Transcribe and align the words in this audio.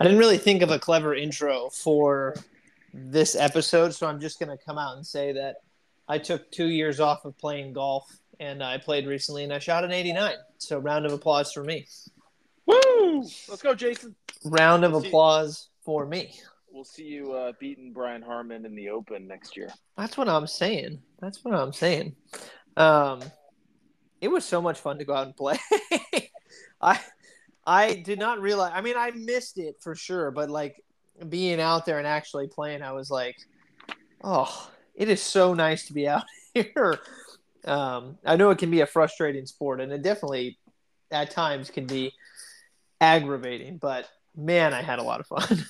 I 0.00 0.04
didn't 0.04 0.18
really 0.18 0.38
think 0.38 0.62
of 0.62 0.70
a 0.70 0.78
clever 0.78 1.14
intro 1.14 1.68
for 1.68 2.34
this 2.94 3.36
episode, 3.36 3.92
so 3.92 4.06
I'm 4.06 4.18
just 4.18 4.40
going 4.40 4.48
to 4.48 4.64
come 4.64 4.78
out 4.78 4.96
and 4.96 5.06
say 5.06 5.32
that 5.32 5.56
I 6.08 6.16
took 6.16 6.50
two 6.50 6.68
years 6.68 7.00
off 7.00 7.26
of 7.26 7.36
playing 7.36 7.74
golf, 7.74 8.10
and 8.40 8.64
I 8.64 8.78
played 8.78 9.06
recently, 9.06 9.44
and 9.44 9.52
I 9.52 9.58
shot 9.58 9.84
an 9.84 9.92
89. 9.92 10.32
So 10.56 10.78
round 10.78 11.04
of 11.04 11.12
applause 11.12 11.52
for 11.52 11.62
me. 11.62 11.86
Woo! 12.64 13.24
Let's 13.46 13.60
go, 13.60 13.74
Jason. 13.74 14.16
Round 14.46 14.86
of 14.86 14.94
applause 14.94 15.68
for 15.84 16.06
me. 16.06 16.34
We'll 16.72 16.84
see 16.84 17.04
you 17.04 17.34
uh, 17.34 17.52
beating 17.60 17.92
Brian 17.92 18.22
Harman 18.22 18.64
in 18.64 18.74
the 18.74 18.88
Open 18.88 19.28
next 19.28 19.54
year. 19.54 19.70
That's 19.98 20.16
what 20.16 20.30
I'm 20.30 20.46
saying. 20.46 21.02
That's 21.20 21.44
what 21.44 21.52
I'm 21.52 21.74
saying. 21.74 22.16
Um, 22.74 23.20
it 24.22 24.28
was 24.28 24.46
so 24.46 24.62
much 24.62 24.78
fun 24.78 24.96
to 24.96 25.04
go 25.04 25.12
out 25.12 25.26
and 25.26 25.36
play. 25.36 25.58
I 26.80 26.98
I 27.66 27.94
did 27.94 28.18
not 28.18 28.40
realize. 28.40 28.72
I 28.74 28.80
mean, 28.80 28.96
I 28.96 29.10
missed 29.10 29.58
it 29.58 29.76
for 29.80 29.94
sure, 29.94 30.30
but 30.30 30.50
like 30.50 30.82
being 31.28 31.60
out 31.60 31.86
there 31.86 31.98
and 31.98 32.06
actually 32.06 32.48
playing, 32.48 32.82
I 32.82 32.92
was 32.92 33.10
like, 33.10 33.36
oh, 34.24 34.70
it 34.94 35.08
is 35.08 35.22
so 35.22 35.54
nice 35.54 35.86
to 35.86 35.92
be 35.92 36.08
out 36.08 36.24
here. 36.54 36.98
Um, 37.64 38.18
I 38.24 38.36
know 38.36 38.50
it 38.50 38.58
can 38.58 38.70
be 38.70 38.80
a 38.80 38.86
frustrating 38.86 39.46
sport, 39.46 39.80
and 39.80 39.92
it 39.92 40.02
definitely 40.02 40.58
at 41.10 41.30
times 41.30 41.70
can 41.70 41.86
be 41.86 42.12
aggravating, 43.00 43.78
but 43.78 44.08
man, 44.36 44.72
I 44.72 44.82
had 44.82 44.98
a 44.98 45.02
lot 45.02 45.20
of 45.20 45.26
fun. 45.26 45.64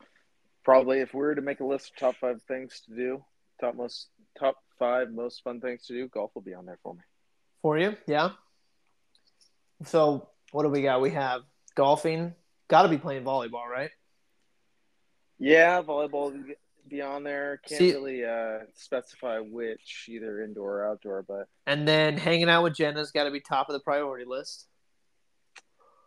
Probably, 0.64 1.00
if 1.00 1.12
we 1.12 1.20
were 1.20 1.34
to 1.34 1.42
make 1.42 1.60
a 1.60 1.64
list 1.64 1.90
of 1.90 1.96
top 1.96 2.16
five 2.16 2.40
things 2.42 2.82
to 2.86 2.94
do, 2.94 3.24
top 3.60 3.74
most 3.74 4.08
top 4.38 4.56
five 4.78 5.10
most 5.10 5.42
fun 5.42 5.60
things 5.60 5.86
to 5.86 5.92
do, 5.92 6.08
golf 6.08 6.30
will 6.34 6.42
be 6.42 6.54
on 6.54 6.66
there 6.66 6.78
for 6.82 6.94
me. 6.94 7.00
For 7.62 7.78
you, 7.78 7.96
yeah. 8.06 8.30
So 9.84 10.28
what 10.52 10.62
do 10.62 10.68
we 10.68 10.82
got? 10.82 11.00
We 11.00 11.10
have 11.10 11.42
golfing. 11.74 12.34
Got 12.68 12.82
to 12.82 12.88
be 12.88 12.98
playing 12.98 13.24
volleyball, 13.24 13.66
right? 13.70 13.90
Yeah, 15.38 15.82
volleyball 15.82 16.32
be 16.88 17.02
on 17.02 17.24
there. 17.24 17.60
Can't 17.66 17.78
See- 17.78 17.92
really 17.92 18.24
uh, 18.24 18.58
specify 18.74 19.38
which, 19.40 20.06
either 20.08 20.42
indoor 20.42 20.78
or 20.80 20.88
outdoor, 20.88 21.22
but 21.22 21.48
And 21.66 21.86
then 21.88 22.16
hanging 22.16 22.48
out 22.48 22.62
with 22.62 22.74
Jenna's 22.74 23.10
got 23.10 23.24
to 23.24 23.30
be 23.30 23.40
top 23.40 23.68
of 23.68 23.72
the 23.72 23.80
priority 23.80 24.24
list. 24.26 24.66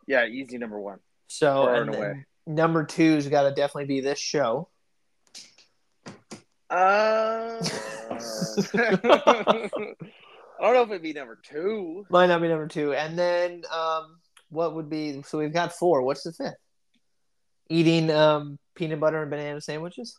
yeah, 0.07 0.25
easy 0.25 0.57
number 0.57 0.79
one. 0.79 0.99
So 1.27 1.67
and 1.67 1.93
away. 1.93 2.25
number 2.45 2.85
two's 2.85 3.27
got 3.27 3.43
to 3.43 3.51
definitely 3.55 3.85
be 3.85 3.99
this 4.01 4.19
show. 4.19 4.69
Uh, 6.69 7.59
I 8.73 9.69
don't 10.61 10.73
know 10.73 10.81
if 10.83 10.89
it'd 10.89 11.01
be 11.01 11.13
number 11.13 11.37
two. 11.43 12.05
Might 12.09 12.27
not 12.27 12.41
be 12.41 12.47
number 12.47 12.67
two. 12.67 12.93
And 12.93 13.17
then 13.17 13.63
um, 13.71 14.17
what 14.49 14.75
would 14.75 14.89
be? 14.89 15.21
So 15.23 15.37
we've 15.37 15.53
got 15.53 15.73
four. 15.73 16.01
What's 16.01 16.23
the 16.23 16.33
fifth? 16.33 16.55
Eating 17.69 18.11
um, 18.11 18.59
peanut 18.75 18.99
butter 18.99 19.21
and 19.21 19.31
banana 19.31 19.61
sandwiches. 19.61 20.17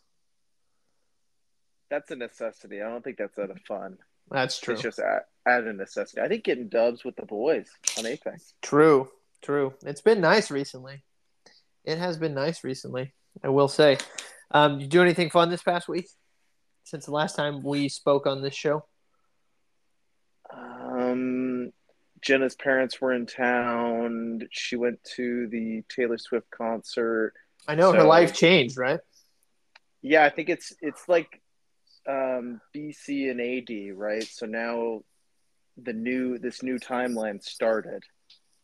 That's 1.89 2.11
a 2.11 2.15
necessity. 2.15 2.81
I 2.81 2.89
don't 2.89 3.03
think 3.03 3.17
that's 3.17 3.39
out 3.39 3.49
of 3.49 3.61
fun. 3.61 3.97
That's 4.29 4.59
true. 4.59 4.73
It's 4.73 4.83
just 4.83 4.99
out 4.99 5.21
out 5.47 5.65
of 5.65 5.75
necessity. 5.75 6.21
I 6.21 6.27
think 6.27 6.43
getting 6.43 6.67
dubs 6.67 7.05
with 7.05 7.15
the 7.15 7.25
boys 7.25 7.69
on 7.97 8.05
Apex. 8.05 8.53
True, 8.61 9.09
true. 9.41 9.73
It's 9.85 10.01
been 10.01 10.19
nice 10.19 10.51
recently. 10.51 11.03
It 11.85 11.97
has 11.97 12.17
been 12.17 12.33
nice 12.33 12.63
recently. 12.63 13.13
I 13.43 13.49
will 13.49 13.69
say. 13.69 13.97
Um, 14.51 14.79
you 14.79 14.87
do 14.87 15.01
anything 15.01 15.29
fun 15.29 15.49
this 15.49 15.63
past 15.63 15.87
week? 15.87 16.07
Since 16.83 17.05
the 17.05 17.11
last 17.11 17.35
time 17.35 17.63
we 17.63 17.89
spoke 17.89 18.27
on 18.27 18.41
this 18.41 18.55
show. 18.55 18.85
Um, 20.53 21.71
Jenna's 22.21 22.55
parents 22.55 22.99
were 22.99 23.13
in 23.13 23.25
town. 23.25 24.47
She 24.51 24.75
went 24.75 25.03
to 25.15 25.47
the 25.47 25.83
Taylor 25.89 26.17
Swift 26.17 26.49
concert. 26.49 27.33
I 27.67 27.75
know 27.75 27.91
her 27.93 28.03
life 28.03 28.33
changed, 28.33 28.77
right? 28.77 28.99
Yeah, 30.01 30.23
I 30.23 30.29
think 30.29 30.49
it's 30.49 30.73
it's 30.81 31.07
like 31.07 31.41
um, 32.07 32.61
BC 32.75 33.29
and 33.29 33.41
AD, 33.41 33.97
right? 33.97 34.23
So 34.23 34.45
now 34.45 35.01
the 35.81 35.93
new 35.93 36.37
this 36.39 36.63
new 36.63 36.79
timeline 36.79 37.43
started, 37.43 38.03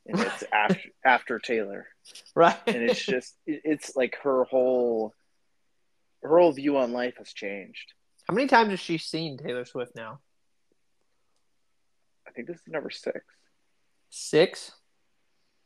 and 0.08 0.20
it's 0.20 0.44
after 0.54 0.80
after 1.06 1.40
Taylor, 1.40 1.88
Right. 2.36 2.58
and 2.68 2.78
it's 2.78 3.06
just 3.06 3.36
it- 3.46 3.62
it's 3.66 3.96
like 3.96 4.18
her 4.24 4.46
whole 4.46 5.14
her 6.24 6.40
whole 6.40 6.54
view 6.54 6.78
on 6.78 6.94
life 6.94 7.16
has 7.18 7.34
changed. 7.34 7.94
How 8.28 8.34
many 8.34 8.48
times 8.48 8.70
has 8.70 8.80
she 8.80 8.98
seen 8.98 9.38
Taylor 9.38 9.66
Swift 9.66 9.96
now? 9.96 10.20
I 12.26 12.32
think 12.32 12.48
this 12.48 12.58
is 12.58 12.68
number 12.68 12.90
six. 12.90 13.20
Six. 14.16 14.72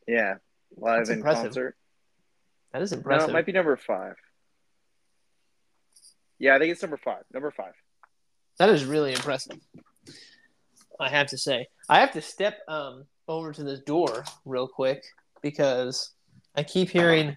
Yeah, 0.06 0.36
live 0.74 1.00
That's 1.00 1.10
in 1.10 1.16
impressive. 1.16 1.44
concert. 1.44 1.76
That 2.72 2.80
is 2.80 2.92
No, 2.92 2.96
impressive. 2.96 3.28
it 3.28 3.32
might 3.34 3.44
be 3.44 3.52
number 3.52 3.76
five. 3.76 4.14
Yeah, 6.38 6.56
I 6.56 6.58
think 6.58 6.72
it's 6.72 6.80
number 6.80 6.96
five. 6.96 7.24
Number 7.30 7.50
five. 7.50 7.74
That 8.58 8.70
is 8.70 8.86
really 8.86 9.12
impressive. 9.12 9.58
I 10.98 11.10
have 11.10 11.26
to 11.26 11.36
say. 11.36 11.66
I 11.90 12.00
have 12.00 12.12
to 12.12 12.22
step 12.22 12.54
um, 12.68 13.04
over 13.28 13.52
to 13.52 13.62
this 13.62 13.80
door 13.80 14.24
real 14.46 14.66
quick 14.66 15.04
because 15.42 16.12
I 16.54 16.62
keep 16.62 16.88
hearing. 16.88 17.28
I 17.28 17.36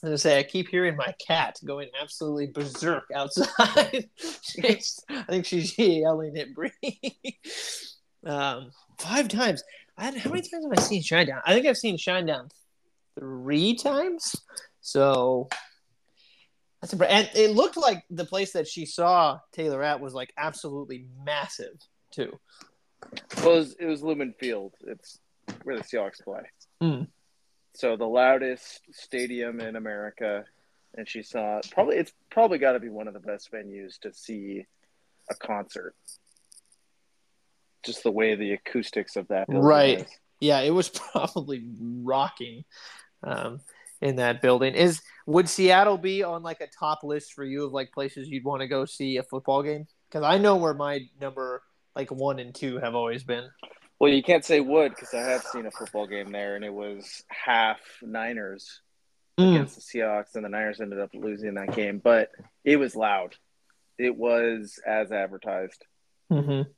was 0.00 0.02
gonna 0.02 0.18
say 0.18 0.38
I 0.38 0.42
keep 0.42 0.68
hearing 0.68 0.96
my 0.96 1.14
cat 1.24 1.58
going 1.66 1.90
absolutely 2.00 2.46
berserk 2.46 3.04
outside. 3.14 3.46
I 4.64 5.22
think 5.28 5.44
she's 5.44 5.78
yelling 5.78 6.38
at 6.38 6.54
Bree. 6.54 6.72
um, 8.24 8.70
five 8.98 9.28
times. 9.28 9.62
I, 10.02 10.18
how 10.18 10.30
many 10.30 10.42
times 10.42 10.64
have 10.64 10.72
I 10.76 10.80
seen 10.80 11.02
Shinedown? 11.02 11.40
I 11.46 11.54
think 11.54 11.66
I've 11.66 11.78
seen 11.78 11.96
Shinedown 11.96 12.50
three 13.18 13.76
times. 13.76 14.34
So 14.80 15.48
that's 16.80 16.92
a, 16.92 17.10
and 17.10 17.30
it 17.34 17.52
looked 17.52 17.76
like 17.76 18.04
the 18.10 18.24
place 18.24 18.52
that 18.52 18.66
she 18.66 18.84
saw 18.84 19.38
Taylor 19.52 19.82
at 19.82 20.00
was 20.00 20.12
like 20.12 20.32
absolutely 20.36 21.06
massive 21.24 21.78
too. 22.10 22.38
Well, 23.38 23.54
it 23.54 23.58
was, 23.58 23.76
it 23.78 23.86
was 23.86 24.02
Lumen 24.02 24.34
Field. 24.38 24.74
It's 24.86 25.20
where 25.62 25.76
the 25.76 25.84
Seahawks 25.84 26.22
play. 26.22 26.42
Hmm. 26.80 27.04
So 27.74 27.96
the 27.96 28.06
loudest 28.06 28.80
stadium 28.90 29.60
in 29.60 29.76
America, 29.76 30.44
and 30.96 31.08
she 31.08 31.22
saw 31.22 31.60
probably 31.70 31.96
it's 31.96 32.12
probably 32.28 32.58
got 32.58 32.72
to 32.72 32.80
be 32.80 32.88
one 32.88 33.06
of 33.06 33.14
the 33.14 33.20
best 33.20 33.52
venues 33.52 34.00
to 34.00 34.12
see 34.12 34.66
a 35.30 35.34
concert. 35.34 35.94
Just 37.84 38.02
the 38.02 38.10
way 38.10 38.34
the 38.34 38.52
acoustics 38.52 39.16
of 39.16 39.28
that 39.28 39.46
building 39.48 39.64
Right. 39.64 40.00
is. 40.00 40.06
Yeah, 40.40 40.60
it 40.60 40.70
was 40.70 40.88
probably 41.12 41.64
rocking 41.80 42.64
um, 43.22 43.60
in 44.00 44.16
that 44.16 44.42
building. 44.42 44.74
Is 44.74 45.00
would 45.26 45.48
Seattle 45.48 45.98
be 45.98 46.22
on 46.22 46.42
like 46.42 46.60
a 46.60 46.66
top 46.66 47.04
list 47.04 47.32
for 47.34 47.44
you 47.44 47.64
of 47.64 47.72
like 47.72 47.92
places 47.92 48.28
you'd 48.28 48.44
want 48.44 48.60
to 48.62 48.66
go 48.68 48.84
see 48.84 49.16
a 49.18 49.22
football 49.22 49.62
game? 49.62 49.86
Because 50.10 50.24
I 50.24 50.38
know 50.38 50.56
where 50.56 50.74
my 50.74 51.00
number 51.20 51.62
like 51.94 52.10
one 52.10 52.38
and 52.38 52.54
two 52.54 52.78
have 52.78 52.94
always 52.94 53.22
been. 53.24 53.48
Well, 54.00 54.10
you 54.12 54.22
can't 54.22 54.44
say 54.44 54.58
would 54.60 54.90
because 54.90 55.14
I 55.14 55.20
have 55.20 55.42
seen 55.42 55.66
a 55.66 55.70
football 55.70 56.08
game 56.08 56.32
there, 56.32 56.56
and 56.56 56.64
it 56.64 56.72
was 56.74 57.22
half 57.28 57.78
Niners 58.02 58.80
Mm. 59.40 59.54
against 59.54 59.76
the 59.76 59.80
Seahawks, 59.80 60.34
and 60.34 60.44
the 60.44 60.50
Niners 60.50 60.78
ended 60.82 60.98
up 61.00 61.08
losing 61.14 61.54
that 61.54 61.74
game. 61.74 62.02
But 62.04 62.28
it 62.64 62.76
was 62.76 62.94
loud. 62.94 63.34
It 63.96 64.14
was 64.14 64.78
as 64.86 65.10
advertised. 65.10 65.82
Mm-hmm. 66.30 66.70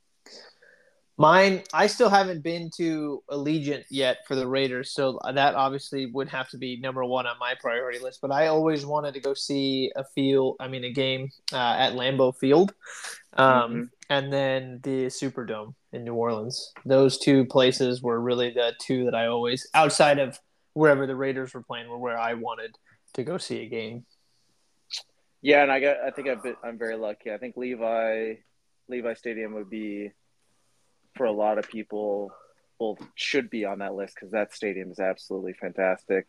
Mine, 1.17 1.63
I 1.73 1.87
still 1.87 2.09
haven't 2.09 2.43
been 2.43 2.69
to 2.75 3.23
Allegiant 3.29 3.85
yet 3.89 4.27
for 4.27 4.35
the 4.35 4.45
Raiders, 4.45 4.91
so 4.91 5.17
that 5.33 5.55
obviously 5.55 6.07
would 6.07 6.27
have 6.27 6.49
to 6.49 6.57
be 6.57 6.75
number 6.77 7.05
one 7.05 7.25
on 7.25 7.39
my 7.39 7.55
priority 7.61 7.99
list. 7.99 8.19
But 8.21 8.33
I 8.33 8.47
always 8.47 8.85
wanted 8.85 9.13
to 9.13 9.21
go 9.21 9.33
see 9.33 9.91
a 9.95 10.03
field, 10.03 10.57
I 10.59 10.67
mean, 10.67 10.83
a 10.83 10.91
game 10.91 11.29
uh, 11.53 11.75
at 11.79 11.93
Lambeau 11.93 12.35
Field, 12.35 12.73
um, 13.33 13.73
Mhm. 13.73 13.89
and 14.09 14.33
then 14.33 14.81
the 14.83 15.05
Superdome 15.05 15.73
in 15.93 16.03
New 16.03 16.15
Orleans. 16.15 16.73
Those 16.85 17.17
two 17.17 17.45
places 17.45 18.01
were 18.01 18.19
really 18.19 18.49
the 18.49 18.73
two 18.81 19.05
that 19.05 19.15
I 19.15 19.27
always, 19.27 19.69
outside 19.73 20.19
of 20.19 20.37
wherever 20.73 21.07
the 21.07 21.15
Raiders 21.15 21.53
were 21.53 21.63
playing, 21.63 21.87
were 21.87 21.97
where 21.97 22.17
I 22.17 22.33
wanted 22.33 22.77
to 23.13 23.23
go 23.23 23.37
see 23.37 23.61
a 23.61 23.69
game. 23.69 24.05
Yeah, 25.41 25.63
and 25.63 25.71
I 25.71 25.79
got. 25.79 25.97
I 26.01 26.11
think 26.11 26.27
I've 26.27 26.43
been, 26.43 26.57
I'm 26.61 26.77
very 26.77 26.97
lucky. 26.97 27.31
I 27.31 27.37
think 27.37 27.55
Levi, 27.55 28.33
Levi 28.89 29.13
Stadium 29.13 29.53
would 29.53 29.69
be, 29.69 30.11
for 31.15 31.25
a 31.25 31.31
lot 31.31 31.57
of 31.57 31.69
people, 31.69 32.31
well, 32.79 32.97
should 33.15 33.49
be 33.49 33.65
on 33.65 33.79
that 33.79 33.95
list 33.95 34.15
because 34.15 34.31
that 34.31 34.53
stadium 34.53 34.91
is 34.91 34.99
absolutely 34.99 35.53
fantastic. 35.53 36.27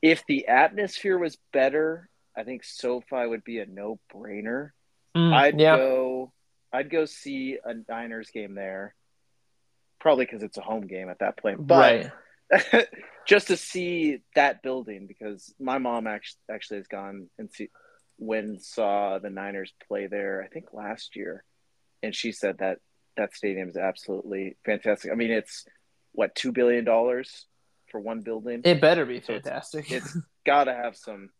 If 0.00 0.24
the 0.26 0.48
atmosphere 0.48 1.18
was 1.18 1.38
better, 1.52 2.08
I 2.36 2.44
think 2.44 2.64
SoFi 2.64 3.26
would 3.26 3.44
be 3.44 3.58
a 3.58 3.66
no 3.66 4.00
brainer. 4.12 4.70
I'd 5.14 5.54
Mm, 5.54 5.60
yeah, 5.60 5.76
go. 5.76 6.32
I'd 6.72 6.90
go 6.90 7.04
see 7.04 7.58
a 7.62 7.74
Niners 7.88 8.30
game 8.30 8.54
there. 8.54 8.94
Probably 10.00 10.24
because 10.24 10.42
it's 10.42 10.58
a 10.58 10.62
home 10.62 10.86
game 10.86 11.10
at 11.10 11.20
that 11.20 11.36
point, 11.36 11.64
but 11.66 12.10
right. 12.50 12.88
just 13.26 13.48
to 13.48 13.56
see 13.56 14.18
that 14.34 14.62
building 14.62 15.06
because 15.06 15.54
my 15.60 15.78
mom 15.78 16.06
actually 16.06 16.40
actually 16.50 16.78
has 16.78 16.88
gone 16.88 17.28
and 17.38 17.50
see 17.52 17.68
when 18.16 18.58
saw 18.58 19.18
the 19.18 19.30
Niners 19.30 19.72
play 19.86 20.06
there. 20.06 20.42
I 20.42 20.48
think 20.48 20.72
last 20.72 21.14
year, 21.14 21.44
and 22.02 22.14
she 22.14 22.32
said 22.32 22.58
that 22.58 22.78
that 23.16 23.34
stadium 23.34 23.68
is 23.68 23.76
absolutely 23.76 24.56
fantastic. 24.64 25.12
I 25.12 25.14
mean, 25.14 25.30
it's 25.30 25.64
what 26.12 26.34
two 26.34 26.52
billion 26.52 26.84
dollars 26.84 27.46
for 27.90 28.00
one 28.00 28.20
building. 28.20 28.62
It 28.64 28.80
better 28.80 29.04
be 29.06 29.20
So 29.20 29.34
it's- 29.34 29.44
fantastic. 29.44 29.90
it's 29.90 30.16
got 30.46 30.64
to 30.64 30.74
have 30.74 30.96
some 30.96 31.30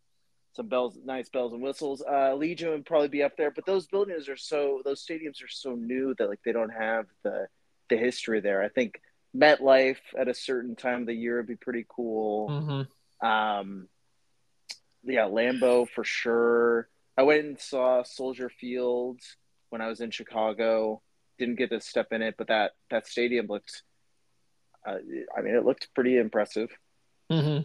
some 0.55 0.69
bells, 0.69 0.99
nice 1.03 1.31
bells 1.31 1.55
and 1.55 1.63
whistles. 1.63 2.03
Uh, 2.07 2.35
Legion 2.35 2.69
would 2.71 2.85
probably 2.85 3.09
be 3.09 3.23
up 3.23 3.39
there, 3.39 3.51
but 3.51 3.65
those 3.65 3.87
buildings 3.87 4.29
are 4.29 4.37
so 4.37 4.83
those 4.85 5.05
stadiums 5.05 5.43
are 5.43 5.49
so 5.49 5.75
new 5.75 6.15
that 6.19 6.29
like 6.29 6.41
they 6.45 6.53
don't 6.53 6.69
have 6.73 7.07
the 7.23 7.47
the 7.89 7.97
history 7.97 8.41
there. 8.41 8.63
I 8.63 8.69
think 8.69 9.01
MetLife 9.35 9.97
at 10.19 10.29
a 10.29 10.35
certain 10.35 10.77
time 10.77 11.01
of 11.03 11.07
the 11.07 11.15
year 11.15 11.39
would 11.39 11.47
be 11.47 11.57
pretty 11.57 11.87
cool. 11.89 12.87
hmm 13.21 13.27
Um, 13.27 13.89
yeah, 15.05 15.25
Lambeau 15.25 15.89
for 15.89 16.05
sure. 16.05 16.89
I 17.17 17.23
went 17.23 17.45
and 17.45 17.59
saw 17.59 18.03
Soldier 18.03 18.49
Field 18.51 19.21
when 19.71 19.81
I 19.81 19.89
was 19.89 20.01
in 20.01 20.11
Chicago. 20.11 21.01
Didn't 21.43 21.57
get 21.57 21.71
to 21.71 21.81
step 21.81 22.13
in 22.13 22.23
it, 22.23 22.37
but 22.39 22.47
that 22.47 22.71
that 22.91 23.09
stadium 23.09 23.47
looked. 23.49 23.83
Uh, 24.87 24.99
I 25.37 25.41
mean, 25.43 25.57
it 25.57 25.65
looked 25.65 25.89
pretty 25.93 26.17
impressive 26.17 26.71
hmm 27.29 27.59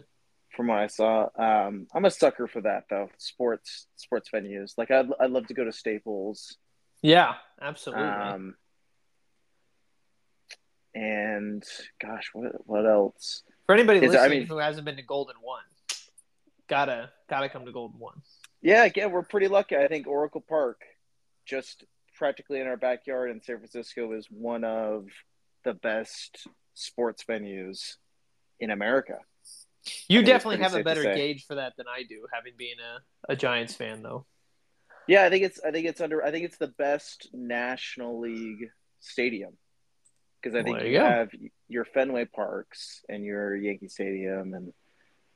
from 0.56 0.66
what 0.66 0.78
I 0.80 0.88
saw. 0.88 1.28
Um, 1.38 1.86
I'm 1.94 2.04
a 2.04 2.10
sucker 2.10 2.48
for 2.48 2.60
that 2.62 2.86
though. 2.90 3.08
Sports 3.18 3.86
sports 3.94 4.30
venues. 4.34 4.72
Like 4.76 4.90
I'd 4.90 5.06
I'd 5.20 5.30
love 5.30 5.46
to 5.46 5.54
go 5.54 5.62
to 5.62 5.70
Staples. 5.70 6.56
Yeah, 7.02 7.34
absolutely. 7.62 8.02
Um, 8.04 8.56
and 10.92 11.62
gosh, 12.02 12.30
what 12.32 12.66
what 12.66 12.84
else? 12.84 13.44
For 13.66 13.76
anybody 13.76 14.00
is- 14.04 14.12
I 14.16 14.22
listening 14.22 14.38
mean- 14.40 14.48
who 14.48 14.58
hasn't 14.58 14.84
been 14.86 14.96
to 14.96 15.02
Golden 15.02 15.36
One, 15.40 15.62
gotta 16.66 17.10
gotta 17.30 17.48
come 17.48 17.64
to 17.66 17.70
Golden 17.70 18.00
One. 18.00 18.22
Yeah, 18.60 18.82
again, 18.86 19.12
we're 19.12 19.22
pretty 19.22 19.46
lucky. 19.46 19.76
I 19.76 19.86
think 19.86 20.08
Oracle 20.08 20.40
Park, 20.40 20.80
just 21.46 21.84
practically 22.18 22.60
in 22.60 22.66
our 22.66 22.76
backyard 22.76 23.30
in 23.30 23.40
San 23.40 23.56
Francisco, 23.56 24.12
is 24.12 24.26
one 24.30 24.64
of 24.64 25.06
the 25.64 25.74
best 25.74 26.46
sports 26.74 27.24
venues 27.28 27.94
in 28.60 28.70
America. 28.70 29.18
You 30.08 30.18
think 30.18 30.28
it's 30.28 30.28
definitely 30.28 30.62
have 30.64 30.74
a 30.74 30.82
better 30.82 31.02
gauge 31.14 31.46
for 31.46 31.54
that 31.54 31.74
than 31.78 31.86
I 31.88 32.02
do, 32.02 32.26
having 32.32 32.52
been 32.58 32.76
a, 32.78 33.32
a 33.32 33.36
Giants 33.36 33.74
fan, 33.74 34.02
though. 34.02 34.26
Yeah, 35.06 35.24
I 35.24 35.30
think 35.30 35.44
it's 35.44 35.60
I 35.64 35.70
think 35.70 35.86
it's 35.86 36.00
under 36.00 36.22
I 36.22 36.30
think 36.30 36.44
it's 36.44 36.58
the 36.58 36.68
best 36.68 37.30
National 37.32 38.20
League 38.20 38.68
stadium 39.00 39.56
because 40.42 40.54
I 40.54 40.62
think 40.62 40.74
Well, 40.74 40.82
there 40.82 40.92
you, 40.92 40.98
you 40.98 41.04
have 41.04 41.30
your 41.68 41.84
Fenway 41.86 42.26
Parks 42.26 43.02
and 43.08 43.24
your 43.24 43.56
Yankee 43.56 43.88
Stadium 43.88 44.52
and 44.52 44.72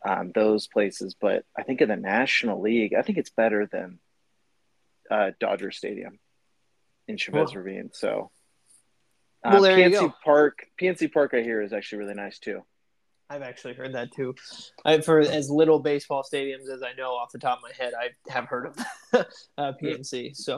um, 0.05 0.33
those 0.35 0.67
places, 0.67 1.15
but 1.19 1.45
I 1.57 1.63
think 1.63 1.81
in 1.81 1.89
the 1.89 1.97
National 1.97 2.61
League, 2.61 2.93
I 2.93 3.03
think 3.03 3.19
it's 3.19 3.31
better 3.31 3.67
than 3.71 4.01
uh, 5.11 5.31
Dodger 5.39 5.71
Stadium 5.71 6.19
in 7.09 7.17
Chavez 7.17 7.55
Ravine. 7.55 7.91
So, 7.93 8.31
uh, 9.45 9.59
Well, 9.61 9.63
PNC. 9.63 10.15
Park, 10.25 10.67
PNC 10.81 11.13
Park, 11.13 11.35
I 11.35 11.43
hear 11.43 11.63
is 11.63 11.73
actually 11.73 11.99
really 11.99 12.15
nice 12.15 12.39
too. 12.39 12.63
I've 13.29 13.43
actually 13.43 13.75
heard 13.75 13.95
that 13.95 14.13
too. 14.13 14.35
I, 14.85 15.01
for 15.01 15.21
as 15.21 15.49
little 15.49 15.79
baseball 15.79 16.23
stadiums 16.23 16.69
as 16.69 16.83
I 16.83 16.93
know 16.99 17.13
off 17.13 17.33
the 17.33 17.39
top 17.39 17.59
of 17.59 17.63
my 17.63 17.73
head, 17.83 17.95
I 17.99 18.11
have 18.31 18.45
heard 18.45 18.67
of 18.67 18.79
uh, 19.59 19.73
PNC. 19.83 20.37
So, 20.37 20.57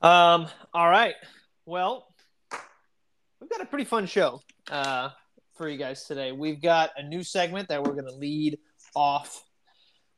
um, 0.00 0.48
all 0.74 0.88
right. 0.88 1.14
Well, 1.66 2.08
we've 3.40 3.50
got 3.50 3.60
a 3.60 3.66
pretty 3.66 3.84
fun 3.84 4.06
show 4.06 4.42
uh, 4.70 5.10
for 5.56 5.68
you 5.68 5.78
guys 5.78 6.04
today. 6.04 6.32
We've 6.32 6.60
got 6.60 6.90
a 6.96 7.02
new 7.02 7.22
segment 7.22 7.68
that 7.68 7.84
we're 7.84 7.92
going 7.92 8.06
to 8.06 8.14
lead 8.16 8.58
off 8.96 9.44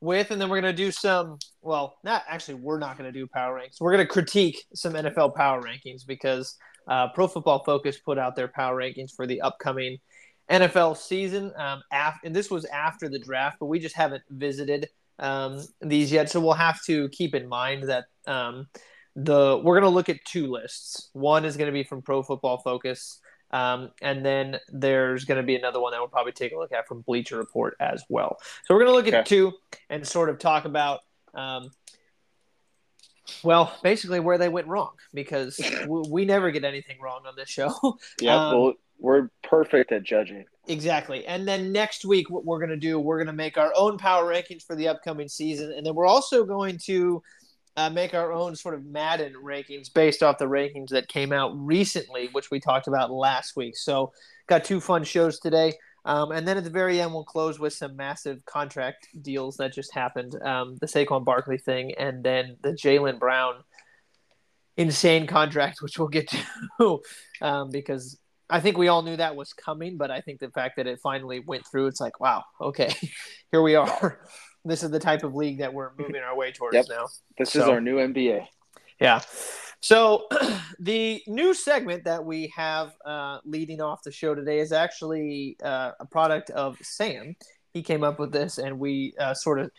with, 0.01 0.31
and 0.31 0.41
then 0.41 0.49
we're 0.49 0.61
to 0.75 0.85
do 0.85 0.91
some. 0.91 1.39
Well, 1.63 1.99
not 2.05 2.25
actually, 2.29 2.55
we're 2.55 2.79
not 2.79 2.97
to 3.13 3.19
do 3.19 3.27
power 3.27 3.59
rankings. 3.59 3.81
We're 3.81 3.93
to 4.07 4.13
critique 4.13 4.65
some 4.75 4.95
NFL 4.95 5.35
power 5.35 5.63
rankings 5.63 6.07
because 6.07 6.57
uh, 6.89 7.09
Pro 7.09 7.29
Football 7.29 7.63
Focus 7.65 7.99
put 7.99 8.19
out 8.19 8.37
their 8.37 8.49
power 8.49 8.77
rankings 8.77 9.15
for 9.15 9.27
the 9.27 9.41
upcoming 9.41 9.99
NFL 10.51 10.97
season. 10.97 11.53
Um, 11.57 11.83
af- 11.93 12.21
and 12.25 12.35
this 12.35 12.51
was 12.51 12.65
after 12.67 13.09
the 13.09 13.19
draft, 13.19 13.59
but 13.61 13.67
we 13.67 13.79
just 13.79 13.97
haven't 13.97 14.23
visited 14.31 14.89
um, 15.19 15.63
these 15.81 16.11
yet. 16.11 16.31
So 16.31 16.41
we'll 16.41 16.55
have 16.55 16.83
to 16.85 17.09
keep 17.11 17.35
in 17.35 17.49
mind 17.49 17.85
that 17.85 18.07
um, 18.27 18.67
the 19.17 19.61
we're 19.63 19.81
going 19.81 19.91
to 19.91 19.95
look 19.95 20.09
at 20.09 20.25
two 20.25 20.51
lists. 20.51 21.11
One 21.13 21.45
is 21.45 21.57
going 21.57 21.67
to 21.67 21.73
be 21.73 21.85
from 21.85 22.03
Pro 22.03 22.23
Football 22.23 22.59
Focus, 22.59 23.21
um, 23.51 23.91
and 24.01 24.25
then 24.25 24.59
there's 24.69 25.25
going 25.25 25.41
to 25.41 25.47
be 25.47 25.57
another 25.57 25.81
one 25.81 25.93
that 25.93 25.99
we'll 25.99 26.09
probably 26.09 26.33
take 26.33 26.53
a 26.53 26.57
look 26.57 26.73
at 26.73 26.87
from 26.87 27.01
Bleacher 27.03 27.37
Report 27.37 27.77
as 27.81 28.05
well. 28.09 28.39
So 28.65 28.75
we're 28.75 28.85
going 28.85 28.93
to 28.93 28.97
look 28.97 29.13
at 29.13 29.27
two 29.27 29.53
and 29.89 30.07
sort 30.07 30.29
of 30.29 30.39
talk 30.39 30.65
about. 30.65 31.01
Um, 31.35 31.71
well, 33.45 33.77
basically 33.83 34.21
where 34.21 34.39
they 34.39 34.49
went 34.49 34.67
wrong 34.67 34.91
because 35.15 35.61
we, 35.89 36.03
we 36.09 36.25
never 36.25 36.51
get 36.51 36.65
anything 36.65 37.01
wrong 37.01 37.23
on 37.27 37.35
this 37.37 37.49
show. 37.49 37.73
Yeah, 38.21 38.49
Um, 38.49 38.55
well, 38.55 38.73
we're 38.99 39.31
perfect 39.43 39.93
at 39.93 40.03
judging. 40.03 40.45
Exactly. 40.67 41.27
And 41.27 41.49
then 41.49 41.73
next 41.73 42.05
week, 42.05 42.29
what 42.29 42.45
we're 42.45 42.59
going 42.59 42.71
to 42.71 42.77
do, 42.77 42.99
we're 42.99 43.17
going 43.17 43.29
to 43.29 43.33
make 43.33 43.57
our 43.57 43.73
own 43.75 43.99
power 43.99 44.25
rankings 44.31 44.65
for 44.65 44.77
the 44.77 44.89
upcoming 44.89 45.29
season. 45.29 45.73
And 45.73 45.87
then 45.87 45.95
we're 45.95 46.07
also 46.07 46.45
going 46.45 46.79
to 46.85 47.23
uh, 47.81 47.91
make 47.91 48.15
our 48.15 48.33
own 48.33 48.55
sort 48.55 48.75
of 48.75 48.85
Madden 48.85 49.35
rankings 49.43 49.93
based 49.93 50.23
off 50.23 50.39
the 50.39 50.47
rankings 50.47 50.89
that 50.91 51.09
came 51.09 51.33
out 51.33 51.53
recently, 51.55 52.29
which 52.33 52.51
we 52.51 52.61
talked 52.61 52.89
about 52.89 53.11
last 53.11 53.57
week. 53.57 53.77
So, 53.77 54.13
got 54.47 54.65
two 54.65 54.81
fun 54.81 55.05
shows 55.05 55.39
today. 55.39 55.75
Um, 56.05 56.33
and 56.33 56.49
then 56.49 56.57
at 56.57 56.65
the 56.65 56.71
very 56.71 57.01
end, 57.01 57.13
we'll 57.13 57.25
close 57.25 57.59
with 57.59 57.73
some 57.73 57.95
massive 57.97 58.45
contract 58.47 59.09
deals 59.21 59.57
that 59.59 59.73
just 59.73 59.95
happened 59.95 60.35
um, 60.43 60.77
the 60.81 60.87
Saquon 60.87 61.25
Barkley 61.25 61.59
thing, 61.59 61.93
and 61.99 62.25
then 62.25 62.57
the 62.63 62.71
Jaylen 62.71 63.19
Brown 63.19 63.63
insane 64.77 65.27
contract, 65.27 65.83
which 65.83 65.99
we'll 65.99 66.09
get 66.09 66.31
to 66.79 67.01
um, 67.43 67.71
because 67.71 68.19
I 68.49 68.61
think 68.61 68.79
we 68.79 68.89
all 68.89 69.03
knew 69.03 69.17
that 69.17 69.37
was 69.37 69.53
coming, 69.53 69.97
but 69.97 70.11
I 70.11 70.21
think 70.21 70.41
the 70.41 70.51
fact 70.51 70.77
that 70.77 70.87
it 70.87 71.01
finally 71.03 71.41
went 71.41 71.67
through, 71.67 71.87
it's 71.87 72.01
like, 72.01 72.19
wow, 72.19 72.45
okay, 72.61 72.93
here 73.53 73.63
we 73.63 73.75
are. 73.75 74.21
This 74.65 74.83
is 74.83 74.91
the 74.91 74.99
type 74.99 75.23
of 75.25 75.35
league 75.35 75.59
that 75.59 75.73
we're 75.73 75.91
moving 75.99 76.23
our 76.23 76.37
way 76.37 76.53
towards 76.53 76.75
Yep. 76.75 76.87
now. 76.89 77.07
This 77.39 77.57
is 77.57 77.63
our 77.63 77.81
new 77.81 77.97
NBA. 77.97 78.47
Yeah. 79.01 79.21
So 79.81 80.27
the 80.79 81.23
new 81.27 81.55
segment 81.55 82.05
that 82.05 82.25
we 82.25 82.53
have 82.55 82.93
uh, 83.05 83.39
leading 83.45 83.81
off 83.81 84.03
the 84.03 84.13
show 84.13 84.35
today 84.35 84.59
is 84.59 84.73
actually 84.73 85.57
uh, 85.63 85.93
a 85.99 86.05
product 86.07 86.51
of 86.51 86.77
Sam. 86.83 87.35
He 87.73 87.83
came 87.83 88.05
up 88.05 88.19
with 88.19 88.33
this, 88.33 88.59
and 88.59 88.79
we 88.79 89.15
uh, 89.19 89.33
sort 89.33 89.59
of 89.61 89.71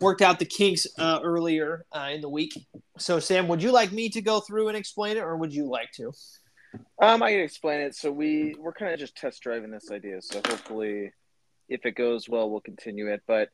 worked 0.00 0.22
out 0.22 0.38
the 0.38 0.44
kinks 0.46 0.86
uh, 0.98 1.20
earlier 1.22 1.84
uh, 1.92 2.10
in 2.12 2.20
the 2.20 2.28
week. 2.28 2.52
So, 2.98 3.18
Sam, 3.18 3.48
would 3.48 3.62
you 3.62 3.72
like 3.72 3.92
me 3.92 4.08
to 4.10 4.22
go 4.22 4.40
through 4.40 4.68
and 4.68 4.76
explain 4.76 5.16
it, 5.16 5.20
or 5.22 5.36
would 5.36 5.52
you 5.52 5.68
like 5.68 5.90
to? 5.96 6.12
Um, 7.02 7.22
I 7.22 7.32
can 7.32 7.40
explain 7.40 7.80
it. 7.80 7.94
So 7.94 8.10
we 8.12 8.54
we're 8.58 8.72
kind 8.72 8.92
of 8.92 8.98
just 8.98 9.16
test 9.16 9.42
driving 9.42 9.70
this 9.70 9.90
idea. 9.90 10.20
So 10.22 10.40
hopefully, 10.46 11.12
if 11.68 11.84
it 11.84 11.92
goes 11.92 12.28
well, 12.28 12.48
we'll 12.50 12.60
continue 12.60 13.10
it. 13.12 13.22
But 13.26 13.48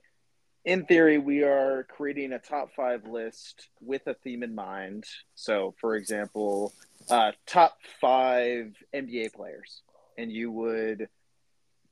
in 0.65 0.85
theory, 0.87 1.19
we 1.19 1.43
are 1.43 1.87
creating 1.89 2.33
a 2.33 2.39
top 2.39 2.71
five 2.75 3.05
list 3.07 3.69
with 3.81 4.07
a 4.07 4.15
theme 4.15 4.43
in 4.43 4.55
mind. 4.55 5.05
So, 5.35 5.75
for 5.81 5.97
example, 5.97 6.73
uh, 7.11 7.33
top 7.47 7.77
five 8.01 8.75
NBA 8.95 9.33
players, 9.33 9.83
and 10.17 10.31
you 10.31 10.51
would 10.51 11.09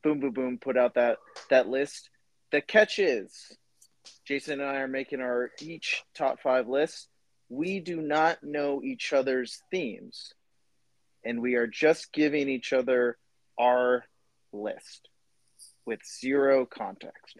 boom, 0.02 0.20
boom, 0.20 0.32
boom, 0.32 0.58
put 0.58 0.76
out 0.76 0.94
that 0.94 1.18
that 1.50 1.68
list. 1.68 2.10
The 2.52 2.60
catch 2.60 2.98
is, 2.98 3.56
Jason 4.24 4.60
and 4.60 4.68
I 4.68 4.76
are 4.76 4.88
making 4.88 5.20
our 5.20 5.50
each 5.60 6.02
top 6.14 6.40
five 6.40 6.68
list. 6.68 7.08
We 7.48 7.80
do 7.80 8.00
not 8.00 8.42
know 8.42 8.80
each 8.82 9.12
other's 9.12 9.60
themes 9.70 10.34
and 11.24 11.40
we 11.40 11.54
are 11.54 11.66
just 11.66 12.12
giving 12.12 12.48
each 12.48 12.72
other 12.72 13.16
our 13.58 14.04
list 14.52 15.08
with 15.84 16.00
zero 16.20 16.66
context. 16.66 17.36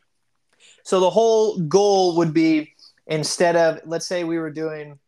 So 0.83 1.01
the 1.01 1.11
whole 1.11 1.59
goal 1.61 2.17
would 2.17 2.33
be 2.33 2.75
instead 3.07 3.57
of 3.57 3.81
let's 3.85 4.07
say 4.07 4.25
we 4.25 4.39
were 4.39 4.51
doing, 4.51 4.99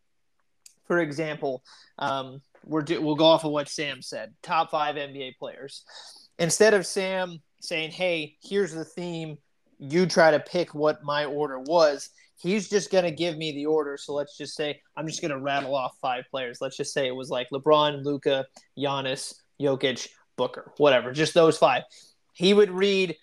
for 0.87 0.99
example, 0.99 1.63
um, 1.97 2.41
we're 2.65 2.81
do, 2.81 3.01
we'll 3.01 3.15
go 3.15 3.25
off 3.25 3.43
of 3.43 3.51
what 3.51 3.69
Sam 3.69 4.01
said, 4.01 4.33
top 4.41 4.71
five 4.71 4.95
NBA 4.95 5.37
players. 5.37 5.83
Instead 6.39 6.73
of 6.73 6.85
Sam 6.85 7.41
saying, 7.59 7.91
"Hey, 7.91 8.37
here's 8.43 8.73
the 8.73 8.85
theme," 8.85 9.37
you 9.79 10.05
try 10.05 10.31
to 10.31 10.39
pick 10.39 10.73
what 10.73 11.03
my 11.03 11.25
order 11.25 11.59
was. 11.59 12.09
He's 12.37 12.69
just 12.69 12.91
gonna 12.91 13.11
give 13.11 13.37
me 13.37 13.51
the 13.53 13.65
order. 13.65 13.97
So 13.97 14.13
let's 14.13 14.37
just 14.37 14.55
say 14.55 14.81
I'm 14.95 15.07
just 15.07 15.21
gonna 15.21 15.39
rattle 15.39 15.75
off 15.75 15.97
five 16.01 16.25
players. 16.29 16.59
Let's 16.61 16.77
just 16.77 16.93
say 16.93 17.07
it 17.07 17.15
was 17.15 17.29
like 17.29 17.49
LeBron, 17.51 18.03
Luka, 18.03 18.45
Giannis, 18.77 19.35
Jokic, 19.61 20.07
Booker, 20.35 20.71
whatever, 20.77 21.11
just 21.11 21.33
those 21.33 21.57
five. 21.57 21.83
He 22.33 22.53
would 22.53 22.71
read 22.71 23.15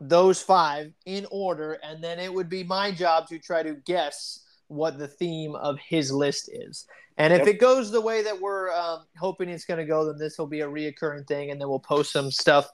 those 0.00 0.42
five 0.42 0.92
in 1.06 1.26
order, 1.30 1.74
and 1.82 2.02
then 2.02 2.18
it 2.18 2.32
would 2.32 2.48
be 2.48 2.62
my 2.64 2.90
job 2.90 3.26
to 3.28 3.38
try 3.38 3.62
to 3.62 3.74
guess 3.74 4.40
what 4.68 4.98
the 4.98 5.08
theme 5.08 5.54
of 5.54 5.78
his 5.78 6.12
list 6.12 6.50
is. 6.52 6.86
And 7.18 7.32
if 7.32 7.40
Yep. 7.40 7.48
it 7.48 7.60
goes 7.60 7.90
the 7.90 8.00
way 8.00 8.22
that 8.22 8.40
we're 8.40 8.70
um, 8.72 9.06
hoping 9.18 9.48
it's 9.48 9.64
going 9.64 9.78
to 9.78 9.86
go, 9.86 10.04
then 10.04 10.18
this 10.18 10.38
will 10.38 10.46
be 10.48 10.60
a 10.60 10.68
reoccurring 10.68 11.26
thing, 11.26 11.50
and 11.50 11.60
then 11.60 11.68
we'll 11.68 11.78
post 11.78 12.12
some 12.12 12.30
stuff, 12.30 12.68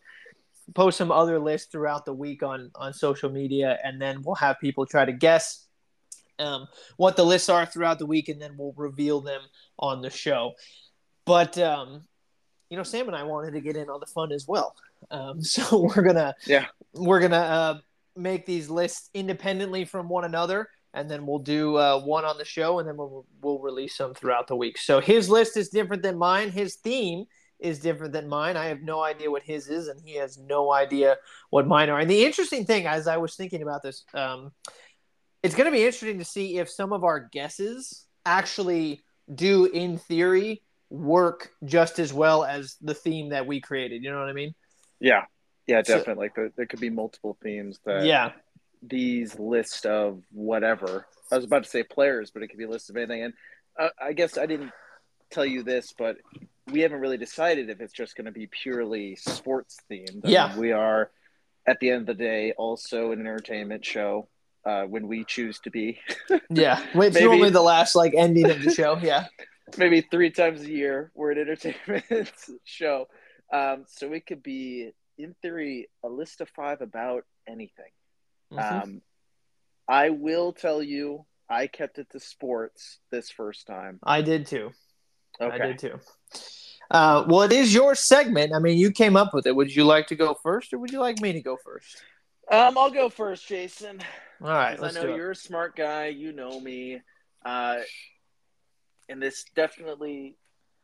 post 0.74 0.98
some 0.98 1.12
other 1.12 1.38
lists 1.38 1.70
throughout 1.70 2.04
the 2.04 2.14
week 2.14 2.42
on 2.42 2.70
on 2.74 2.92
social 2.92 3.30
media, 3.30 3.78
and 3.84 4.00
then 4.00 4.22
we'll 4.22 4.34
have 4.34 4.58
people 4.58 4.84
try 4.84 5.04
to 5.04 5.12
guess 5.12 5.66
um, 6.40 6.66
what 6.96 7.16
the 7.16 7.24
lists 7.24 7.48
are 7.48 7.66
throughout 7.66 7.98
the 8.00 8.06
week, 8.06 8.28
and 8.28 8.42
then 8.42 8.56
we'll 8.56 8.74
reveal 8.76 9.20
them 9.20 9.42
on 9.78 10.00
the 10.02 10.10
show. 10.10 10.54
But 11.24 11.56
um, 11.58 12.02
you 12.68 12.76
know, 12.76 12.82
Sam 12.82 13.06
and 13.06 13.14
I 13.14 13.22
wanted 13.22 13.52
to 13.52 13.60
get 13.60 13.76
in 13.76 13.88
on 13.88 14.00
the 14.00 14.06
fun 14.06 14.32
as 14.32 14.48
well, 14.48 14.74
um, 15.10 15.42
so 15.42 15.80
we're 15.82 16.02
gonna 16.02 16.34
Yeah. 16.46 16.66
we're 16.94 17.20
gonna 17.20 17.36
uh, 17.36 17.78
make 18.16 18.46
these 18.46 18.68
lists 18.70 19.10
independently 19.14 19.84
from 19.84 20.08
one 20.08 20.24
another, 20.24 20.68
and 20.94 21.10
then 21.10 21.26
we'll 21.26 21.38
do 21.38 21.76
uh, 21.76 22.00
one 22.00 22.24
on 22.24 22.38
the 22.38 22.44
show, 22.44 22.78
and 22.78 22.88
then 22.88 22.96
we'll 22.96 23.26
we'll 23.40 23.58
release 23.58 23.96
them 23.98 24.14
throughout 24.14 24.46
the 24.48 24.56
week. 24.56 24.78
So 24.78 25.00
his 25.00 25.28
list 25.28 25.56
is 25.56 25.68
different 25.68 26.02
than 26.02 26.18
mine. 26.18 26.50
His 26.50 26.76
theme 26.76 27.24
is 27.58 27.78
different 27.78 28.12
than 28.12 28.28
mine. 28.28 28.56
I 28.56 28.66
have 28.66 28.82
no 28.82 29.02
idea 29.02 29.30
what 29.30 29.42
his 29.44 29.68
is, 29.68 29.86
and 29.88 30.00
he 30.04 30.16
has 30.16 30.36
no 30.36 30.72
idea 30.72 31.16
what 31.50 31.66
mine 31.66 31.90
are. 31.90 32.00
And 32.00 32.10
the 32.10 32.24
interesting 32.24 32.64
thing, 32.64 32.86
as 32.86 33.06
I 33.06 33.18
was 33.18 33.36
thinking 33.36 33.62
about 33.62 33.82
this, 33.82 34.04
um, 34.14 34.50
it's 35.44 35.54
going 35.54 35.66
to 35.66 35.72
be 35.72 35.84
interesting 35.84 36.18
to 36.18 36.24
see 36.24 36.58
if 36.58 36.68
some 36.68 36.92
of 36.92 37.04
our 37.04 37.28
guesses 37.32 38.04
actually 38.26 39.00
do, 39.32 39.66
in 39.66 39.98
theory, 39.98 40.62
work 40.90 41.50
just 41.64 41.98
as 42.00 42.12
well 42.12 42.44
as 42.44 42.76
the 42.80 42.94
theme 42.94 43.30
that 43.30 43.46
we 43.46 43.60
created. 43.60 44.02
You 44.02 44.10
know 44.10 44.18
what 44.18 44.28
I 44.28 44.32
mean? 44.32 44.54
Yeah, 45.02 45.24
yeah, 45.66 45.82
definitely. 45.82 46.30
So, 46.34 46.42
like 46.42 46.54
there, 46.56 46.66
could 46.66 46.80
be 46.80 46.90
multiple 46.90 47.36
themes 47.42 47.78
that 47.84 48.06
yeah 48.06 48.32
these 48.82 49.38
list 49.38 49.86
of 49.86 50.22
whatever. 50.32 51.06
I 51.30 51.36
was 51.36 51.44
about 51.44 51.64
to 51.64 51.70
say 51.70 51.82
players, 51.82 52.30
but 52.30 52.42
it 52.42 52.48
could 52.48 52.58
be 52.58 52.64
a 52.64 52.68
list 52.68 52.90
of 52.90 52.96
anything. 52.96 53.22
And 53.22 53.34
uh, 53.78 53.88
I 54.00 54.12
guess 54.12 54.36
I 54.36 54.46
didn't 54.46 54.72
tell 55.30 55.46
you 55.46 55.62
this, 55.62 55.94
but 55.96 56.16
we 56.70 56.80
haven't 56.80 57.00
really 57.00 57.16
decided 57.16 57.70
if 57.70 57.80
it's 57.80 57.92
just 57.92 58.16
going 58.16 58.26
to 58.26 58.32
be 58.32 58.46
purely 58.46 59.16
sports 59.16 59.78
themed. 59.90 60.22
yeah, 60.24 60.48
mean, 60.48 60.58
we 60.58 60.72
are 60.72 61.10
at 61.66 61.78
the 61.80 61.90
end 61.90 62.08
of 62.08 62.18
the 62.18 62.22
day 62.22 62.52
also 62.52 63.12
an 63.12 63.20
entertainment 63.20 63.84
show 63.84 64.28
uh, 64.64 64.82
when 64.82 65.08
we 65.08 65.24
choose 65.24 65.58
to 65.60 65.70
be. 65.70 66.00
yeah, 66.50 66.82
it's 66.94 67.14
maybe, 67.14 67.24
normally 67.24 67.50
the 67.50 67.62
last 67.62 67.94
like 67.94 68.14
ending 68.16 68.50
of 68.50 68.62
the 68.62 68.70
show. 68.70 68.98
Yeah, 69.00 69.26
maybe 69.76 70.00
three 70.02 70.30
times 70.30 70.62
a 70.62 70.70
year 70.70 71.10
we're 71.14 71.32
an 71.32 71.38
entertainment 71.38 72.32
show. 72.64 73.08
Um, 73.52 73.84
so 73.86 74.12
it 74.12 74.26
could 74.26 74.42
be, 74.42 74.92
in 75.18 75.34
theory, 75.42 75.88
a 76.02 76.08
list 76.08 76.40
of 76.40 76.48
five 76.48 76.80
about 76.80 77.24
anything. 77.46 77.92
Mm-hmm. 78.52 78.82
Um, 78.82 79.02
I 79.88 80.10
will 80.10 80.52
tell 80.52 80.82
you, 80.82 81.26
I 81.48 81.66
kept 81.66 81.98
it 81.98 82.08
to 82.10 82.20
sports 82.20 82.98
this 83.10 83.30
first 83.30 83.66
time. 83.66 83.98
I 84.02 84.22
did 84.22 84.46
too. 84.46 84.72
Okay. 85.40 85.54
I 85.54 85.66
did 85.66 85.78
too. 85.78 86.00
Uh, 86.90 87.24
well, 87.26 87.42
it 87.42 87.52
is 87.52 87.72
your 87.72 87.94
segment. 87.94 88.54
I 88.54 88.58
mean, 88.58 88.78
you 88.78 88.90
came 88.90 89.16
up 89.16 89.34
with 89.34 89.46
it. 89.46 89.54
Would 89.54 89.74
you 89.74 89.84
like 89.84 90.06
to 90.08 90.14
go 90.14 90.34
first, 90.42 90.72
or 90.72 90.78
would 90.78 90.90
you 90.90 91.00
like 91.00 91.20
me 91.20 91.32
to 91.32 91.40
go 91.40 91.56
first? 91.62 92.02
Um, 92.50 92.76
I'll 92.76 92.90
go 92.90 93.08
first, 93.08 93.46
Jason. 93.46 94.00
All 94.42 94.48
right, 94.48 94.82
I 94.82 94.90
know 94.90 95.14
you're 95.14 95.30
a 95.30 95.36
smart 95.36 95.76
guy. 95.76 96.08
You 96.08 96.32
know 96.32 96.58
me, 96.60 97.00
uh, 97.44 97.78
and 99.08 99.22
this 99.22 99.44
definitely 99.54 100.36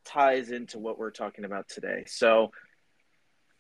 ties 0.09 0.51
into 0.51 0.79
what 0.79 0.99
we're 0.99 1.13
talking 1.13 1.45
about 1.45 1.69
today. 1.69 2.05
So, 2.07 2.51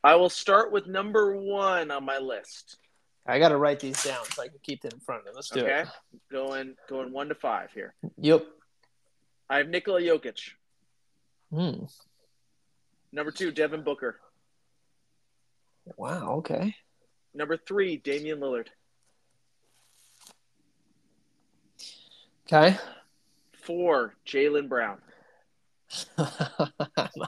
I 0.02 0.14
will 0.17 0.31
start 0.31 0.73
with 0.73 0.87
number 0.87 1.37
one 1.37 1.90
on 1.90 2.05
my 2.05 2.19
list. 2.19 2.78
I 3.26 3.38
got 3.38 3.50
to 3.50 3.59
write 3.59 3.81
these 3.81 4.02
down 4.02 4.25
so 4.33 4.43
I 4.43 4.49
can 4.49 4.59
keep 4.62 4.81
them 4.81 4.93
in 4.95 5.00
front 5.00 5.21
of 5.21 5.26
me. 5.26 5.33
Let's 5.35 5.50
do 5.50 5.61
okay. 5.61 5.83
it. 5.83 5.88
Going 6.33 6.75
going 6.88 7.12
one 7.12 7.28
to 7.28 7.35
five 7.35 7.71
here. 7.75 7.95
Yep. 8.17 8.47
I 9.50 9.59
have 9.59 9.69
Nikola 9.69 10.00
Jokic. 10.00 10.40
Hmm. 11.52 11.85
Number 13.12 13.31
two, 13.31 13.50
Devin 13.50 13.83
Booker. 13.83 14.19
Wow. 15.97 16.37
Okay. 16.38 16.75
Number 17.35 17.57
three, 17.57 17.97
Damian 17.97 18.40
Lillard. 18.40 18.69
Okay. 22.47 22.78
Four, 23.62 24.14
Jaylen 24.26 24.69
Brown. 24.69 24.99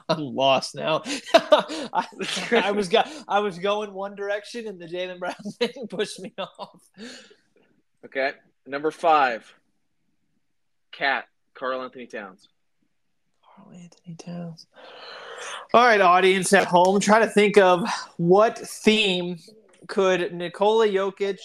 I'm 0.09 0.19
lost 0.19 0.75
now. 0.75 1.01
I, 1.33 2.05
I, 2.51 2.71
was 2.71 2.89
go- 2.89 3.03
I 3.27 3.39
was 3.39 3.57
going 3.59 3.93
one 3.93 4.15
direction, 4.15 4.67
and 4.67 4.79
the 4.79 4.85
Jaylen 4.85 5.19
Brown 5.19 5.33
thing 5.59 5.87
pushed 5.89 6.19
me 6.19 6.33
off. 6.37 6.81
Okay. 8.05 8.33
Number 8.67 8.91
five, 8.91 9.53
Cat 10.91 11.25
Karl 11.53 11.81
Anthony 11.81 12.07
Towns. 12.07 12.47
Karl 13.43 13.71
Anthony 13.71 14.15
Towns. 14.15 14.67
All 15.73 15.85
right, 15.85 16.01
audience 16.01 16.53
at 16.53 16.65
home, 16.65 16.99
try 16.99 17.19
to 17.19 17.27
think 17.27 17.57
of 17.57 17.87
what 18.17 18.57
theme 18.57 19.37
could 19.87 20.33
Nikola 20.33 20.87
Jokic, 20.87 21.39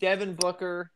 Devin 0.00 0.34
Booker, 0.34 0.90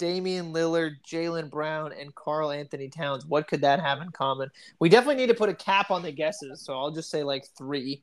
Damian 0.00 0.50
Lillard, 0.54 0.96
Jaylen 1.06 1.50
Brown, 1.50 1.92
and 1.92 2.14
Karl 2.14 2.50
Anthony 2.50 2.88
Towns. 2.88 3.26
What 3.26 3.46
could 3.46 3.60
that 3.60 3.80
have 3.80 4.00
in 4.00 4.10
common? 4.10 4.50
We 4.78 4.88
definitely 4.88 5.16
need 5.16 5.28
to 5.28 5.34
put 5.34 5.50
a 5.50 5.54
cap 5.54 5.90
on 5.90 6.02
the 6.02 6.10
guesses, 6.10 6.62
so 6.62 6.72
I'll 6.72 6.90
just 6.90 7.10
say 7.10 7.22
like 7.22 7.44
three. 7.56 8.02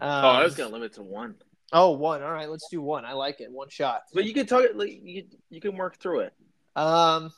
Um, 0.00 0.24
oh, 0.24 0.28
I 0.28 0.42
was 0.42 0.54
gonna 0.54 0.72
limit 0.72 0.94
to 0.94 1.02
one. 1.02 1.34
Oh, 1.72 1.90
one. 1.90 2.22
All 2.22 2.32
right, 2.32 2.48
let's 2.48 2.68
do 2.70 2.80
one. 2.80 3.04
I 3.04 3.12
like 3.12 3.42
it. 3.42 3.50
One 3.50 3.68
shot. 3.68 4.04
But 4.14 4.24
you 4.24 4.32
can 4.32 4.46
talk. 4.46 4.64
Like, 4.74 5.00
you 5.02 5.24
you 5.50 5.60
can 5.60 5.76
work 5.76 5.98
through 5.98 6.20
it. 6.20 6.32
Um. 6.76 7.30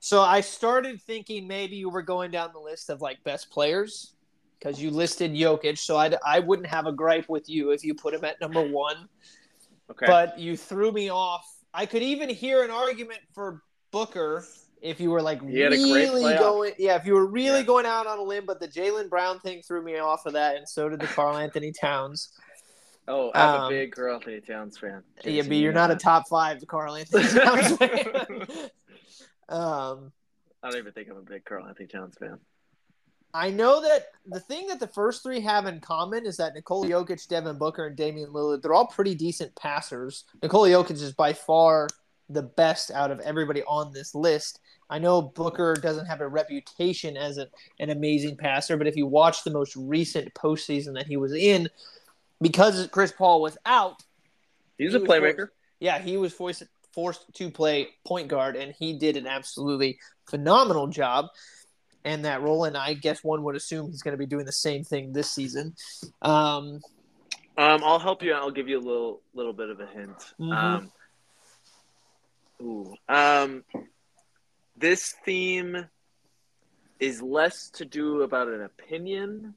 So 0.00 0.22
I 0.22 0.40
started 0.40 1.02
thinking 1.02 1.46
maybe 1.46 1.76
you 1.76 1.90
were 1.90 2.02
going 2.02 2.30
down 2.30 2.50
the 2.54 2.60
list 2.60 2.88
of 2.88 3.02
like 3.02 3.22
best 3.24 3.50
players 3.50 4.14
because 4.58 4.80
you 4.80 4.90
listed 4.90 5.32
Jokic. 5.32 5.76
So 5.76 5.98
I 5.98 6.16
I 6.24 6.40
wouldn't 6.40 6.68
have 6.68 6.86
a 6.86 6.92
gripe 6.92 7.28
with 7.28 7.46
you 7.48 7.72
if 7.72 7.84
you 7.84 7.94
put 7.94 8.14
him 8.14 8.24
at 8.24 8.40
number 8.40 8.62
one. 8.62 9.08
Okay. 9.90 10.06
But 10.06 10.38
you 10.38 10.56
threw 10.56 10.92
me 10.92 11.10
off 11.10 11.55
I 11.76 11.84
could 11.84 12.02
even 12.02 12.30
hear 12.30 12.64
an 12.64 12.70
argument 12.70 13.20
for 13.34 13.62
Booker 13.92 14.42
if 14.80 14.98
you 14.98 15.10
were 15.10 15.20
like 15.20 15.42
really 15.42 16.22
going, 16.22 16.72
yeah, 16.78 16.96
if 16.96 17.04
you 17.04 17.12
were 17.12 17.26
really 17.26 17.60
yeah. 17.60 17.66
going 17.66 17.84
out 17.84 18.06
on 18.06 18.18
a 18.18 18.22
limb. 18.22 18.46
But 18.46 18.60
the 18.60 18.66
Jaylen 18.66 19.10
Brown 19.10 19.38
thing 19.40 19.60
threw 19.60 19.82
me 19.84 19.98
off 19.98 20.24
of 20.24 20.32
that, 20.32 20.56
and 20.56 20.66
so 20.66 20.88
did 20.88 21.00
the 21.00 21.06
Karl 21.06 21.36
Anthony 21.36 21.72
Towns. 21.72 22.32
Oh, 23.06 23.30
I'm 23.34 23.60
um, 23.60 23.66
a 23.66 23.68
big 23.68 23.92
Karl 23.92 24.14
Anthony 24.14 24.40
Towns 24.40 24.78
fan. 24.78 25.02
Jason, 25.18 25.34
yeah, 25.34 25.42
but 25.42 25.56
you're 25.58 25.74
not 25.74 25.90
a 25.90 25.96
top 25.96 26.28
five 26.28 26.66
Karl 26.66 26.96
Anthony 26.96 27.28
Towns 27.40 27.76
fan. 27.76 28.26
um, 29.50 30.12
I 30.62 30.70
don't 30.70 30.78
even 30.78 30.92
think 30.92 31.10
I'm 31.10 31.18
a 31.18 31.22
big 31.22 31.44
Karl 31.44 31.66
Anthony 31.66 31.88
Towns 31.88 32.16
fan. 32.18 32.38
I 33.36 33.50
know 33.50 33.82
that 33.82 34.06
the 34.24 34.40
thing 34.40 34.66
that 34.68 34.80
the 34.80 34.86
first 34.86 35.22
three 35.22 35.40
have 35.40 35.66
in 35.66 35.80
common 35.80 36.24
is 36.24 36.38
that 36.38 36.54
Nikola 36.54 36.88
Jokic, 36.88 37.28
Devin 37.28 37.58
Booker, 37.58 37.88
and 37.88 37.94
Damian 37.94 38.30
Lillard, 38.30 38.62
they're 38.62 38.72
all 38.72 38.86
pretty 38.86 39.14
decent 39.14 39.54
passers. 39.54 40.24
Nikola 40.42 40.70
Jokic 40.70 40.92
is 40.92 41.12
by 41.12 41.34
far 41.34 41.88
the 42.30 42.42
best 42.42 42.90
out 42.90 43.10
of 43.10 43.20
everybody 43.20 43.62
on 43.64 43.92
this 43.92 44.14
list. 44.14 44.60
I 44.88 44.98
know 44.98 45.20
Booker 45.20 45.74
doesn't 45.74 46.06
have 46.06 46.22
a 46.22 46.28
reputation 46.28 47.18
as 47.18 47.36
a, 47.36 47.48
an 47.78 47.90
amazing 47.90 48.38
passer, 48.38 48.78
but 48.78 48.86
if 48.86 48.96
you 48.96 49.06
watch 49.06 49.44
the 49.44 49.50
most 49.50 49.76
recent 49.76 50.32
postseason 50.32 50.94
that 50.94 51.06
he 51.06 51.18
was 51.18 51.34
in, 51.34 51.68
because 52.40 52.88
Chris 52.88 53.12
Paul 53.12 53.42
was 53.42 53.58
out, 53.66 54.02
he's 54.78 54.92
he 54.92 54.96
a 54.96 55.00
playmaker. 55.00 55.36
Forced, 55.36 55.52
yeah, 55.80 55.98
he 55.98 56.16
was 56.16 56.32
forced, 56.32 56.62
forced 56.94 57.34
to 57.34 57.50
play 57.50 57.88
point 58.06 58.28
guard, 58.28 58.56
and 58.56 58.74
he 58.78 58.94
did 58.94 59.18
an 59.18 59.26
absolutely 59.26 59.98
phenomenal 60.24 60.86
job 60.86 61.26
and 62.06 62.24
that 62.24 62.40
role. 62.40 62.64
And 62.64 62.76
I 62.76 62.94
guess 62.94 63.22
one 63.22 63.42
would 63.42 63.56
assume 63.56 63.90
he's 63.90 64.00
going 64.00 64.12
to 64.12 64.18
be 64.18 64.26
doing 64.26 64.46
the 64.46 64.52
same 64.52 64.84
thing 64.84 65.12
this 65.12 65.30
season. 65.30 65.74
Um, 66.22 66.80
um, 67.58 67.82
I'll 67.84 67.98
help 67.98 68.22
you. 68.22 68.32
I'll 68.32 68.50
give 68.50 68.68
you 68.68 68.78
a 68.78 68.80
little 68.80 69.20
little 69.34 69.52
bit 69.52 69.68
of 69.68 69.80
a 69.80 69.86
hint. 69.86 70.16
Mm-hmm. 70.40 70.52
Um, 70.52 70.92
ooh, 72.62 72.94
um, 73.08 73.64
this 74.76 75.14
theme 75.24 75.86
is 77.00 77.20
less 77.20 77.70
to 77.70 77.84
do 77.84 78.22
about 78.22 78.48
an 78.48 78.62
opinion 78.62 79.54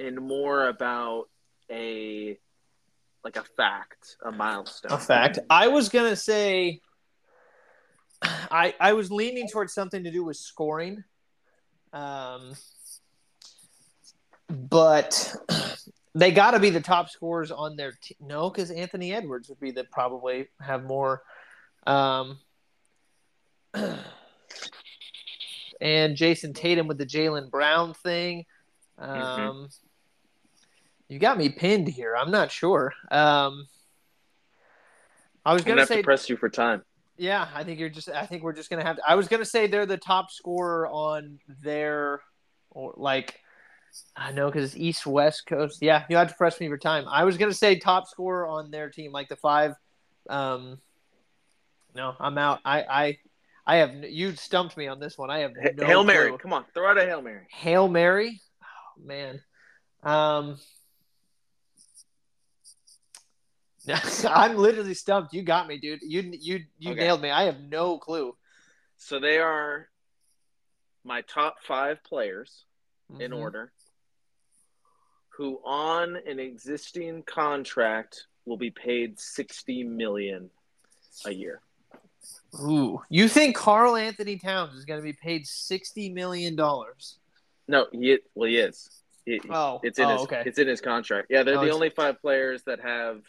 and 0.00 0.16
more 0.20 0.68
about 0.68 1.28
a 1.70 2.38
like 3.24 3.36
a 3.36 3.44
fact, 3.56 4.16
a 4.24 4.32
milestone. 4.32 4.92
A 4.92 4.98
fact. 4.98 5.38
I 5.48 5.68
was 5.68 5.88
gonna 5.88 6.16
say 6.16 6.80
I 8.22 8.74
I 8.78 8.92
was 8.92 9.10
leaning 9.10 9.48
towards 9.48 9.72
something 9.72 10.04
to 10.04 10.10
do 10.10 10.24
with 10.24 10.36
scoring. 10.36 11.04
Um, 11.92 12.54
but 14.48 15.34
they 16.14 16.32
got 16.32 16.52
to 16.52 16.60
be 16.60 16.70
the 16.70 16.80
top 16.80 17.10
scorers 17.10 17.50
on 17.50 17.76
their 17.76 17.92
team. 17.92 18.16
No, 18.20 18.50
because 18.50 18.70
Anthony 18.70 19.12
Edwards 19.12 19.48
would 19.48 19.60
be 19.60 19.70
the 19.70 19.84
probably 19.84 20.48
have 20.60 20.84
more. 20.84 21.22
Um, 21.86 22.38
and 23.74 23.98
Jayson 26.16 26.54
Tatum 26.54 26.86
with 26.86 26.98
the 26.98 27.06
Jalen 27.06 27.50
Brown 27.50 27.94
thing. 27.94 28.44
Um, 28.98 29.18
mm-hmm. 29.18 29.64
You 31.08 31.18
got 31.18 31.36
me 31.36 31.48
pinned 31.48 31.88
here. 31.88 32.16
I'm 32.16 32.30
not 32.30 32.50
sure. 32.50 32.92
Um, 33.10 33.66
I 35.44 35.52
was 35.52 35.64
gonna, 35.64 35.86
say 35.86 35.96
to 35.96 36.02
press 36.02 36.30
you 36.30 36.36
for 36.36 36.48
time. 36.48 36.82
Yeah, 37.16 37.46
I 37.54 37.64
think 37.64 37.78
you're 37.78 37.88
just. 37.88 38.08
I 38.08 38.26
think 38.26 38.42
we're 38.42 38.54
just 38.54 38.70
gonna 38.70 38.84
have. 38.84 38.96
To, 38.96 39.02
I 39.06 39.14
was 39.14 39.28
gonna 39.28 39.44
say 39.44 39.66
they're 39.66 39.86
the 39.86 39.98
top 39.98 40.30
scorer 40.30 40.88
on 40.88 41.38
their, 41.62 42.22
or 42.70 42.94
like, 42.96 43.38
I 44.16 44.32
know 44.32 44.46
because 44.46 44.70
it's 44.70 44.76
East 44.76 45.06
West 45.06 45.46
Coast. 45.46 45.78
Yeah, 45.82 46.04
you 46.08 46.16
have 46.16 46.28
to 46.28 46.34
press 46.34 46.58
me 46.58 46.68
for 46.68 46.78
time. 46.78 47.04
I 47.08 47.24
was 47.24 47.36
gonna 47.36 47.52
say 47.54 47.78
top 47.78 48.08
scorer 48.08 48.46
on 48.46 48.70
their 48.70 48.88
team, 48.88 49.12
like 49.12 49.28
the 49.28 49.36
five. 49.36 49.74
Um, 50.28 50.78
no, 51.94 52.14
I'm 52.18 52.38
out. 52.38 52.60
I 52.64 52.82
I 52.82 53.18
I 53.66 53.76
have 53.76 54.04
you 54.04 54.34
stumped 54.34 54.76
me 54.76 54.88
on 54.88 54.98
this 54.98 55.18
one. 55.18 55.30
I 55.30 55.40
have 55.40 55.52
no 55.76 55.86
Hail 55.86 56.04
Mary. 56.04 56.36
Come 56.38 56.52
on, 56.52 56.64
throw 56.74 56.90
out 56.90 56.98
a 56.98 57.04
Hail 57.04 57.22
Mary. 57.22 57.46
Hail 57.50 57.88
Mary. 57.88 58.40
Oh 58.62 59.04
man. 59.04 59.40
Um. 60.02 60.58
I'm 64.28 64.56
literally 64.56 64.94
stumped. 64.94 65.32
You 65.34 65.42
got 65.42 65.66
me, 65.68 65.78
dude. 65.78 66.00
You 66.02 66.22
you 66.22 66.60
you 66.78 66.92
Okay. 66.92 67.00
nailed 67.00 67.20
me. 67.22 67.30
I 67.30 67.44
have 67.44 67.60
no 67.60 67.98
clue. 67.98 68.36
So 68.96 69.18
they 69.18 69.38
are 69.38 69.88
my 71.04 71.22
top 71.22 71.56
five 71.66 72.02
players 72.04 72.64
in 73.18 73.32
Mhm. 73.32 73.38
order 73.38 73.72
who 75.30 75.60
on 75.64 76.16
an 76.26 76.38
existing 76.38 77.22
contract 77.24 78.26
will 78.44 78.56
be 78.56 78.70
paid 78.70 79.18
60 79.18 79.82
million 79.84 80.50
a 81.24 81.32
year. 81.32 81.60
Ooh, 82.60 83.02
you 83.08 83.28
think 83.28 83.56
Karl 83.56 83.96
Anthony 83.96 84.38
Towns 84.38 84.74
is 84.76 84.84
going 84.84 85.00
to 85.00 85.04
be 85.04 85.12
paid 85.14 85.46
sixty 85.46 86.08
million 86.10 86.54
dollars? 86.54 87.18
No, 87.66 87.86
he 87.92 88.18
well 88.34 88.48
he 88.48 88.58
is. 88.58 89.02
He- 89.24 89.40
Oh, 89.50 89.80
it's 89.82 89.98
in 89.98 90.04
oh, 90.06 90.12
his 90.12 90.20
okay. 90.22 90.42
it's 90.46 90.58
in 90.58 90.68
his 90.68 90.80
contract. 90.80 91.28
Yeah, 91.30 91.42
they're 91.42 91.58
Oh, 91.58 91.64
the 91.64 91.70
only 91.72 91.90
five 91.90 92.20
players 92.20 92.62
that 92.64 92.80
have 92.80 93.22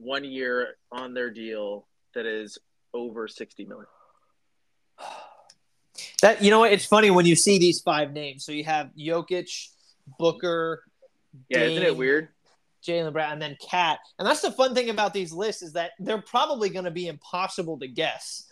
one 0.00 0.24
year 0.24 0.76
on 0.90 1.14
their 1.14 1.30
deal 1.30 1.86
that 2.14 2.26
is 2.26 2.58
over 2.94 3.28
60 3.28 3.64
million. 3.66 3.86
That 6.22 6.42
you 6.42 6.50
know 6.50 6.60
what? 6.60 6.72
It's 6.72 6.84
funny 6.84 7.10
when 7.10 7.26
you 7.26 7.36
see 7.36 7.58
these 7.58 7.80
five 7.80 8.12
names. 8.12 8.44
So 8.44 8.52
you 8.52 8.64
have 8.64 8.90
Jokic, 8.98 9.68
Booker, 10.18 10.82
Yeah, 11.48 11.60
isn't 11.64 11.82
it 11.82 11.96
weird? 11.96 12.28
Jaylen 12.86 13.12
Brown, 13.12 13.32
and 13.34 13.42
then 13.42 13.56
Cat. 13.60 13.98
And 14.18 14.26
that's 14.26 14.40
the 14.40 14.52
fun 14.52 14.74
thing 14.74 14.88
about 14.88 15.12
these 15.12 15.32
lists 15.32 15.62
is 15.62 15.74
that 15.74 15.92
they're 15.98 16.22
probably 16.22 16.70
going 16.70 16.86
to 16.86 16.90
be 16.90 17.08
impossible 17.08 17.78
to 17.80 17.88
guess. 17.88 18.46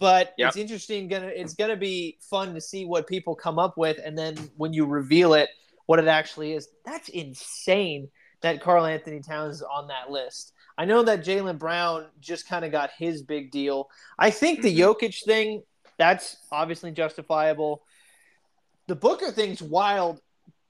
But 0.00 0.34
Yep. 0.38 0.48
it's 0.48 0.56
interesting. 0.56 1.08
Gonna 1.08 1.26
it's 1.26 1.54
gonna 1.54 1.76
be 1.76 2.18
fun 2.20 2.54
to 2.54 2.60
see 2.60 2.84
what 2.84 3.06
people 3.06 3.34
come 3.34 3.58
up 3.58 3.76
with, 3.76 3.98
and 4.04 4.16
then 4.16 4.36
when 4.56 4.72
you 4.72 4.86
reveal 4.86 5.34
it, 5.34 5.50
what 5.86 5.98
it 5.98 6.06
actually 6.08 6.52
is. 6.52 6.68
That's 6.84 7.08
insane 7.08 8.08
that 8.40 8.60
Karl 8.60 8.86
Anthony 8.86 9.20
Towns 9.20 9.56
is 9.56 9.62
on 9.62 9.88
that 9.88 10.10
list. 10.10 10.52
I 10.78 10.84
know 10.84 11.02
that 11.02 11.24
Jaylen 11.24 11.58
Brown 11.58 12.06
just 12.20 12.48
kind 12.48 12.64
of 12.64 12.70
got 12.72 12.90
his 12.96 13.22
big 13.22 13.50
deal. 13.50 13.90
I 14.18 14.30
think 14.30 14.62
the 14.62 14.72
Mhm. 14.74 14.78
Jokic 14.96 15.24
thing, 15.24 15.62
that's 15.98 16.36
obviously 16.52 16.92
justifiable. 16.92 17.82
The 18.86 18.94
Booker 18.94 19.32
thing's 19.32 19.60
wild 19.60 20.20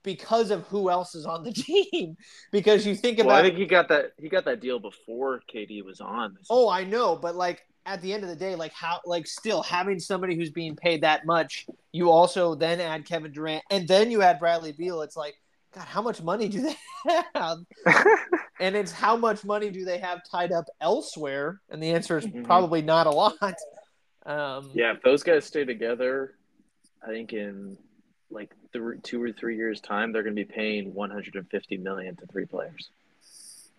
because 0.02 0.50
of 0.50 0.62
who 0.68 0.88
else 0.88 1.14
is 1.14 1.26
on 1.26 1.44
the 1.44 1.52
team. 1.92 2.16
Because 2.50 2.86
you 2.86 2.94
think 2.94 3.18
Well, 3.18 3.26
about 3.28 3.40
I 3.40 3.42
think 3.42 3.58
he 3.58 3.66
got 3.66 3.88
that 3.88 4.12
he 4.18 4.30
got 4.30 4.46
that 4.46 4.60
deal 4.60 4.78
before 4.78 5.42
KD 5.52 5.82
was 5.84 6.00
on. 6.00 6.38
Oh, 6.48 6.68
I 6.70 6.84
know, 6.84 7.14
but 7.14 7.36
like 7.36 7.62
at 7.84 8.00
the 8.00 8.12
end 8.14 8.22
of 8.22 8.30
the 8.30 8.36
day, 8.36 8.54
like 8.54 8.72
how 8.72 9.00
like 9.04 9.26
still 9.26 9.62
having 9.62 9.98
somebody 9.98 10.36
who's 10.36 10.50
being 10.50 10.74
paid 10.74 11.02
that 11.02 11.26
much, 11.26 11.66
you 11.92 12.10
also 12.10 12.54
then 12.54 12.80
add 12.80 13.04
Kevin 13.04 13.32
Durant 13.32 13.62
and 13.70 13.86
then 13.86 14.10
you 14.10 14.22
add 14.22 14.38
Bradley 14.38 14.72
Beal. 14.72 15.02
It's 15.02 15.16
like, 15.16 15.34
God, 15.75 15.84
how 15.84 16.02
much 16.02 16.22
money 16.22 16.48
do 16.48 16.62
they 16.62 16.76
have? 17.34 17.58
And 18.60 18.75
it's 18.75 18.90
how 18.90 19.16
much 19.16 19.44
money 19.44 19.70
do 19.70 19.84
they 19.84 19.98
have 19.98 20.20
tied 20.28 20.50
up 20.50 20.64
elsewhere? 20.80 21.60
And 21.70 21.80
the 21.80 21.92
answer 21.92 22.18
is 22.18 22.26
Mhm. 22.26 22.42
probably 22.42 22.82
not 22.82 23.06
a 23.06 23.10
lot. 23.10 23.34
Um, 24.26 24.72
yeah, 24.75 24.92
if 24.94 25.02
those 25.02 25.22
guys 25.22 25.44
stay 25.44 25.64
together, 25.64 26.34
I 27.00 27.06
think 27.06 27.32
in 27.32 27.78
like 28.30 28.52
three, 28.72 28.98
two 28.98 29.22
or 29.22 29.30
three 29.30 29.56
years 29.56 29.80
time, 29.80 30.10
they're 30.10 30.25
going 30.25 30.34
to 30.34 30.44
be 30.44 30.52
paying 30.52 30.92
150 30.92 31.76
million 31.76 32.16
to 32.16 32.26
three 32.26 32.46
players. 32.46 32.90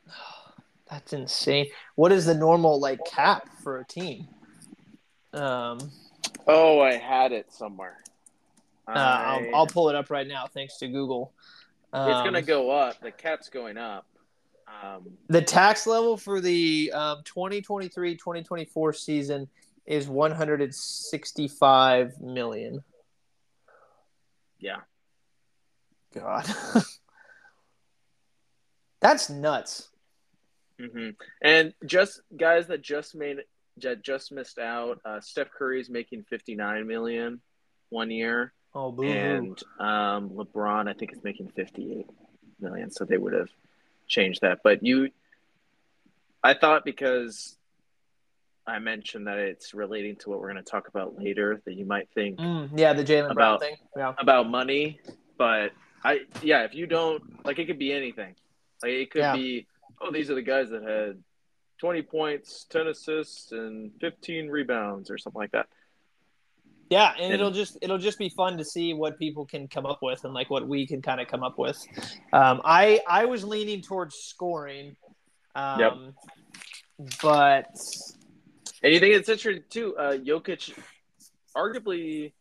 That's 0.89 1.11
insane. 1.11 1.67
What 1.95 2.13
is 2.13 2.25
the 2.25 2.33
normal 2.35 2.79
like 2.79 3.03
cap 3.05 3.49
for 3.61 3.79
a 3.79 3.85
team? 3.85 4.27
Um, 5.33 5.91
Oh, 6.47 6.79
I 6.79 6.93
had 6.93 7.33
it 7.33 7.51
somewhere. 7.51 7.97
uh, 8.87 8.91
I'll, 8.91 9.49
I'll 9.53 9.67
pull 9.67 9.89
it 9.89 9.95
up 9.95 10.09
right 10.09 10.25
now 10.27 10.47
thanks 10.47 10.77
to 10.77 10.87
Google. 10.87 11.33
Um, 11.93 12.11
it's 12.11 12.21
going 12.21 12.33
to 12.33 12.41
go 12.41 12.69
up. 12.71 12.99
The 13.01 13.11
cap's 13.11 13.49
going 13.49 13.77
up. 13.77 14.05
Um, 14.83 15.17
The 15.29 15.41
tax 15.41 15.87
level 15.87 16.17
for 16.17 16.41
the 16.41 16.91
um, 16.93 17.23
2023-2024 17.23 18.95
season 18.95 19.47
is 19.85 20.07
165 20.07 22.19
million. 22.21 22.83
yeah, 24.59 24.81
God. 26.13 26.45
That's 29.01 29.29
nuts. 29.29 29.87
hmm 30.79 31.09
and 31.41 31.73
just 31.85 32.21
guys 32.35 32.67
that 32.67 32.81
just 32.81 33.15
made 33.15 33.37
that 33.81 34.03
just 34.03 34.31
missed 34.31 34.59
out. 34.59 34.99
Uh, 35.05 35.21
Steph 35.21 35.49
Curry's 35.51 35.89
making 35.89 36.23
59 36.29 36.85
million 36.85 37.41
one 37.89 38.11
year. 38.11 38.53
Oh, 38.75 38.91
boo. 38.91 39.03
and 39.03 39.61
um, 39.79 40.29
LeBron, 40.29 40.87
I 40.89 40.93
think, 40.93 41.11
is 41.13 41.23
making 41.23 41.49
fifty-eight 41.49 42.07
million. 42.59 42.91
So 42.91 43.05
they 43.05 43.17
would 43.17 43.33
have 43.33 43.49
changed 44.07 44.41
that. 44.41 44.59
But 44.63 44.83
you, 44.83 45.09
I 46.43 46.53
thought 46.53 46.85
because 46.85 47.57
I 48.67 48.77
mentioned 48.79 49.27
that 49.27 49.37
it's 49.39 49.73
relating 49.73 50.15
to 50.17 50.29
what 50.29 50.39
we're 50.39 50.51
going 50.51 50.63
to 50.63 50.69
talk 50.69 50.87
about 50.87 51.17
later, 51.17 51.61
that 51.65 51.73
you 51.73 51.85
might 51.85 52.09
think 52.13 52.37
Mm, 52.39 52.69
yeah, 52.75 52.93
the 52.93 53.03
Jaylen 53.03 53.33
Brown 53.33 53.55
About- 53.55 53.61
thing. 53.61 53.75
Yeah. 53.97 54.13
about 54.19 54.49
money. 54.49 54.99
But 55.37 55.71
I, 56.03 56.21
yeah, 56.43 56.63
if 56.63 56.75
you 56.75 56.85
don't 56.85 57.43
like, 57.45 57.57
it 57.59 57.65
could 57.65 57.79
be 57.79 57.91
anything. 57.93 58.35
Like 58.83 58.91
it 58.91 59.11
could 59.11 59.19
Yeah. 59.21 59.35
be, 59.35 59.65
oh, 60.01 60.11
these 60.11 60.29
are 60.29 60.35
the 60.35 60.41
guys 60.41 60.69
that 60.69 60.83
had 60.83 61.23
twenty 61.79 62.01
points, 62.03 62.65
ten 62.69 62.87
assists, 62.87 63.51
and 63.51 63.91
fifteen 63.99 64.47
rebounds, 64.49 65.09
or 65.09 65.17
something 65.17 65.39
like 65.39 65.51
that. 65.51 65.67
Yeah, 66.89 67.11
and 67.13 67.25
And- 67.25 67.33
it'll 67.33 67.51
just 67.51 67.77
it'll 67.81 67.97
just 67.99 68.17
be 68.17 68.29
fun 68.29 68.57
to 68.57 68.63
see 68.65 68.93
what 68.93 69.19
people 69.19 69.45
can 69.45 69.67
come 69.67 69.85
up 69.85 69.99
with 70.01 70.23
and 70.25 70.33
like 70.33 70.49
what 70.49 70.67
we 70.67 70.87
can 70.87 71.01
kind 71.01 71.21
of 71.21 71.27
come 71.27 71.43
up 71.43 71.57
with. 71.59 71.77
Um, 72.33 72.61
I 72.65 73.01
I 73.07 73.25
was 73.25 73.43
leaning 73.43 73.81
towards 73.81 74.15
scoring, 74.15 74.95
um, 75.55 75.79
Yep. 75.79 75.93
but 77.21 77.67
And 78.81 78.93
you 78.93 78.99
think 78.99 79.13
it's 79.15 79.29
interesting 79.29 79.63
too? 79.69 79.95
Uh, 79.97 80.13
Jokic, 80.17 80.77
arguably, 81.55 82.31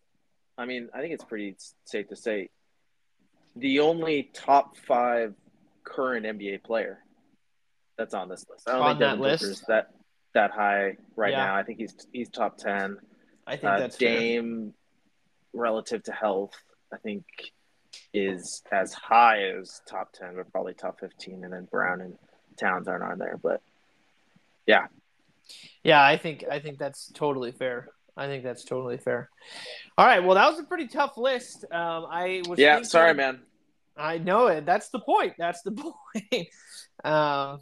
I 0.56 0.64
mean, 0.66 0.88
I 0.94 1.00
think 1.00 1.12
it's 1.12 1.24
pretty 1.24 1.56
safe 1.84 2.08
to 2.08 2.16
say, 2.16 2.48
the 3.56 3.80
only 3.80 4.30
top 4.32 4.76
five 4.76 5.34
current 5.84 6.24
NBA 6.26 6.62
player 6.62 7.00
that's 7.96 8.14
on 8.14 8.28
this 8.28 8.46
list. 8.48 8.68
I 8.68 8.72
don't 8.72 8.82
On 8.82 8.88
think 8.90 9.00
that 9.00 9.06
Devin 9.06 9.20
list? 9.20 9.42
Booker's 9.42 9.61
that 9.68 9.90
that 10.34 10.50
high 10.52 10.96
right 11.16 11.32
Yeah. 11.32 11.46
now. 11.46 11.56
I 11.56 11.62
think 11.64 11.78
he's 11.78 11.94
he's 12.12 12.28
top 12.30 12.56
ten. 12.56 12.98
I 13.48 13.56
think 13.56 13.64
Uh, 13.72 13.78
that's 13.80 13.96
fair. 13.96 14.18
Dame, 14.18 14.74
relative 15.52 16.02
to 16.04 16.12
health, 16.12 16.54
I 16.92 16.96
think 16.98 17.24
is 18.12 18.62
as 18.70 18.92
high 18.92 19.42
as 19.44 19.80
top 19.88 20.12
ten, 20.12 20.37
but 20.37 20.50
probably 20.52 20.74
top 20.74 21.00
fifteen. 21.00 21.44
And 21.44 21.52
then 21.52 21.64
Brown 21.70 22.00
and 22.00 22.18
Towns 22.56 22.87
aren't 22.88 23.04
on 23.04 23.18
there, 23.18 23.38
but 23.42 23.62
yeah, 24.66 24.87
Yeah, 25.82 26.02
I 26.04 26.16
think 26.18 26.44
I 26.50 26.58
think 26.61 26.78
that's 26.78 27.11
totally 27.12 27.52
fair. 27.52 27.88
I 28.16 28.26
think 28.26 28.42
that's 28.44 28.64
totally 28.64 28.98
fair. 28.98 29.30
All 29.96 30.04
right, 30.04 30.22
well, 30.22 30.34
that 30.34 30.50
was 30.50 30.58
a 30.58 30.64
pretty 30.64 30.88
tough 30.88 31.16
list. 31.16 31.64
Um, 31.70 32.06
I 32.11 32.42
was 32.48 32.58
yeah. 32.58 32.74
thinking- 32.74 32.88
Sorry, 32.90 33.14
man. 33.14 33.40
I 33.96 34.18
know 34.18 34.46
it. 34.48 34.66
That's 34.66 34.90
the 34.90 35.00
point. 35.00 35.34
That's 35.38 35.62
the 35.62 35.70
point. 35.72 36.48
um, 37.04 37.61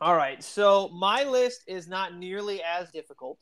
all 0.00 0.16
right. 0.16 0.42
So 0.42 0.88
my 0.88 1.24
list 1.24 1.62
is 1.66 1.88
not 1.88 2.14
nearly 2.16 2.62
as 2.62 2.90
difficult, 2.90 3.38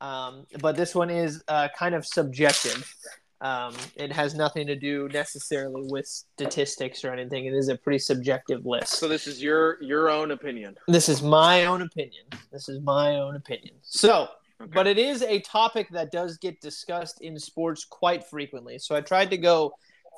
um, 0.00 0.46
but 0.60 0.76
this 0.76 0.94
one 0.94 1.10
is 1.10 1.42
uh, 1.48 1.68
kind 1.78 1.94
of 1.94 2.06
subjective. 2.06 2.94
Um, 3.42 3.74
it 3.96 4.12
has 4.12 4.34
nothing 4.34 4.66
to 4.66 4.76
do 4.76 5.08
necessarily 5.08 5.82
with 5.90 6.06
statistics 6.06 7.04
or 7.04 7.12
anything. 7.12 7.46
It 7.46 7.54
is 7.54 7.68
a 7.68 7.76
pretty 7.76 7.98
subjective 7.98 8.66
list. 8.66 8.94
So 8.94 9.08
this 9.08 9.26
is 9.26 9.42
your 9.42 9.82
your 9.82 10.10
own 10.10 10.30
opinion. 10.32 10.76
This 10.88 11.08
is 11.08 11.22
my 11.22 11.64
own 11.64 11.80
opinion. 11.82 12.24
This 12.52 12.68
is 12.68 12.80
my 12.82 13.16
own 13.16 13.36
opinion. 13.36 13.74
So, 13.82 14.28
Okay. 14.62 14.70
but 14.74 14.86
it 14.86 14.98
is 14.98 15.22
a 15.22 15.40
topic 15.40 15.88
that 15.92 16.12
does 16.12 16.36
get 16.36 16.60
discussed 16.60 17.22
in 17.22 17.38
sports 17.38 17.86
quite 17.86 18.24
frequently. 18.26 18.78
So 18.78 18.94
I 18.94 19.00
tried 19.00 19.30
to 19.30 19.38
go 19.38 19.72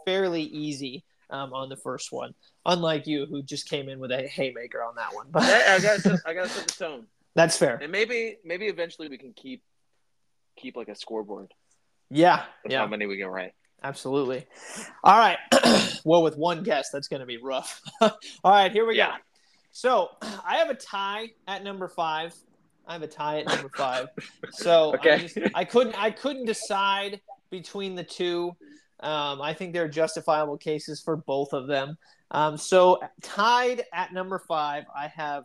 fairly 0.05 0.43
easy 0.43 1.05
um, 1.31 1.53
on 1.53 1.69
the 1.69 1.77
first 1.77 2.11
one, 2.11 2.35
unlike 2.67 3.07
you, 3.07 3.25
who 3.27 3.41
just 3.45 3.69
came 3.71 3.89
in 3.89 4.01
with 4.01 4.11
a 4.11 4.27
haymaker 4.27 4.83
on 4.83 4.97
that 4.97 5.15
one. 5.15 5.29
But 5.31 5.45
I, 5.45 5.77
I 5.77 5.79
gotta 5.79 6.01
set, 6.09 6.19
I 6.27 6.35
gotta 6.35 6.49
set 6.49 6.67
the 6.67 6.73
tone, 6.75 7.07
that's 7.37 7.57
fair. 7.57 7.77
and 7.81 7.93
maybe 7.93 8.39
maybe 8.45 8.67
eventually 8.67 9.07
we 9.07 9.17
can 9.17 9.33
keep 9.33 9.63
keep 10.57 10.77
like 10.77 10.89
a 10.89 10.95
scoreboard 10.95 11.53
Yeah, 12.11 12.45
yeah, 12.69 12.81
how 12.81 12.87
many 12.87 13.07
we 13.07 13.19
can 13.19 13.29
write. 13.29 13.53
absolutely. 13.83 14.47
All 15.03 15.19
right. 15.19 15.39
well, 16.05 16.23
with 16.23 16.37
one 16.37 16.63
guess, 16.63 16.91
that's 16.91 17.09
going 17.09 17.21
to 17.21 17.27
be 17.27 17.39
rough. 17.39 17.81
All 18.01 18.11
right, 18.45 18.71
here 18.73 18.87
we 18.87 18.97
go. 18.97 19.09
So 19.73 20.11
I 20.23 20.57
have 20.57 20.69
a 20.71 20.75
tie 20.75 21.31
at 21.49 21.65
number 21.65 21.89
five. 21.89 22.35
I 22.87 22.93
have 22.95 23.03
a 23.03 23.07
tie 23.09 23.41
at 23.41 23.47
number 23.47 23.71
five. 23.77 24.09
So 24.53 24.95
Okay. 24.95 25.13
I, 25.15 25.19
just, 25.19 25.39
I 25.55 25.65
couldn't 25.65 26.01
I 26.01 26.11
couldn't 26.11 26.45
decide 26.45 27.21
between 27.51 27.95
the 27.95 28.05
two. 28.05 28.55
Um, 29.01 29.41
I 29.41 29.53
think 29.55 29.73
there 29.73 29.85
are 29.85 29.89
justifiable 29.89 30.57
cases 30.59 31.01
for 31.01 31.17
both 31.17 31.53
of 31.55 31.67
them. 31.67 31.97
Um, 32.31 32.57
so 32.57 33.01
tied 33.23 33.85
at 33.93 34.13
number 34.13 34.39
five, 34.39 34.85
I 34.95 35.09
have 35.09 35.45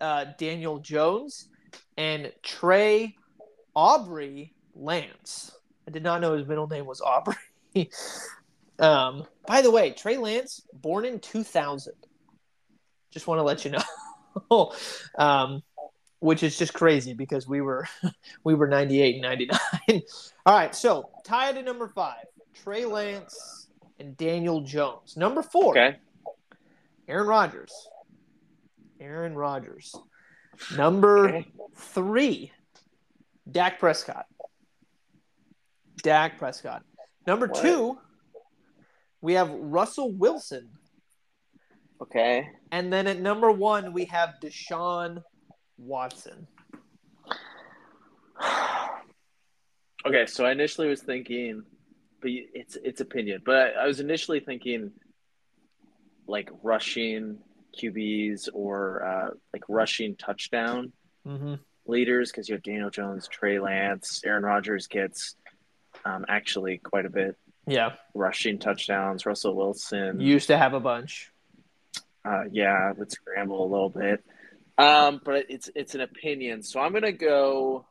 uh, 0.00 0.24
Daniel 0.38 0.78
Jones 0.78 1.48
and 1.96 2.32
Trey 2.42 3.14
Aubrey 3.78 4.52
Lance. 4.74 5.52
I 5.86 5.92
did 5.92 6.02
not 6.02 6.20
know 6.20 6.36
his 6.36 6.48
middle 6.48 6.66
name 6.66 6.84
was 6.84 7.00
Aubrey. 7.00 7.36
um, 8.80 9.24
by 9.46 9.62
the 9.62 9.70
way, 9.70 9.92
Trey 9.92 10.16
Lance, 10.16 10.66
born 10.72 11.04
in 11.04 11.20
2000. 11.20 11.92
Just 13.12 13.28
want 13.28 13.38
to 13.38 13.44
let 13.44 13.64
you 13.64 13.70
know. 14.50 14.72
um, 15.18 15.62
which 16.18 16.42
is 16.42 16.58
just 16.58 16.74
crazy 16.74 17.14
because 17.14 17.46
we 17.46 17.60
were 17.60 17.86
we 18.44 18.56
were 18.56 18.66
98 18.66 19.14
and 19.14 19.22
99. 19.22 20.02
All 20.44 20.58
right, 20.58 20.74
so 20.74 21.10
tied 21.24 21.56
at 21.56 21.64
number 21.64 21.86
five, 21.86 22.24
Trey 22.64 22.84
Lance 22.84 23.68
and 24.00 24.16
Daniel 24.16 24.60
Jones. 24.62 25.16
Number 25.16 25.40
four, 25.44 25.78
Okay. 25.78 25.98
Aaron 27.06 27.28
Rodgers. 27.28 27.72
Aaron 28.98 29.36
Rodgers. 29.36 29.94
Number 30.76 31.28
Okay. 31.28 31.46
three, 31.76 32.50
Dak 33.50 33.78
Prescott. 33.78 34.26
Dak 36.02 36.38
Prescott. 36.38 36.82
Number 37.26 37.46
What? 37.46 37.62
two, 37.62 37.98
we 39.20 39.34
have 39.34 39.50
Russell 39.50 40.12
Wilson. 40.12 40.68
Okay. 42.00 42.48
And 42.70 42.92
then 42.92 43.06
at 43.06 43.18
number 43.20 43.50
one, 43.50 43.92
we 43.92 44.04
have 44.06 44.34
Deshaun 44.42 45.22
Watson. 45.76 46.46
Okay, 50.06 50.26
so 50.26 50.46
I 50.46 50.52
initially 50.52 50.86
was 50.86 51.02
thinking, 51.02 51.64
but 52.22 52.30
it's 52.30 52.76
it's 52.84 53.00
opinion. 53.00 53.42
But 53.44 53.56
I, 53.56 53.70
I 53.82 53.86
was 53.86 53.98
initially 53.98 54.38
thinking, 54.38 54.92
like 56.28 56.50
rushing 56.62 57.38
QBs 57.76 58.48
or 58.54 59.04
uh, 59.04 59.30
like 59.52 59.64
rushing 59.68 60.14
touchdown 60.14 60.92
Mm-hmm. 61.26 61.54
Leaders 61.88 62.30
because 62.30 62.48
you 62.48 62.54
have 62.54 62.62
Daniel 62.62 62.90
Jones, 62.90 63.28
Trey 63.28 63.58
Lance, 63.58 64.22
Aaron 64.24 64.42
Rodgers 64.44 64.86
gets 64.86 65.34
um, 66.04 66.24
actually 66.28 66.78
quite 66.78 67.06
a 67.06 67.10
bit 67.10 67.36
Yeah, 67.66 67.94
rushing 68.14 68.58
touchdowns. 68.58 69.26
Russell 69.26 69.54
Wilson, 69.54 70.20
used 70.20 70.46
to 70.48 70.56
have 70.58 70.74
a 70.74 70.80
bunch. 70.80 71.30
uh, 72.24 72.44
yeah, 72.52 72.92
would 72.92 73.10
scramble 73.10 73.64
a 73.64 73.68
little 73.68 73.90
bit. 73.90 74.22
Um, 74.76 75.20
but 75.24 75.46
it's 75.48 75.70
it's 75.74 75.94
an 75.94 76.02
opinion, 76.02 76.62
so 76.62 76.78
I'm 76.80 76.92
gonna 76.92 77.10
go. 77.12 77.84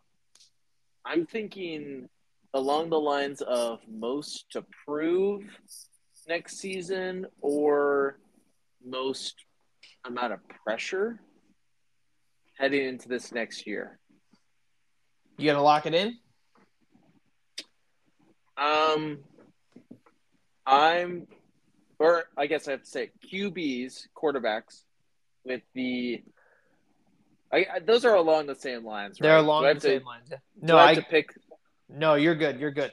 I'm 1.05 1.25
thinking 1.25 2.07
along 2.53 2.89
the 2.89 2.99
lines 2.99 3.41
of 3.41 3.79
most 3.89 4.49
to 4.51 4.63
prove 4.86 5.43
next 6.27 6.57
season 6.60 7.25
or 7.41 8.17
most 8.86 9.36
amount 10.05 10.33
of 10.33 10.39
pressure 10.65 11.19
heading 12.58 12.86
into 12.86 13.08
this 13.08 13.32
next 13.32 13.67
year. 13.67 14.00
You 15.38 15.48
gonna 15.52 15.63
lock 15.63 15.86
it 15.86 15.93
in? 15.93 16.17
Um, 18.58 19.20
I'm, 20.65 21.28
or 22.00 22.24
I 22.36 22.48
guess 22.48 22.67
I 22.67 22.72
have 22.72 22.82
to 22.84 22.89
say 22.89 23.12
QBs, 23.32 24.08
quarterbacks, 24.15 24.84
with 25.46 25.62
the. 25.74 26.24
I, 27.54 27.65
I 27.76 27.80
those 27.80 28.04
are 28.04 28.15
along 28.15 28.48
the 28.48 28.56
same 28.56 28.84
lines. 28.84 29.17
They're 29.20 29.38
along 29.38 29.63
the 29.63 29.74
to- 29.76 29.80
same 29.80 30.04
lines. 30.04 30.30
No, 30.62 30.78
I 30.78 30.84
I 30.86 30.93
have 30.96 31.04
to 31.04 31.10
pick. 31.10 31.30
no, 31.88 32.15
you're 32.15 32.36
good. 32.36 32.60
You're 32.60 32.72
good. 32.72 32.91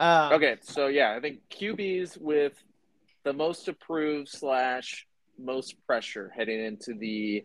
Um, 0.00 0.32
Okay, 0.32 0.56
so 0.62 0.86
yeah, 0.88 1.14
I 1.16 1.20
think 1.20 1.40
QBs 1.50 2.18
with 2.20 2.54
the 3.24 3.32
most 3.32 3.68
approved 3.68 4.28
slash 4.28 5.06
most 5.38 5.76
pressure 5.86 6.32
heading 6.36 6.64
into 6.64 6.94
the 6.94 7.44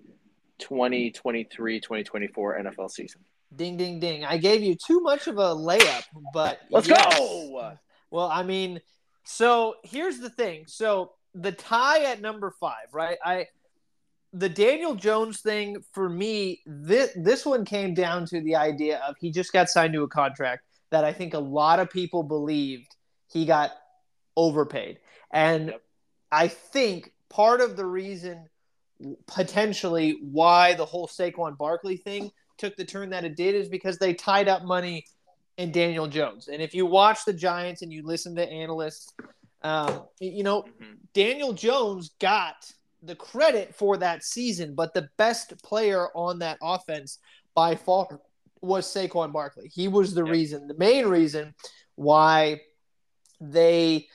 2023-2024 0.59 2.31
NFL 2.35 2.89
season. 2.91 3.21
Ding, 3.55 3.77
ding, 3.77 3.99
ding. 3.99 4.25
I 4.25 4.37
gave 4.37 4.61
you 4.61 4.75
too 4.75 4.99
much 4.99 5.27
of 5.27 5.37
a 5.37 5.55
layup, 5.55 6.03
but 6.33 6.59
Let's 6.69 6.87
yes. 6.87 7.17
go. 7.17 7.77
Well, 8.11 8.27
I 8.27 8.43
mean, 8.43 8.81
so 9.23 9.75
here's 9.83 10.19
the 10.19 10.29
thing. 10.29 10.65
So 10.67 11.13
the 11.33 11.51
tie 11.51 12.03
at 12.05 12.21
number 12.21 12.51
five, 12.59 12.93
right? 12.93 13.17
I 13.23 13.47
the 14.33 14.49
Daniel 14.49 14.95
Jones 14.95 15.41
thing 15.41 15.77
for 15.93 16.09
me, 16.09 16.61
this 16.65 17.11
this 17.15 17.45
one 17.45 17.65
came 17.65 17.93
down 17.93 18.25
to 18.27 18.41
the 18.41 18.55
idea 18.55 19.01
of 19.07 19.15
he 19.19 19.31
just 19.31 19.53
got 19.53 19.69
signed 19.69 19.93
to 19.93 20.03
a 20.03 20.07
contract 20.07 20.63
that 20.91 21.03
I 21.03 21.13
think 21.13 21.33
a 21.33 21.39
lot 21.39 21.79
of 21.79 21.89
people 21.89 22.23
believed 22.23 22.95
he 23.31 23.45
got 23.45 23.71
overpaid. 24.35 24.99
And 25.31 25.69
Yep. 25.69 25.81
I 26.31 26.47
think 26.49 27.13
part 27.29 27.61
of 27.61 27.77
the 27.77 27.85
reason 27.85 28.49
potentially 29.27 30.19
why 30.21 30.73
the 30.73 30.85
whole 30.85 31.07
Saquon 31.07 31.57
Barkley 31.57 31.97
thing 31.97 32.31
took 32.57 32.75
the 32.75 32.85
turn 32.85 33.09
that 33.11 33.23
it 33.23 33.35
did 33.35 33.55
is 33.55 33.69
because 33.69 33.97
they 33.97 34.13
tied 34.13 34.47
up 34.47 34.63
money 34.63 35.05
in 35.57 35.71
Daniel 35.71 36.07
Jones. 36.07 36.47
And 36.47 36.61
if 36.61 36.73
you 36.73 36.85
watch 36.85 37.19
the 37.25 37.33
Giants 37.33 37.81
and 37.81 37.91
you 37.91 38.03
listen 38.03 38.35
to 38.35 38.47
analysts, 38.49 39.13
um, 39.61 40.07
you 40.19 40.43
know, 40.43 40.63
Mhm. 40.63 40.97
Daniel 41.13 41.53
Jones 41.53 42.09
got 42.19 42.71
the 43.01 43.15
credit 43.15 43.75
for 43.75 43.97
that 43.97 44.23
season, 44.23 44.75
but 44.75 44.93
the 44.93 45.09
best 45.17 45.61
player 45.63 46.09
on 46.15 46.39
that 46.39 46.57
offense 46.61 47.19
by 47.53 47.75
far 47.75 48.21
was 48.61 48.87
Saquon 48.87 49.31
Barkley. 49.31 49.67
He 49.67 49.87
was 49.87 50.13
the 50.13 50.23
Yep. 50.23 50.31
reason, 50.31 50.67
the 50.67 50.73
main 50.75 51.05
reason 51.05 51.53
why 51.95 52.61
they 53.39 54.07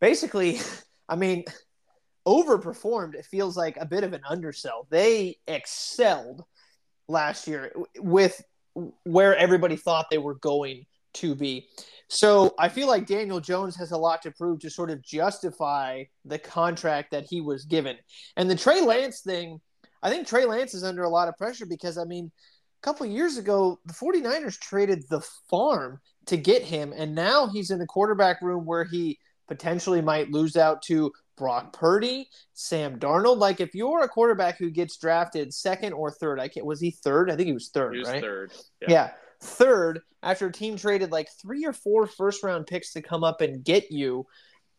basically, 0.00 0.58
I 1.08 1.16
mean, 1.16 1.44
overperformed. 2.28 3.14
It 3.14 3.24
feels 3.24 3.56
like 3.56 3.78
a 3.78 3.86
bit 3.86 4.04
of 4.04 4.12
an 4.12 4.20
undersell. 4.28 4.86
They 4.90 5.36
excelled 5.46 6.44
last 7.08 7.48
year 7.48 7.72
with 7.98 8.42
where 9.04 9.34
everybody 9.36 9.76
thought 9.76 10.10
they 10.10 10.18
were 10.18 10.34
going 10.34 10.84
to 11.14 11.34
be. 11.34 11.68
So 12.08 12.54
I 12.58 12.68
feel 12.68 12.86
like 12.86 13.06
Daniel 13.06 13.40
Jones 13.40 13.76
has 13.76 13.92
a 13.92 13.96
lot 13.96 14.22
to 14.22 14.30
prove 14.30 14.60
to 14.60 14.70
sort 14.70 14.90
of 14.90 15.02
justify 15.02 16.04
the 16.24 16.38
contract 16.38 17.10
that 17.10 17.24
he 17.28 17.40
was 17.40 17.64
given. 17.64 17.96
And 18.36 18.48
the 18.48 18.56
Trey 18.56 18.82
Lance 18.82 19.20
thing, 19.20 19.60
I 20.02 20.10
think 20.10 20.26
Trey 20.26 20.44
Lance 20.44 20.74
is 20.74 20.84
under 20.84 21.02
a 21.02 21.08
lot 21.08 21.28
of 21.28 21.36
pressure 21.36 21.66
because, 21.66 21.98
I 21.98 22.04
mean, 22.04 22.30
a 22.80 22.82
couple 22.82 23.06
years 23.06 23.36
ago, 23.36 23.80
the 23.86 23.94
49ers 23.94 24.58
traded 24.58 25.08
the 25.08 25.20
farm 25.50 26.00
to 26.26 26.36
get 26.36 26.62
him. 26.62 26.92
And 26.96 27.14
now 27.14 27.48
he's 27.48 27.70
in 27.70 27.78
the 27.78 27.86
quarterback 27.86 28.42
room 28.42 28.64
where 28.64 28.84
he 28.84 29.18
potentially 29.48 30.02
might 30.02 30.30
lose 30.30 30.56
out 30.56 30.82
to 30.82 31.10
Brock 31.38 31.72
Purdy, 31.72 32.28
Sam 32.52 32.98
Darnold. 32.98 33.38
Like, 33.38 33.60
if 33.60 33.74
you're 33.74 34.02
a 34.02 34.08
quarterback 34.08 34.58
who 34.58 34.70
gets 34.70 34.96
drafted 34.96 35.54
second 35.54 35.92
or 35.92 36.10
third, 36.10 36.40
I 36.40 36.48
can't, 36.48 36.66
was 36.66 36.80
he 36.80 36.90
third? 36.90 37.30
I 37.30 37.36
think 37.36 37.46
he 37.46 37.52
was 37.52 37.68
third, 37.68 37.94
He 37.94 38.00
was 38.00 38.08
right? 38.08 38.20
third. 38.20 38.52
Yeah. 38.86 39.12
Third, 39.40 40.00
after 40.22 40.48
a 40.48 40.52
team 40.52 40.76
traded 40.76 41.12
like 41.12 41.28
three 41.40 41.64
or 41.64 41.72
four 41.72 42.06
first 42.06 42.42
round 42.42 42.66
picks 42.66 42.92
to 42.94 43.02
come 43.02 43.22
up 43.22 43.40
and 43.40 43.64
get 43.64 43.92
you, 43.92 44.26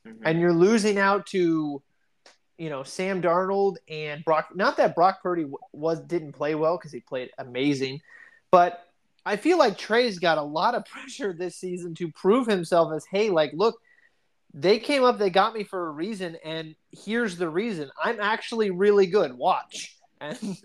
Mhm. 0.06 0.20
and 0.26 0.40
you're 0.40 0.54
losing 0.54 0.98
out 0.98 1.26
to, 1.28 1.82
you 2.58 2.70
know, 2.70 2.84
Sam 2.84 3.22
Darnold 3.22 3.78
and 3.88 4.24
Brock. 4.26 4.50
Not 4.54 4.78
that 4.78 4.96
Brock 4.96 5.24
Purdy 5.24 5.46
was 5.72 6.02
didn't 6.02 6.34
play 6.34 6.56
well 6.56 6.78
because 6.78 6.92
he 6.92 7.00
played 7.00 7.32
amazing, 7.38 8.02
but 8.52 8.86
I 9.26 9.36
feel 9.38 9.58
like 9.58 9.78
Trey's 9.78 10.20
got 10.20 10.38
a 10.38 10.42
lot 10.44 10.76
of 10.76 10.84
pressure 10.86 11.34
this 11.34 11.56
season 11.56 11.96
to 11.96 12.12
prove 12.12 12.48
himself 12.48 12.94
as, 12.94 13.06
hey, 13.06 13.30
like, 13.30 13.52
look, 13.54 13.80
they 14.54 14.80
came 14.80 15.04
up, 15.04 15.20
they 15.20 15.30
got 15.30 15.54
me 15.54 15.64
for 15.64 15.88
a 15.88 15.92
reason, 15.92 16.38
and 16.44 16.76
here's 16.92 17.38
the 17.38 17.50
reason. 17.50 17.92
I'm 18.02 18.20
actually 18.20 18.72
really 18.72 19.06
good. 19.06 19.34
Watch. 19.34 19.96
And 20.22 20.58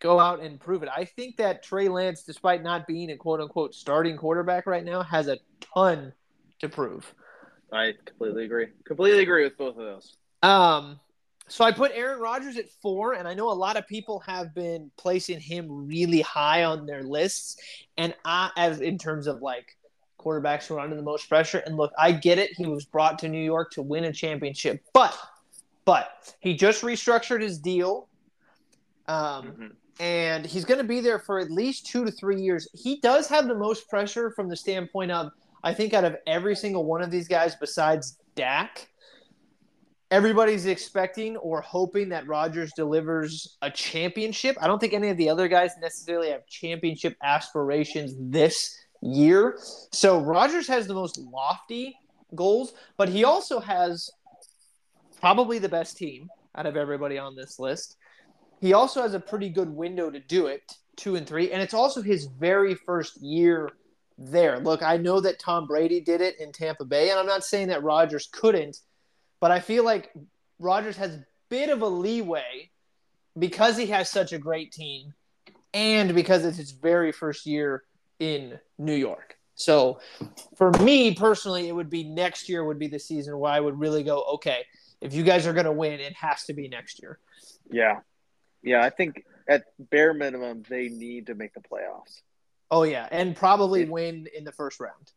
go 0.00 0.18
out 0.18 0.40
and 0.40 0.58
prove 0.58 0.82
it. 0.82 0.88
I 0.94 1.04
think 1.04 1.36
that 1.36 1.62
Trey 1.62 1.88
Lance, 1.88 2.22
despite 2.22 2.62
not 2.62 2.86
being 2.86 3.10
a 3.10 3.16
quote 3.16 3.40
unquote 3.40 3.74
starting 3.74 4.16
quarterback 4.16 4.66
right 4.66 4.84
now, 4.84 5.02
has 5.02 5.28
a 5.28 5.38
ton 5.74 6.14
to 6.60 6.68
prove. 6.68 7.12
I 7.72 7.92
completely 8.04 8.44
agree. 8.44 8.68
Completely 8.84 9.22
agree 9.22 9.44
with 9.44 9.58
both 9.58 9.76
of 9.76 9.84
those. 9.84 10.16
Um, 10.42 10.98
so 11.48 11.64
I 11.64 11.72
put 11.72 11.92
Aaron 11.94 12.20
Rodgers 12.20 12.56
at 12.56 12.70
four, 12.80 13.12
and 13.12 13.28
I 13.28 13.34
know 13.34 13.50
a 13.50 13.52
lot 13.52 13.76
of 13.76 13.86
people 13.86 14.20
have 14.20 14.54
been 14.54 14.90
placing 14.96 15.40
him 15.40 15.86
really 15.86 16.22
high 16.22 16.64
on 16.64 16.86
their 16.86 17.02
lists, 17.02 17.58
and 17.98 18.14
I, 18.24 18.50
as 18.56 18.80
in 18.80 18.96
terms 18.96 19.26
of 19.26 19.42
like 19.42 19.76
quarterbacks 20.22 20.66
who 20.66 20.76
are 20.76 20.80
under 20.80 20.96
the 20.96 21.02
most 21.02 21.28
pressure. 21.28 21.58
And 21.58 21.76
look, 21.76 21.92
I 21.98 22.12
get 22.12 22.38
it; 22.38 22.50
he 22.56 22.66
was 22.66 22.84
brought 22.84 23.18
to 23.20 23.28
New 23.28 23.42
York 23.42 23.72
to 23.72 23.82
win 23.82 24.04
a 24.04 24.12
championship, 24.12 24.82
but 24.92 25.16
but 25.84 26.34
he 26.40 26.54
just 26.54 26.82
restructured 26.82 27.42
his 27.42 27.58
deal, 27.58 28.08
um, 29.08 29.52
Mhm. 29.52 29.72
and 30.00 30.46
he's 30.46 30.64
going 30.64 30.78
to 30.78 30.84
be 30.84 31.00
there 31.00 31.18
for 31.18 31.40
at 31.40 31.50
least 31.50 31.86
two 31.86 32.04
to 32.04 32.10
three 32.10 32.40
years. 32.40 32.68
He 32.72 33.00
does 33.00 33.26
have 33.28 33.48
the 33.48 33.54
most 33.54 33.88
pressure 33.88 34.30
from 34.30 34.48
the 34.48 34.56
standpoint 34.56 35.10
of 35.10 35.32
I 35.64 35.74
think 35.74 35.94
out 35.94 36.04
of 36.04 36.16
every 36.26 36.56
single 36.56 36.84
one 36.84 37.02
of 37.02 37.10
these 37.10 37.28
guys 37.28 37.54
besides 37.54 38.18
Dak 38.34 38.88
everybody's 40.12 40.66
expecting 40.66 41.38
or 41.38 41.62
hoping 41.62 42.10
that 42.10 42.26
Rodgers 42.26 42.70
delivers 42.76 43.56
a 43.62 43.70
championship. 43.70 44.56
I 44.60 44.66
don't 44.66 44.78
think 44.78 44.92
any 44.92 45.08
of 45.08 45.16
the 45.16 45.30
other 45.30 45.48
guys 45.48 45.72
necessarily 45.80 46.28
have 46.28 46.46
championship 46.46 47.16
aspirations 47.22 48.12
this 48.18 48.76
year. 49.02 49.58
So 49.90 50.20
Rodgers 50.20 50.68
has 50.68 50.86
the 50.86 50.94
most 50.94 51.18
lofty 51.18 51.96
goals, 52.34 52.72
but 52.96 53.08
he 53.08 53.24
also 53.24 53.60
has 53.60 54.10
probably 55.20 55.58
the 55.58 55.68
best 55.68 55.96
team 55.96 56.30
out 56.56 56.66
of 56.66 56.76
everybody 56.76 57.18
on 57.18 57.36
this 57.36 57.58
list. 57.58 57.96
He 58.60 58.72
also 58.72 59.02
has 59.02 59.14
a 59.14 59.20
pretty 59.20 59.48
good 59.48 59.68
window 59.68 60.10
to 60.10 60.20
do 60.20 60.46
it, 60.46 60.62
two 60.96 61.16
and 61.16 61.26
three, 61.26 61.50
and 61.50 61.60
it's 61.60 61.74
also 61.74 62.00
his 62.00 62.26
very 62.26 62.74
first 62.74 63.20
year 63.20 63.70
there. 64.16 64.60
Look, 64.60 64.82
I 64.82 64.96
know 64.96 65.20
that 65.20 65.38
Tom 65.38 65.66
Brady 65.66 66.00
did 66.00 66.20
it 66.20 66.38
in 66.38 66.52
Tampa 66.52 66.84
Bay, 66.84 67.10
and 67.10 67.18
I'm 67.18 67.26
not 67.26 67.44
saying 67.44 67.68
that 67.68 67.82
Rodgers 67.82 68.28
couldn't, 68.30 68.78
but 69.40 69.50
I 69.50 69.58
feel 69.58 69.84
like 69.84 70.12
Rodgers 70.58 70.96
has 70.96 71.16
a 71.16 71.26
bit 71.48 71.70
of 71.70 71.82
a 71.82 71.88
leeway 71.88 72.70
because 73.38 73.76
he 73.76 73.86
has 73.86 74.08
such 74.08 74.32
a 74.32 74.38
great 74.38 74.70
team, 74.70 75.12
and 75.74 76.14
because 76.14 76.44
it's 76.44 76.58
his 76.58 76.70
very 76.70 77.10
first 77.10 77.46
year 77.46 77.82
in 78.22 78.60
New 78.78 78.94
York. 78.94 79.36
So, 79.56 79.98
for 80.56 80.70
me 80.70 81.14
personally, 81.14 81.68
it 81.68 81.72
would 81.72 81.90
be 81.90 82.04
next 82.04 82.48
year 82.48 82.64
would 82.64 82.78
be 82.78 82.86
the 82.86 83.00
season 83.00 83.36
where 83.36 83.52
I 83.52 83.60
would 83.60 83.78
really 83.78 84.04
go, 84.04 84.22
okay, 84.34 84.64
if 85.00 85.12
you 85.12 85.24
guys 85.24 85.46
are 85.46 85.52
going 85.52 85.66
to 85.66 85.72
win, 85.72 85.98
it 86.00 86.14
has 86.14 86.44
to 86.44 86.52
be 86.52 86.68
next 86.68 87.02
year. 87.02 87.18
Yeah, 87.70 88.00
yeah. 88.62 88.82
I 88.82 88.90
think 88.90 89.24
at 89.48 89.64
bare 89.78 90.14
minimum 90.14 90.62
they 90.68 90.88
need 90.88 91.26
to 91.26 91.34
make 91.34 91.52
the 91.54 91.60
playoffs. 91.60 92.22
Oh 92.70 92.84
yeah, 92.84 93.08
and 93.10 93.34
probably 93.34 93.84
win 93.84 94.28
in 94.34 94.44
the 94.44 94.52
first 94.52 94.78
round. 94.78 95.10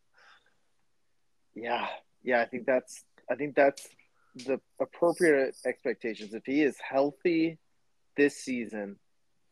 Yeah, 1.54 1.86
yeah. 2.24 2.40
I 2.40 2.46
think 2.46 2.66
that's 2.66 3.04
I 3.30 3.36
think 3.36 3.54
that's 3.54 3.88
the 4.34 4.60
appropriate 4.80 5.56
expectations. 5.64 6.34
If 6.34 6.44
he 6.44 6.62
is 6.62 6.76
healthy 6.78 7.58
this 8.16 8.36
season 8.36 8.96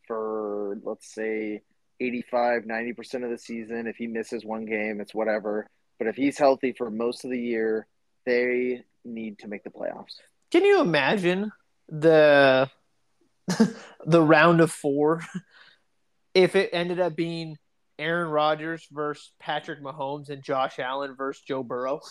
for 0.06 0.78
let's 0.82 1.14
say 1.14 1.62
85 2.00 2.62
90% 2.62 3.24
of 3.24 3.30
the 3.30 3.38
season. 3.38 3.86
If 3.86 3.96
he 3.96 4.06
misses 4.06 4.44
one 4.44 4.64
game 4.64 5.00
it's 5.00 5.14
whatever. 5.14 5.68
But 5.98 6.08
if 6.08 6.16
he's 6.16 6.38
healthy 6.38 6.72
for 6.72 6.90
most 6.90 7.24
of 7.24 7.30
the 7.30 7.40
year 7.40 7.86
they 8.26 8.84
need 9.04 9.38
to 9.40 9.48
make 9.48 9.64
the 9.64 9.70
playoffs. 9.70 10.16
Can 10.50 10.64
you 10.64 10.80
imagine 10.80 11.52
the 11.88 12.70
the 14.06 14.22
round 14.22 14.60
of 14.60 14.72
4 14.72 15.22
if 16.34 16.56
it 16.56 16.70
ended 16.72 17.00
up 17.00 17.14
being 17.14 17.56
Aaron 17.98 18.30
Rodgers 18.30 18.86
versus 18.90 19.30
Patrick 19.38 19.82
Mahomes 19.82 20.30
and 20.30 20.42
Josh 20.42 20.78
Allen 20.78 21.14
versus 21.16 21.42
Joe 21.46 21.62
Burrow? 21.62 22.00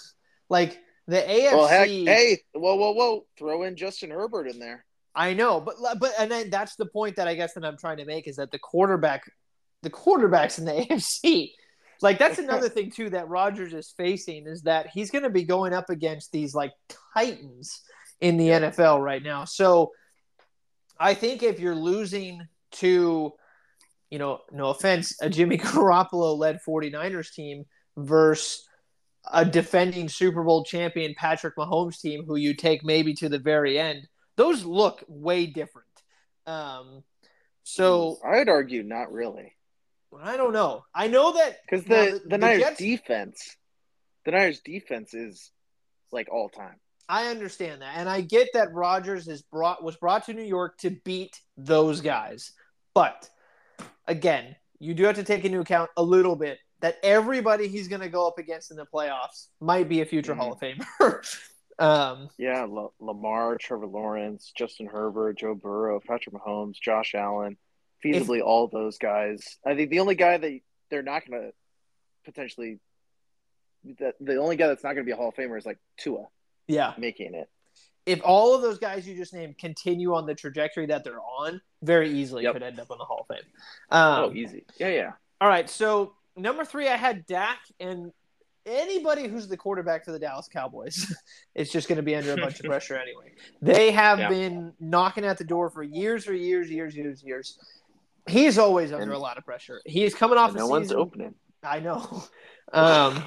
Like 0.50 0.78
the 1.08 1.18
AFC 1.18 1.52
well, 1.54 1.68
heck, 1.68 1.88
hey 1.88 2.42
whoa 2.54 2.76
whoa 2.76 2.92
whoa. 2.92 3.26
Throw 3.40 3.64
in 3.64 3.76
Justin 3.76 4.12
Herbert 4.12 4.48
in 4.48 4.60
there. 4.60 4.86
I 5.16 5.34
know, 5.34 5.60
but 5.60 5.76
but 6.00 6.12
and 6.18 6.32
then 6.32 6.50
that's 6.50 6.76
the 6.76 6.86
point 6.86 7.18
that 7.18 7.28
I 7.28 7.36
guess 7.36 7.54
that 7.54 7.66
I'm 7.66 7.78
trying 7.78 7.98
to 7.98 8.06
make 8.06 8.28
is 8.28 8.38
that 8.38 8.52
the 8.52 8.60
quarterback, 8.60 9.24
the 9.84 9.90
quarterbacks 9.90 10.58
in 10.58 10.66
the 10.66 10.72
AFC, 10.90 11.52
like 12.02 12.18
that's 12.18 12.40
another 12.40 12.70
thing 12.70 12.92
too 12.92 13.10
that 13.12 13.30
Rodgers 13.30 13.74
is 13.74 13.94
facing 13.96 14.48
is 14.48 14.64
that 14.64 14.88
he's 14.94 15.12
going 15.12 15.24
to 15.24 15.30
be 15.30 15.44
going 15.44 15.74
up 15.74 15.90
against 15.90 16.32
these 16.32 16.56
like 16.56 16.74
titans 17.14 17.82
in 18.20 18.38
the 18.38 18.48
NFL 18.48 19.04
right 19.04 19.22
now. 19.22 19.46
So 19.46 19.92
I 21.00 21.14
think 21.14 21.44
if 21.44 21.60
you're 21.60 21.76
losing 21.76 22.42
to, 22.74 23.32
you 24.10 24.20
know, 24.20 24.40
no 24.52 24.70
offense, 24.70 25.16
a 25.22 25.30
Jimmy 25.30 25.58
Garoppolo 25.60 26.38
led 26.38 26.60
49ers 26.68 27.32
team 27.34 27.66
versus 27.96 28.68
a 29.32 29.46
defending 29.46 30.10
Super 30.10 30.44
Bowl 30.44 30.66
champion 30.66 31.16
Patrick 31.18 31.56
Mahomes 31.56 32.02
team 32.02 32.26
who 32.26 32.36
you 32.36 32.54
take 32.54 32.84
maybe 32.84 33.14
to 33.14 33.30
the 33.30 33.40
very 33.40 33.80
end 33.80 34.08
those 34.36 34.66
look 34.66 35.04
way 35.08 35.46
different. 35.46 35.88
Um, 36.46 37.04
so 37.64 38.18
I'd 38.26 38.50
argue 38.50 38.84
not 38.84 39.12
really. 39.12 39.54
I 40.22 40.38
don't 40.38 40.54
know. 40.54 40.86
I 40.94 41.08
know 41.08 41.34
that 41.34 41.58
because 41.66 41.86
the, 41.86 42.22
the, 42.24 42.30
the, 42.30 42.38
Niners 42.38 42.62
Jets, 42.62 42.80
defense, 42.80 43.58
the 44.26 44.32
Niners 44.32 44.62
defense 44.62 45.14
is 45.14 45.52
like 46.12 46.30
all 46.32 46.50
time. 46.50 46.80
I 47.10 47.28
understand 47.28 47.82
that, 47.82 47.96
and 47.98 48.10
I 48.10 48.22
get 48.22 48.50
that 48.54 48.74
Rodgers 48.74 49.28
is 49.28 49.42
brought 49.42 49.84
was 49.84 49.96
brought 49.98 50.26
to 50.26 50.34
New 50.34 50.44
York 50.44 50.78
to 50.80 50.90
beat 50.90 51.40
those 51.58 52.02
guys, 52.02 52.54
but 52.94 53.30
again, 54.08 54.56
you 54.80 54.94
do 54.94 55.04
have 55.04 55.16
to 55.16 55.24
take 55.24 55.46
into 55.46 55.60
account 55.60 55.90
a 55.98 56.04
little 56.04 56.36
bit 56.36 56.60
that 56.82 56.98
everybody 57.02 57.68
he's 57.68 57.88
going 57.88 58.02
to 58.02 58.10
go 58.10 58.28
up 58.28 58.38
against 58.38 58.72
in 58.72 58.78
the 58.78 58.86
playoffs 58.86 59.48
might 59.62 59.88
be 59.88 60.02
a 60.02 60.06
future 60.06 60.34
mm-hmm. 60.34 60.42
Hall 60.42 60.54
of 60.54 60.60
Famer. 60.60 61.40
Um, 61.80 62.30
yeah, 62.38 62.62
L- 62.62 62.94
Lamar, 63.00 63.58
Trevor 63.58 63.88
Lawrence, 63.88 64.52
Justin 64.56 64.86
Herbert, 64.86 65.40
Joe 65.40 65.56
Burrow, 65.56 66.00
Patrick 66.00 66.36
Mahomes, 66.36 66.76
Josh 66.80 67.16
Allen, 67.16 67.58
feasibly 68.04 68.40
if, 68.40 68.44
all 68.44 68.68
those 68.68 68.98
guys. 68.98 69.58
I 69.66 69.76
think 69.76 69.90
the 69.90 70.00
only 70.00 70.16
guy 70.16 70.38
that 70.38 70.60
they're 70.90 71.04
not 71.04 71.28
going 71.28 71.42
to 71.42 71.52
potentially 72.26 72.80
that 74.00 74.16
the 74.20 74.38
only 74.38 74.56
guy 74.56 74.68
that's 74.68 74.84
not 74.84 74.94
going 74.94 75.06
to 75.06 75.10
be 75.10 75.12
a 75.12 75.16
Hall 75.16 75.30
of 75.30 75.36
Famer 75.36 75.58
is 75.58 75.66
like 75.66 75.78
Tua. 75.98 76.28
Yeah, 76.68 76.94
making 76.98 77.34
it. 77.34 77.50
If 78.06 78.22
all 78.24 78.56
of 78.56 78.62
those 78.62 78.80
guys 78.80 79.08
you 79.08 79.16
just 79.16 79.34
named 79.34 79.58
continue 79.58 80.14
on 80.14 80.26
the 80.26 80.36
trajectory 80.36 80.86
that 80.88 81.04
they're 81.04 81.22
on, 81.22 81.62
very 81.82 82.12
easily 82.12 82.44
yep. 82.44 82.54
could 82.54 82.64
end 82.64 82.80
up 82.80 82.88
in 82.92 82.98
the 82.98 83.06
Hall 83.06 83.26
of 83.30 83.36
Fame. 83.36 83.46
Um, 83.90 84.24
oh, 84.26 84.34
easy. 84.34 84.66
Yeah, 84.78 84.90
yeah. 84.90 85.12
All 85.42 85.48
right, 85.48 85.70
so 85.70 86.14
number 86.36 86.66
three, 86.66 86.88
I 86.88 86.96
had 86.96 87.26
Dak, 87.26 87.60
and 87.80 88.12
anybody 88.66 89.28
who's 89.28 89.48
the 89.48 89.58
quarterback 89.58 90.06
for 90.06 90.12
the 90.12 90.20
Dallas 90.20 90.48
Cowboys 90.52 91.14
is 91.56 91.72
just 91.72 91.88
going 91.88 91.98
to 91.98 92.04
be 92.04 92.16
under 92.16 92.34
a 92.34 92.38
bunch 92.38 92.60
of 92.60 92.66
pressure 92.70 92.96
anyway. 92.96 93.34
They 93.62 93.92
have 93.92 94.20
yeah. 94.20 94.30
been 94.30 94.74
knocking 94.80 95.26
at 95.26 95.38
the 95.38 95.44
door 95.44 95.70
for 95.70 95.84
years, 95.84 96.26
for 96.26 96.34
years, 96.34 96.70
years, 96.70 96.96
years, 96.96 97.24
years. 97.24 97.58
He's 98.28 98.58
always 98.58 98.92
under 98.92 99.04
and, 99.04 99.14
a 99.14 99.18
lot 99.18 99.38
of 99.38 99.46
pressure. 99.46 99.82
He's 99.86 100.16
coming 100.16 100.38
off. 100.38 100.52
no 100.52 100.62
season, 100.62 100.70
one's 100.70 100.92
opening. 100.92 101.36
I 101.64 101.80
know. 101.80 102.24
Um, 102.72 103.22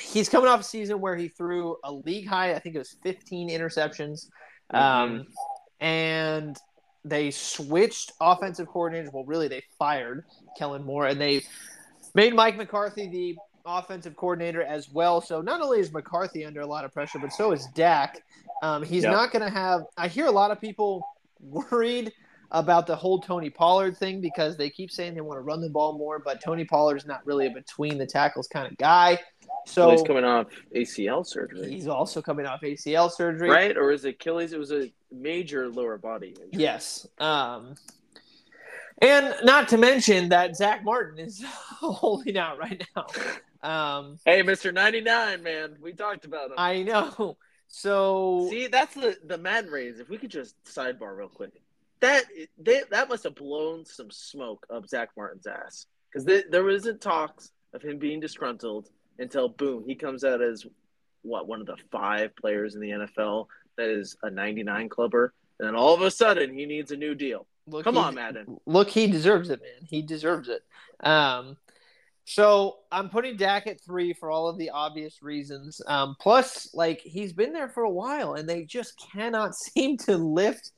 he's 0.00 0.28
coming 0.28 0.48
off 0.48 0.60
a 0.60 0.64
season 0.64 1.00
where 1.00 1.14
he 1.14 1.28
threw 1.28 1.76
a 1.84 1.92
league 1.92 2.26
high. 2.26 2.54
I 2.54 2.58
think 2.58 2.74
it 2.74 2.78
was 2.78 2.96
15 3.04 3.48
interceptions. 3.48 4.28
Mm-hmm. 4.74 4.76
Um, 4.76 5.26
and 5.78 6.56
they 7.04 7.30
switched 7.30 8.12
offensive 8.20 8.66
coordinators. 8.66 9.12
Well, 9.12 9.24
really, 9.24 9.46
they 9.46 9.62
fired 9.78 10.24
Kellen 10.58 10.84
Moore 10.84 11.06
and 11.06 11.20
they 11.20 11.44
made 12.14 12.34
Mike 12.34 12.56
McCarthy 12.56 13.08
the 13.08 13.36
offensive 13.64 14.16
coordinator 14.16 14.62
as 14.62 14.90
well. 14.90 15.20
So 15.20 15.40
not 15.40 15.60
only 15.60 15.80
is 15.80 15.92
McCarthy 15.92 16.44
under 16.44 16.62
a 16.62 16.66
lot 16.66 16.84
of 16.84 16.92
pressure, 16.92 17.18
but 17.18 17.32
so 17.32 17.52
is 17.52 17.66
Dak. 17.74 18.22
Um, 18.62 18.82
he's 18.82 19.02
yep. 19.02 19.12
not 19.12 19.32
going 19.32 19.42
to 19.42 19.50
have. 19.50 19.82
I 19.96 20.08
hear 20.08 20.26
a 20.26 20.30
lot 20.30 20.50
of 20.50 20.60
people 20.60 21.06
worried 21.40 22.12
about 22.50 22.86
the 22.86 22.96
whole 22.96 23.20
Tony 23.20 23.50
Pollard 23.50 23.96
thing 23.96 24.20
because 24.20 24.56
they 24.56 24.70
keep 24.70 24.90
saying 24.90 25.14
they 25.14 25.20
want 25.20 25.38
to 25.38 25.42
run 25.42 25.60
the 25.60 25.68
ball 25.68 25.96
more, 25.96 26.18
but 26.18 26.40
Tony 26.40 26.64
Pollard 26.64 26.96
is 26.96 27.06
not 27.06 27.24
really 27.26 27.46
a 27.46 27.50
between 27.50 27.98
the 27.98 28.06
tackles 28.06 28.46
kind 28.48 28.70
of 28.70 28.76
guy. 28.78 29.18
So 29.66 29.88
well, 29.88 29.96
he's 29.96 30.06
coming 30.06 30.24
off 30.24 30.46
ACL 30.74 31.26
surgery. 31.26 31.70
He's 31.70 31.88
also 31.88 32.22
coming 32.22 32.46
off 32.46 32.60
ACL 32.62 33.10
surgery, 33.10 33.50
right? 33.50 33.76
Or 33.76 33.90
is 33.90 34.04
it 34.04 34.10
Achilles? 34.10 34.52
It 34.52 34.58
was 34.58 34.72
a 34.72 34.92
major 35.10 35.68
lower 35.68 35.98
body 35.98 36.28
injury. 36.28 36.48
Yes. 36.52 37.06
Um, 37.18 37.74
and 38.98 39.34
not 39.42 39.68
to 39.68 39.78
mention 39.78 40.28
that 40.30 40.56
Zach 40.56 40.84
Martin 40.84 41.18
is 41.18 41.42
holding 41.46 42.38
out 42.38 42.58
right 42.58 42.82
now. 42.94 43.06
Um, 43.62 44.18
hey, 44.24 44.42
Mister 44.42 44.70
Ninety 44.70 45.00
Nine, 45.00 45.42
man, 45.42 45.76
we 45.80 45.92
talked 45.92 46.24
about 46.24 46.50
him. 46.50 46.54
I 46.58 46.82
know. 46.82 47.36
So 47.68 48.46
see, 48.48 48.68
that's 48.68 48.94
the 48.94 49.16
the 49.24 49.38
Mad 49.38 49.68
Rays. 49.68 49.98
If 49.98 50.08
we 50.08 50.18
could 50.18 50.30
just 50.30 50.54
sidebar 50.64 51.16
real 51.16 51.28
quick, 51.28 51.52
that 52.00 52.24
they, 52.58 52.82
that 52.90 53.08
must 53.08 53.24
have 53.24 53.34
blown 53.34 53.84
some 53.84 54.10
smoke 54.10 54.66
up 54.72 54.88
Zach 54.88 55.10
Martin's 55.16 55.46
ass 55.46 55.86
because 56.12 56.24
there 56.50 56.64
wasn't 56.64 57.00
talks 57.00 57.52
of 57.72 57.82
him 57.82 57.98
being 57.98 58.20
disgruntled 58.20 58.88
until 59.18 59.48
boom, 59.48 59.84
he 59.86 59.94
comes 59.94 60.24
out 60.24 60.42
as 60.42 60.66
what 61.22 61.46
one 61.46 61.60
of 61.60 61.66
the 61.66 61.76
five 61.90 62.34
players 62.36 62.74
in 62.74 62.80
the 62.80 62.90
NFL 62.90 63.46
that 63.76 63.88
is 63.88 64.16
a 64.22 64.30
99 64.30 64.88
clubber, 64.88 65.34
and 65.58 65.68
then 65.68 65.74
all 65.74 65.94
of 65.94 66.02
a 66.02 66.10
sudden 66.10 66.54
he 66.56 66.66
needs 66.66 66.92
a 66.92 66.96
new 66.96 67.14
deal. 67.14 67.46
Look, 67.66 67.84
Come 67.84 67.94
he, 67.94 68.00
on, 68.00 68.14
Madden. 68.14 68.58
Look, 68.66 68.88
he 68.88 69.06
deserves 69.06 69.50
it, 69.50 69.60
man. 69.60 69.86
He 69.88 70.02
deserves 70.02 70.48
it. 70.48 70.62
Um, 71.04 71.56
so 72.24 72.78
I'm 72.90 73.08
putting 73.08 73.36
Dak 73.36 73.66
at 73.66 73.80
three 73.80 74.12
for 74.12 74.30
all 74.30 74.48
of 74.48 74.58
the 74.58 74.70
obvious 74.70 75.22
reasons. 75.22 75.80
Um, 75.86 76.16
plus, 76.20 76.70
like 76.74 77.00
he's 77.00 77.32
been 77.32 77.52
there 77.52 77.68
for 77.68 77.82
a 77.82 77.90
while, 77.90 78.34
and 78.34 78.48
they 78.48 78.64
just 78.64 78.94
cannot 79.12 79.54
seem 79.56 79.96
to 79.98 80.16
lift. 80.16 80.72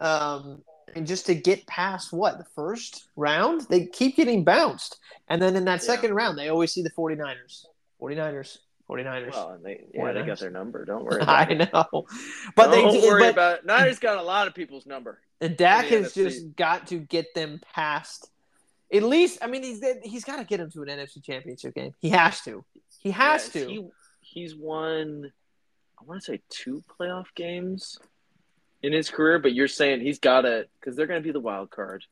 Um, 0.00 0.62
and 0.94 1.06
just 1.06 1.26
to 1.26 1.34
get 1.34 1.66
past 1.66 2.12
what 2.12 2.38
the 2.38 2.46
first 2.56 3.08
round, 3.16 3.62
they 3.70 3.86
keep 3.86 4.16
getting 4.16 4.44
bounced, 4.44 4.98
and 5.28 5.40
then 5.40 5.54
in 5.56 5.64
that 5.66 5.80
yeah. 5.82 5.86
second 5.86 6.14
round, 6.14 6.38
they 6.38 6.48
always 6.48 6.72
see 6.72 6.82
the 6.82 6.90
49ers. 6.90 7.66
49ers. 8.00 8.58
49ers. 8.88 9.32
Well, 9.32 9.50
and 9.50 9.64
they, 9.64 9.84
yeah, 9.94 10.02
49ers. 10.02 10.14
they 10.14 10.26
got 10.26 10.38
their 10.40 10.50
number. 10.50 10.84
Don't 10.84 11.04
worry. 11.04 11.22
I 11.26 11.44
it. 11.44 11.72
know, 11.72 12.06
but 12.56 12.70
they 12.70 12.82
Don't 12.82 12.92
they 12.92 13.06
worry 13.06 13.22
but, 13.22 13.30
about 13.30 13.58
it. 13.58 13.66
Niners 13.66 14.00
got 14.00 14.18
a 14.18 14.22
lot 14.22 14.48
of 14.48 14.54
people's 14.54 14.86
number. 14.86 15.20
And 15.40 15.56
Dak 15.56 15.86
has 15.86 16.12
NFC. 16.12 16.14
just 16.14 16.56
got 16.56 16.88
to 16.88 16.98
get 16.98 17.34
them 17.34 17.60
past 17.72 18.30
at 18.92 19.02
least, 19.02 19.38
I 19.40 19.46
mean, 19.46 19.62
he's 19.62 19.82
he's 20.02 20.24
got 20.24 20.36
to 20.36 20.44
get 20.44 20.60
him 20.60 20.70
to 20.72 20.82
an 20.82 20.88
NFC 20.88 21.22
Championship 21.22 21.74
game. 21.74 21.94
He 22.00 22.10
has 22.10 22.40
to. 22.42 22.64
He 22.98 23.10
has 23.12 23.44
yes, 23.44 23.52
to. 23.52 23.68
He, 23.68 23.88
he's 24.20 24.56
won, 24.56 25.32
I 25.98 26.04
want 26.04 26.20
to 26.22 26.32
say 26.32 26.40
two 26.48 26.82
playoff 26.98 27.26
games 27.34 27.98
in 28.82 28.92
his 28.92 29.10
career, 29.10 29.38
but 29.38 29.54
you're 29.54 29.68
saying 29.68 30.00
he's 30.00 30.18
got 30.18 30.42
to 30.42 30.66
because 30.78 30.96
they're 30.96 31.06
going 31.06 31.20
to 31.20 31.26
be 31.26 31.32
the 31.32 31.40
wild 31.40 31.70
card. 31.70 32.04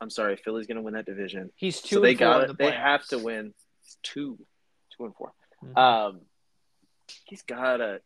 I'm 0.00 0.10
sorry, 0.10 0.36
Philly's 0.36 0.66
going 0.66 0.76
to 0.76 0.82
win 0.82 0.94
that 0.94 1.06
division. 1.06 1.50
He's 1.56 1.80
two. 1.80 1.96
So 1.96 2.00
they 2.00 2.14
got 2.14 2.42
it. 2.42 2.48
The 2.48 2.54
they 2.54 2.70
have 2.70 3.06
to 3.08 3.18
win. 3.18 3.54
He's 3.82 3.96
two, 4.02 4.38
two 4.96 5.04
and 5.04 5.14
4 5.14 5.32
mm-hmm. 5.64 5.78
Um, 5.78 6.20
he's 7.24 7.42
got 7.42 7.78
to 7.78 8.00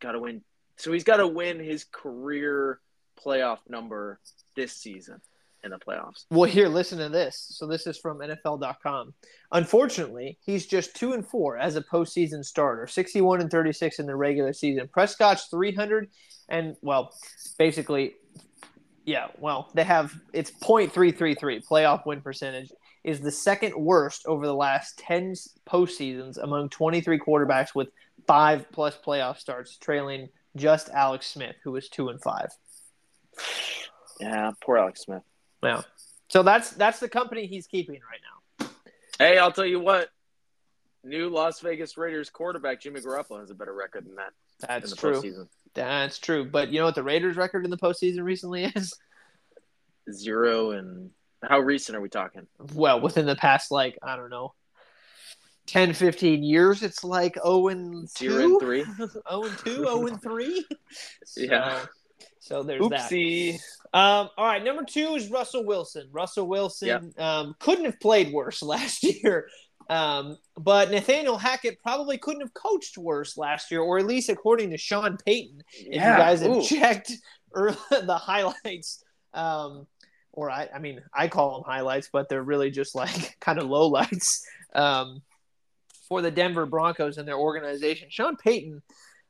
got 0.00 0.12
to 0.12 0.20
win. 0.20 0.42
So 0.76 0.92
he's 0.92 1.04
got 1.04 1.18
to 1.18 1.26
win 1.26 1.58
his 1.58 1.84
career 1.84 2.80
playoff 3.22 3.58
number 3.68 4.20
this 4.56 4.72
season 4.72 5.20
in 5.64 5.70
the 5.70 5.78
playoffs. 5.78 6.24
Well, 6.30 6.48
here, 6.48 6.68
listen 6.68 6.98
to 6.98 7.08
this. 7.08 7.46
So 7.50 7.66
this 7.66 7.86
is 7.86 7.98
from 7.98 8.18
NFL.com. 8.18 9.14
Unfortunately, 9.52 10.38
he's 10.40 10.66
just 10.66 10.94
two 10.94 11.12
and 11.12 11.26
four 11.26 11.58
as 11.58 11.76
a 11.76 11.82
postseason 11.82 12.44
starter, 12.44 12.86
sixty-one 12.86 13.40
and 13.40 13.50
thirty-six 13.50 13.98
in 13.98 14.06
the 14.06 14.16
regular 14.16 14.52
season. 14.52 14.88
Prescott's 14.88 15.46
three 15.46 15.72
hundred, 15.72 16.10
and 16.48 16.76
well, 16.82 17.12
basically, 17.58 18.14
Yeah, 19.04 19.28
well, 19.38 19.70
they 19.74 19.84
have 19.84 20.14
it's 20.32 20.50
point 20.50 20.92
three 20.92 21.12
three 21.12 21.34
three 21.34 21.60
playoff 21.60 22.06
win 22.06 22.20
percentage 22.20 22.70
is 23.04 23.20
the 23.20 23.30
second 23.30 23.74
worst 23.74 24.26
over 24.26 24.44
the 24.44 24.54
last 24.54 24.98
10 24.98 25.32
postseasons 25.66 26.36
among 26.42 26.68
23 26.68 27.18
quarterbacks 27.18 27.74
with 27.74 27.88
5 28.26 28.70
plus 28.72 28.98
playoff 29.02 29.38
starts 29.38 29.76
trailing 29.78 30.28
just 30.56 30.90
Alex 30.90 31.26
Smith 31.26 31.56
who 31.64 31.72
was 31.72 31.88
2 31.88 32.08
and 32.10 32.20
5. 32.20 32.48
Yeah, 34.20 34.50
poor 34.62 34.76
Alex 34.78 35.02
Smith. 35.02 35.22
Yeah. 35.62 35.82
So 36.28 36.42
that's 36.42 36.70
that's 36.70 37.00
the 37.00 37.08
company 37.08 37.46
he's 37.46 37.66
keeping 37.66 38.00
right 38.10 38.20
now. 38.60 38.68
Hey, 39.18 39.38
I'll 39.38 39.52
tell 39.52 39.66
you 39.66 39.80
what. 39.80 40.10
New 41.04 41.28
Las 41.28 41.60
Vegas 41.60 41.96
Raiders 41.96 42.28
quarterback 42.28 42.80
Jimmy 42.80 43.00
Garoppolo 43.00 43.40
has 43.40 43.50
a 43.50 43.54
better 43.54 43.72
record 43.72 44.04
than 44.04 44.16
that. 44.16 44.32
That's 44.60 44.84
in 44.84 44.90
the 44.90 44.96
true. 44.96 45.12
postseason. 45.14 45.48
That's 45.74 46.18
true. 46.18 46.44
But 46.44 46.72
you 46.72 46.80
know 46.80 46.86
what 46.86 46.96
the 46.96 47.04
Raiders 47.04 47.36
record 47.36 47.64
in 47.64 47.70
the 47.70 47.78
postseason 47.78 48.24
recently 48.24 48.64
is? 48.76 48.94
Zero 50.12 50.72
and 50.72 51.10
how 51.42 51.60
recent 51.60 51.96
are 51.96 52.00
we 52.00 52.08
talking? 52.08 52.46
Well, 52.74 53.00
within 53.00 53.26
the 53.26 53.36
past 53.36 53.70
like, 53.70 53.96
I 54.02 54.16
don't 54.16 54.30
know, 54.30 54.54
10, 55.66 55.92
15 55.92 56.42
years, 56.42 56.82
it's 56.82 57.04
like 57.04 57.34
0 57.34 57.68
and 57.68 58.08
2. 58.14 58.30
Zero 58.30 58.42
oh 58.44 58.46
oh 58.46 58.48
and 58.48 58.60
three. 58.60 58.84
0 58.84 59.44
and 59.44 59.58
2, 59.58 59.74
0 59.76 60.06
and 60.06 60.22
3. 60.22 60.66
Yeah. 61.36 61.84
So, 62.48 62.62
there's 62.62 62.88
that. 62.88 63.10
Oopsie. 63.10 63.60
Um, 63.92 64.28
all 64.36 64.46
right, 64.46 64.62
number 64.62 64.84
two 64.84 65.14
is 65.14 65.30
Russell 65.30 65.64
Wilson. 65.64 66.08
Russell 66.12 66.46
Wilson 66.46 67.12
um, 67.18 67.54
couldn't 67.58 67.84
have 67.84 68.00
played 68.00 68.32
worse 68.32 68.62
last 68.62 69.02
year, 69.02 69.48
um, 69.88 70.36
but 70.56 70.90
Nathaniel 70.90 71.38
Hackett 71.38 71.80
probably 71.82 72.18
couldn't 72.18 72.40
have 72.42 72.54
coached 72.54 72.98
worse 72.98 73.36
last 73.36 73.70
year, 73.70 73.80
or 73.80 73.98
at 73.98 74.06
least 74.06 74.28
according 74.28 74.70
to 74.70 74.78
Sean 74.78 75.16
Payton. 75.24 75.62
If 75.74 75.94
you 75.94 76.00
guys 76.00 76.40
have 76.42 76.56
Ooh. 76.56 76.62
checked 76.62 77.12
early, 77.54 77.76
the 77.90 78.18
highlights, 78.18 79.02
um, 79.32 79.86
or 80.32 80.50
I, 80.50 80.68
I 80.74 80.78
mean, 80.78 81.02
I 81.14 81.28
call 81.28 81.54
them 81.54 81.64
highlights, 81.66 82.10
but 82.12 82.28
they're 82.28 82.42
really 82.42 82.70
just 82.70 82.94
like 82.94 83.36
kind 83.40 83.58
of 83.58 83.66
lowlights 83.66 84.40
um, 84.74 85.22
for 86.08 86.22
the 86.22 86.30
Denver 86.30 86.66
Broncos 86.66 87.18
and 87.18 87.26
their 87.26 87.38
organization. 87.38 88.08
Sean 88.10 88.36
Payton 88.36 88.82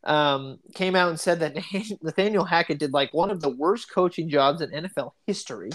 um, 0.04 0.58
came 0.74 0.94
out 0.94 1.08
and 1.10 1.18
said 1.20 1.40
that 1.40 1.54
Nathaniel 2.02 2.44
Hackett 2.44 2.78
did 2.78 2.92
like 2.92 3.12
one 3.12 3.30
of 3.30 3.40
the 3.40 3.50
worst 3.50 3.90
coaching 3.90 4.28
jobs 4.28 4.60
in 4.60 4.70
NFL 4.70 5.12
history. 5.26 5.70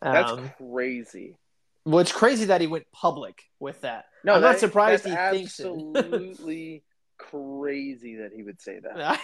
That's 0.00 0.32
Um, 0.32 0.50
crazy. 0.58 1.36
well, 1.84 1.98
it's 2.00 2.12
crazy 2.12 2.46
that 2.46 2.60
he 2.60 2.66
went 2.66 2.86
public 2.92 3.42
with 3.58 3.80
that. 3.82 4.04
No, 4.24 4.34
I'm 4.34 4.42
not 4.42 4.58
surprised 4.58 5.04
he 5.04 5.10
thinks 5.14 5.58
it. 5.60 5.66
absolutely 5.66 6.82
crazy 7.18 8.16
that 8.16 8.32
he 8.34 8.42
would 8.42 8.60
say 8.60 8.80
that. 8.80 9.18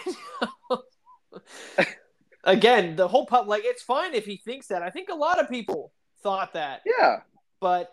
Again, 2.43 2.95
the 2.95 3.07
whole 3.07 3.25
pub 3.27 3.47
like 3.47 3.61
it's 3.65 3.83
fine 3.83 4.15
if 4.15 4.25
he 4.25 4.37
thinks 4.37 4.67
that. 4.67 4.81
I 4.81 4.89
think 4.89 5.09
a 5.09 5.15
lot 5.15 5.39
of 5.39 5.47
people 5.49 5.91
thought 6.23 6.53
that, 6.53 6.81
Yeah, 6.85 7.17
but 7.59 7.91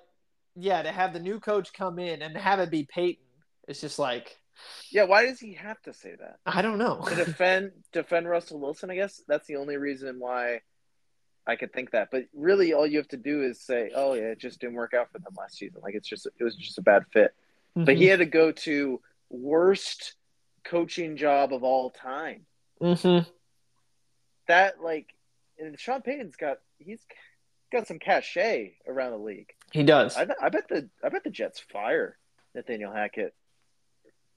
yeah, 0.54 0.82
to 0.82 0.90
have 0.90 1.12
the 1.12 1.20
new 1.20 1.38
coach 1.38 1.72
come 1.74 1.98
in 1.98 2.22
and 2.22 2.36
have 2.36 2.58
it 2.58 2.70
be 2.70 2.84
Peyton, 2.84 3.22
it's 3.68 3.80
just 3.80 3.98
like 3.98 4.38
yeah. 4.90 5.04
Why 5.04 5.24
does 5.26 5.40
he 5.40 5.54
have 5.54 5.80
to 5.82 5.92
say 5.92 6.14
that? 6.20 6.38
I 6.46 6.62
don't 6.62 6.78
know. 6.78 7.04
To 7.08 7.14
defend 7.14 7.72
defend 7.92 8.28
Russell 8.28 8.60
Wilson, 8.60 8.90
I 8.90 8.96
guess 8.96 9.22
that's 9.28 9.46
the 9.46 9.56
only 9.56 9.76
reason 9.76 10.16
why 10.18 10.60
I 11.46 11.56
could 11.56 11.72
think 11.72 11.92
that. 11.92 12.08
But 12.10 12.24
really, 12.34 12.72
all 12.74 12.86
you 12.86 12.98
have 12.98 13.08
to 13.08 13.16
do 13.16 13.42
is 13.42 13.60
say, 13.60 13.90
"Oh 13.94 14.14
yeah, 14.14 14.24
it 14.32 14.38
just 14.38 14.60
didn't 14.60 14.76
work 14.76 14.94
out 14.94 15.10
for 15.12 15.18
them 15.18 15.34
last 15.38 15.56
season. 15.58 15.80
Like 15.82 15.94
it's 15.94 16.08
just 16.08 16.26
it 16.26 16.44
was 16.44 16.56
just 16.56 16.78
a 16.78 16.82
bad 16.82 17.04
fit." 17.12 17.34
But 17.76 17.96
he 17.96 18.06
had 18.06 18.18
to 18.18 18.26
go 18.26 18.50
to 18.52 19.00
worst 19.30 20.14
coaching 20.64 21.16
job 21.16 21.52
of 21.52 21.62
all 21.62 21.90
time. 21.90 22.46
Mhm. 22.80 23.26
That 24.48 24.82
like, 24.82 25.06
and 25.58 25.78
Sean 25.78 26.02
Payton's 26.02 26.36
got 26.36 26.58
he's 26.78 27.00
got 27.70 27.86
some 27.86 27.98
cachet 27.98 28.74
around 28.86 29.12
the 29.12 29.18
league. 29.18 29.52
he 29.72 29.82
does. 29.82 30.16
I, 30.16 30.26
I 30.42 30.48
bet 30.48 30.68
the 30.68 30.88
I 31.04 31.08
bet 31.10 31.22
the 31.24 31.30
Jets 31.30 31.60
fire 31.60 32.16
Nathaniel 32.54 32.92
Hackett 32.92 33.34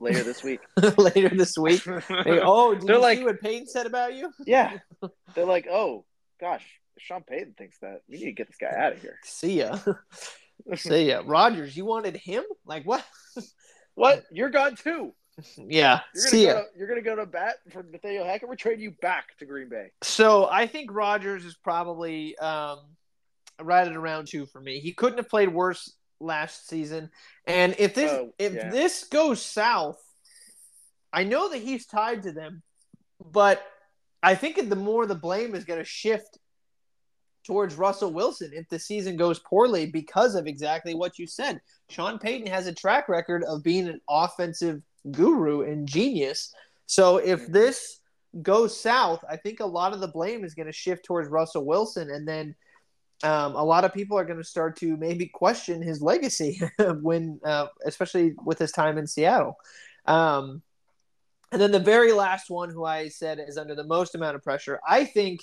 later 0.01 0.23
this 0.23 0.43
week. 0.43 0.59
Later 0.97 1.29
this 1.29 1.57
week. 1.57 1.81
Oh, 2.09 2.73
did 2.73 2.87
They're 2.87 2.95
you 2.95 3.01
like- 3.01 3.17
see 3.19 3.23
what 3.23 3.41
Peyton 3.41 3.67
said 3.67 3.85
about 3.85 4.13
you? 4.15 4.31
yeah, 4.45 4.77
they're 5.35 5.45
like, 5.45 5.67
oh 5.69 6.05
gosh, 6.39 6.65
Sean 6.97 7.23
Payton 7.23 7.55
thinks 7.57 7.77
that 7.79 8.01
we 8.09 8.17
need 8.17 8.25
to 8.25 8.31
get 8.33 8.47
this 8.47 8.57
guy 8.57 8.73
out 8.75 8.93
of 8.93 9.01
here. 9.01 9.17
See 9.23 9.59
ya. 9.59 9.77
See 10.75 11.07
ya. 11.09 11.21
Rodgers, 11.25 11.75
you 11.75 11.85
wanted 11.85 12.15
him? 12.17 12.43
Like 12.65 12.83
what? 12.85 13.05
What? 13.95 14.23
You're 14.31 14.49
gone 14.49 14.75
too. 14.75 15.13
Yeah. 15.57 16.01
You're 16.13 16.23
gonna 16.23 16.29
See 16.29 16.45
go 16.45 16.51
ya. 16.51 16.53
to, 16.61 16.65
you're 16.77 16.87
gonna 16.87 17.01
go 17.01 17.15
to 17.15 17.25
bat 17.25 17.55
for 17.71 17.83
Nathaniel 17.83 18.25
Hackett. 18.25 18.47
We're 18.49 18.55
trading 18.55 18.81
you 18.83 18.91
back 19.01 19.37
to 19.39 19.45
Green 19.45 19.69
Bay. 19.69 19.91
So 20.03 20.47
I 20.49 20.67
think 20.67 20.91
Rodgers 20.91 21.45
is 21.45 21.55
probably 21.55 22.37
um, 22.37 22.79
right 23.61 23.87
at 23.87 23.95
around 23.95 24.27
two 24.27 24.45
for 24.45 24.59
me. 24.61 24.79
He 24.79 24.93
couldn't 24.93 25.17
have 25.17 25.29
played 25.29 25.49
worse 25.49 25.93
last 26.21 26.67
season. 26.67 27.09
And 27.47 27.75
if 27.77 27.93
this 27.93 28.11
Oh, 28.11 28.33
if 28.37 28.53
yeah. 28.53 28.69
this 28.69 29.05
goes 29.05 29.41
south, 29.41 30.01
I 31.11 31.23
know 31.23 31.49
that 31.49 31.61
he's 31.61 31.85
tied 31.85 32.23
to 32.23 32.31
them, 32.31 32.63
but 33.23 33.61
I 34.23 34.35
think 34.35 34.69
the 34.69 34.75
more 34.75 35.05
the 35.05 35.15
blame 35.15 35.55
is 35.55 35.65
going 35.65 35.79
to 35.79 35.85
shift 35.85 36.37
towards 37.43 37.75
Russell 37.75 38.13
Wilson 38.13 38.51
if 38.53 38.69
the 38.69 38.77
season 38.77 39.17
goes 39.17 39.39
poorly 39.39 39.87
because 39.87 40.35
of 40.35 40.45
exactly 40.45 40.93
what 40.93 41.17
you 41.17 41.25
said. 41.25 41.59
Sean 41.89 42.19
Payton 42.19 42.47
has 42.47 42.67
a 42.67 42.73
track 42.73 43.09
record 43.09 43.43
of 43.43 43.63
being 43.63 43.87
an 43.87 43.99
offensive 44.07 44.81
guru 45.09 45.63
and 45.63 45.87
genius. 45.87 46.53
So 46.85 47.17
if 47.17 47.47
Mhm. 47.47 47.53
this 47.53 47.99
goes 48.41 48.79
south, 48.79 49.25
I 49.27 49.37
think 49.37 49.59
a 49.59 49.65
lot 49.65 49.91
of 49.91 49.99
the 49.99 50.07
blame 50.07 50.45
is 50.45 50.53
going 50.53 50.67
to 50.67 50.71
shift 50.71 51.03
towards 51.03 51.29
Russell 51.29 51.65
Wilson, 51.65 52.11
and 52.11 52.27
then 52.27 52.55
um, 53.23 53.55
a 53.55 53.63
lot 53.63 53.85
of 53.85 53.93
people 53.93 54.17
are 54.17 54.25
going 54.25 54.37
to 54.37 54.43
start 54.43 54.77
to 54.77 54.97
maybe 54.97 55.27
question 55.27 55.81
his 55.81 56.01
legacy 56.01 56.61
when, 57.01 57.39
uh, 57.43 57.67
especially 57.85 58.33
with 58.43 58.59
his 58.59 58.71
time 58.71 58.97
in 58.97 59.07
Seattle. 59.07 59.57
Um, 60.05 60.61
and 61.51 61.61
then 61.61 61.71
the 61.71 61.79
very 61.79 62.13
last 62.13 62.49
one, 62.49 62.69
who 62.69 62.85
I 62.85 63.09
said 63.09 63.39
is 63.45 63.57
under 63.57 63.75
the 63.75 63.83
most 63.83 64.15
amount 64.15 64.35
of 64.35 64.43
pressure, 64.43 64.79
I 64.87 65.05
think, 65.05 65.41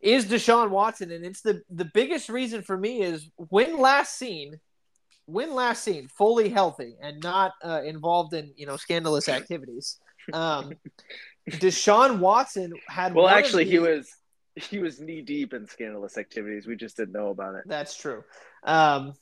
is 0.00 0.26
Deshaun 0.26 0.70
Watson, 0.70 1.10
and 1.10 1.26
it's 1.26 1.42
the 1.42 1.62
the 1.68 1.84
biggest 1.84 2.28
reason 2.28 2.62
for 2.62 2.76
me 2.76 3.02
is 3.02 3.28
when 3.36 3.78
last 3.78 4.16
seen, 4.16 4.58
when 5.26 5.54
last 5.54 5.82
seen 5.82 6.08
fully 6.08 6.48
healthy 6.48 6.94
and 7.02 7.20
not 7.20 7.52
uh, 7.62 7.82
involved 7.84 8.32
in 8.32 8.52
you 8.56 8.66
know 8.66 8.76
scandalous 8.76 9.28
activities. 9.28 9.98
Um, 10.32 10.72
Deshaun 11.50 12.20
Watson 12.20 12.72
had 12.86 13.14
Well, 13.14 13.28
actually, 13.28 13.64
he 13.64 13.78
was 13.78 14.08
he 14.60 14.78
was 14.78 15.00
knee 15.00 15.22
deep 15.22 15.52
in 15.52 15.66
scandalous 15.66 16.18
activities. 16.18 16.66
We 16.66 16.76
just 16.76 16.96
didn't 16.96 17.12
know 17.12 17.28
about 17.28 17.54
it. 17.56 17.64
That's 17.66 17.96
true. 17.96 18.24
Um, 18.64 19.14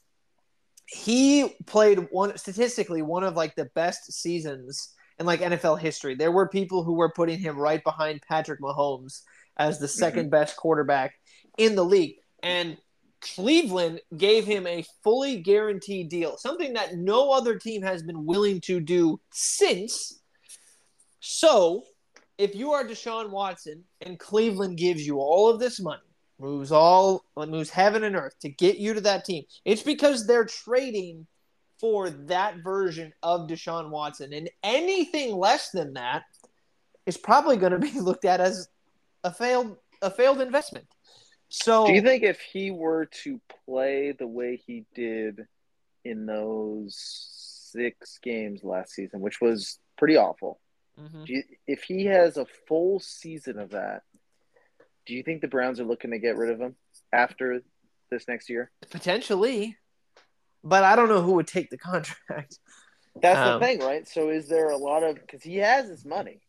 he 0.86 1.54
played 1.66 2.08
one 2.10 2.36
statistically 2.38 3.02
one 3.02 3.24
of 3.24 3.36
like 3.36 3.54
the 3.54 3.66
best 3.74 4.12
seasons 4.12 4.94
in 5.18 5.26
like 5.26 5.40
NFL 5.40 5.78
history. 5.78 6.14
There 6.14 6.32
were 6.32 6.48
people 6.48 6.82
who 6.82 6.94
were 6.94 7.12
putting 7.12 7.38
him 7.38 7.58
right 7.58 7.82
behind 7.82 8.22
Patrick 8.26 8.60
Mahomes 8.60 9.20
as 9.56 9.78
the 9.78 9.86
2nd 9.86 10.30
best 10.30 10.56
quarterback 10.56 11.14
in 11.58 11.74
the 11.74 11.84
league, 11.84 12.16
and 12.42 12.78
Cleveland 13.20 14.00
gave 14.16 14.44
him 14.44 14.66
a 14.66 14.84
fully 15.02 15.40
guaranteed 15.40 16.08
deal, 16.08 16.36
something 16.36 16.74
that 16.74 16.96
no 16.96 17.32
other 17.32 17.58
team 17.58 17.82
has 17.82 18.02
been 18.02 18.24
willing 18.24 18.60
to 18.62 18.80
do 18.80 19.20
since. 19.32 20.20
So, 21.20 21.82
if 22.38 22.54
you 22.54 22.72
are 22.72 22.84
Deshaun 22.84 23.30
Watson 23.30 23.84
and 24.00 24.18
Cleveland 24.18 24.78
gives 24.78 25.04
you 25.06 25.18
all 25.18 25.50
of 25.50 25.58
this 25.58 25.80
money, 25.80 26.00
moves 26.38 26.70
all 26.70 27.24
moves 27.36 27.68
heaven 27.68 28.04
and 28.04 28.14
earth 28.14 28.38
to 28.40 28.48
get 28.48 28.78
you 28.78 28.94
to 28.94 29.00
that 29.02 29.24
team, 29.24 29.44
it's 29.64 29.82
because 29.82 30.26
they're 30.26 30.44
trading 30.44 31.26
for 31.80 32.10
that 32.10 32.62
version 32.62 33.12
of 33.22 33.48
Deshaun 33.48 33.90
Watson, 33.90 34.32
and 34.32 34.50
anything 34.62 35.36
less 35.36 35.70
than 35.70 35.94
that 35.94 36.22
is 37.06 37.16
probably 37.16 37.56
going 37.56 37.72
to 37.72 37.78
be 37.78 37.90
looked 38.00 38.24
at 38.24 38.40
as 38.40 38.68
a 39.24 39.32
failed 39.32 39.76
a 40.00 40.10
failed 40.10 40.40
investment. 40.40 40.86
So, 41.48 41.86
Do 41.86 41.92
you 41.92 42.02
think 42.02 42.22
if 42.22 42.40
he 42.40 42.70
were 42.70 43.06
to 43.24 43.40
play 43.64 44.12
the 44.12 44.26
way 44.26 44.60
he 44.64 44.84
did 44.94 45.46
in 46.04 46.26
those 46.26 46.94
six 47.72 48.18
games 48.22 48.62
last 48.62 48.92
season, 48.92 49.20
which 49.20 49.40
was 49.40 49.78
pretty 49.96 50.16
awful, 50.16 50.60
Mhm. 50.98 51.26
do 51.26 51.32
you, 51.32 51.42
if 51.66 51.82
he 51.84 52.06
has 52.06 52.36
a 52.36 52.46
full 52.66 52.98
season 53.00 53.58
of 53.58 53.70
that, 53.70 54.02
do 55.06 55.14
you 55.14 55.22
think 55.22 55.40
the 55.40 55.48
Browns 55.48 55.80
are 55.80 55.84
looking 55.84 56.10
to 56.10 56.18
get 56.18 56.36
rid 56.36 56.50
of 56.50 56.60
him 56.60 56.76
after 57.12 57.62
this 58.10 58.26
next 58.28 58.50
year? 58.50 58.70
potentially, 58.90 59.76
but 60.64 60.82
I 60.84 60.96
don't 60.96 61.08
know 61.08 61.22
who 61.22 61.32
would 61.34 61.46
take 61.46 61.70
the 61.70 61.78
contract. 61.78 62.58
That's 63.20 63.38
Um, 63.38 63.58
the 63.60 63.66
thing, 63.66 63.78
right? 63.80 64.06
So 64.06 64.28
is 64.30 64.48
there 64.48 64.70
a 64.70 64.76
lot 64.76 65.02
of 65.02 65.16
because 65.16 65.42
he 65.42 65.56
has 65.56 65.88
his 65.88 66.04
money 66.04 66.40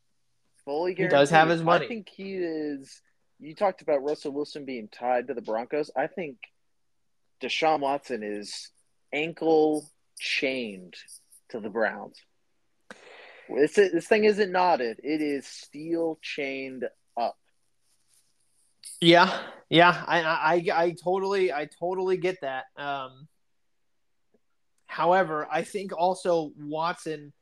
fully 0.65 0.91
He 0.91 0.95
guaranteed? 0.95 1.17
does 1.19 1.29
have 1.31 1.49
his 1.49 1.63
money. 1.63 1.85
I 1.85 1.87
think 1.87 2.09
he 2.09 2.35
is. 2.35 3.01
You 3.39 3.55
talked 3.55 3.81
about 3.81 4.03
Russell 4.03 4.33
Wilson 4.33 4.65
being 4.65 4.87
tied 4.89 5.27
to 5.27 5.33
the 5.33 5.41
Broncos. 5.41 5.89
I 5.95 6.07
think 6.07 6.37
Deshaun 7.41 7.79
Watson 7.79 8.21
is 8.21 8.69
ankle 9.13 9.89
chained 10.19 10.95
to 11.49 11.59
the 11.59 11.69
Browns. 11.69 12.17
This 13.55 13.73
this 13.73 14.07
thing 14.07 14.25
isn't 14.25 14.51
knotted; 14.51 14.99
it 15.03 15.21
is 15.21 15.45
steel 15.45 16.19
chained 16.21 16.85
up. 17.17 17.37
Yeah, 19.01 19.41
yeah, 19.69 20.03
I, 20.07 20.21
I, 20.21 20.83
I 20.83 20.95
totally, 21.01 21.53
I 21.53 21.67
totally 21.79 22.17
get 22.17 22.41
that. 22.41 22.65
Um, 22.77 23.27
however, 24.87 25.47
I 25.49 25.63
think 25.63 25.91
also 25.97 26.51
Watson 26.57 27.33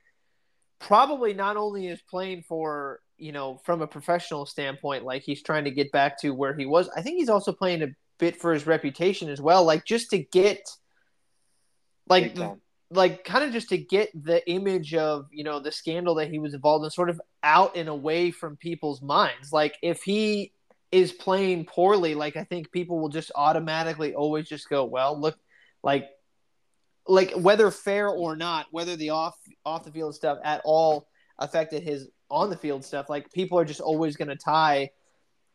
probably 0.80 1.34
not 1.34 1.58
only 1.58 1.88
is 1.88 2.02
playing 2.02 2.44
for 2.44 3.00
you 3.18 3.32
know 3.32 3.60
from 3.64 3.82
a 3.82 3.88
professional 3.88 4.46
standpoint, 4.46 5.04
like 5.04 5.24
he's 5.24 5.42
trying 5.42 5.64
to 5.66 5.72
get 5.72 5.92
back 5.92 6.20
to 6.22 6.32
where 6.32 6.56
he 6.56 6.66
was. 6.66 6.90
I 6.96 7.02
think 7.02 7.18
he's 7.18 7.30
also 7.30 7.52
playing 7.52 7.84
a 7.84 7.88
bit 8.20 8.36
for 8.36 8.54
his 8.54 8.68
reputation 8.68 9.30
as 9.30 9.42
well, 9.42 9.64
like 9.64 9.86
just 9.86 10.10
to 10.12 10.20
get, 10.20 10.68
like, 12.08 12.36
like 12.90 13.24
kind 13.24 13.44
of 13.44 13.52
just 13.52 13.70
to 13.70 13.78
get 13.78 14.10
the 14.14 14.48
image 14.50 14.94
of 14.94 15.28
you 15.32 15.44
know 15.44 15.60
the 15.60 15.72
scandal 15.72 16.16
that 16.16 16.30
he 16.30 16.40
was 16.40 16.54
involved 16.54 16.86
in 16.86 16.92
sort 16.92 17.10
of 17.10 17.22
out 17.44 17.76
and 17.76 17.90
away 17.90 18.32
from 18.32 18.56
people's 18.56 19.02
minds. 19.02 19.52
Like 19.52 19.76
if 19.82 20.04
he 20.04 20.54
is 20.92 21.12
playing 21.12 21.66
poorly, 21.66 22.16
like 22.16 22.38
I 22.38 22.44
think 22.44 22.72
people 22.72 23.00
will 23.00 23.10
just 23.10 23.32
automatically 23.36 24.16
always 24.16 24.48
just 24.48 24.70
go, 24.70 24.86
well, 24.86 25.20
look, 25.20 25.38
like 25.84 26.10
like 27.08 27.32
whether 27.34 27.70
fair 27.72 28.10
or 28.10 28.36
not, 28.36 28.68
whether 28.72 28.96
the 28.96 29.10
off 29.12 29.36
off 29.66 29.84
the 29.84 29.92
field 29.92 30.16
stuff 30.16 30.38
at 30.44 30.62
all 30.64 31.08
affected 31.40 31.84
his 31.84 32.08
on 32.30 32.50
the 32.50 32.58
field 32.58 32.84
stuff, 32.84 33.10
like 33.10 33.32
people 33.32 33.60
are 33.60 33.66
just 33.66 33.82
always 33.82 34.16
going 34.16 34.28
to 34.28 34.36
tie 34.36 34.90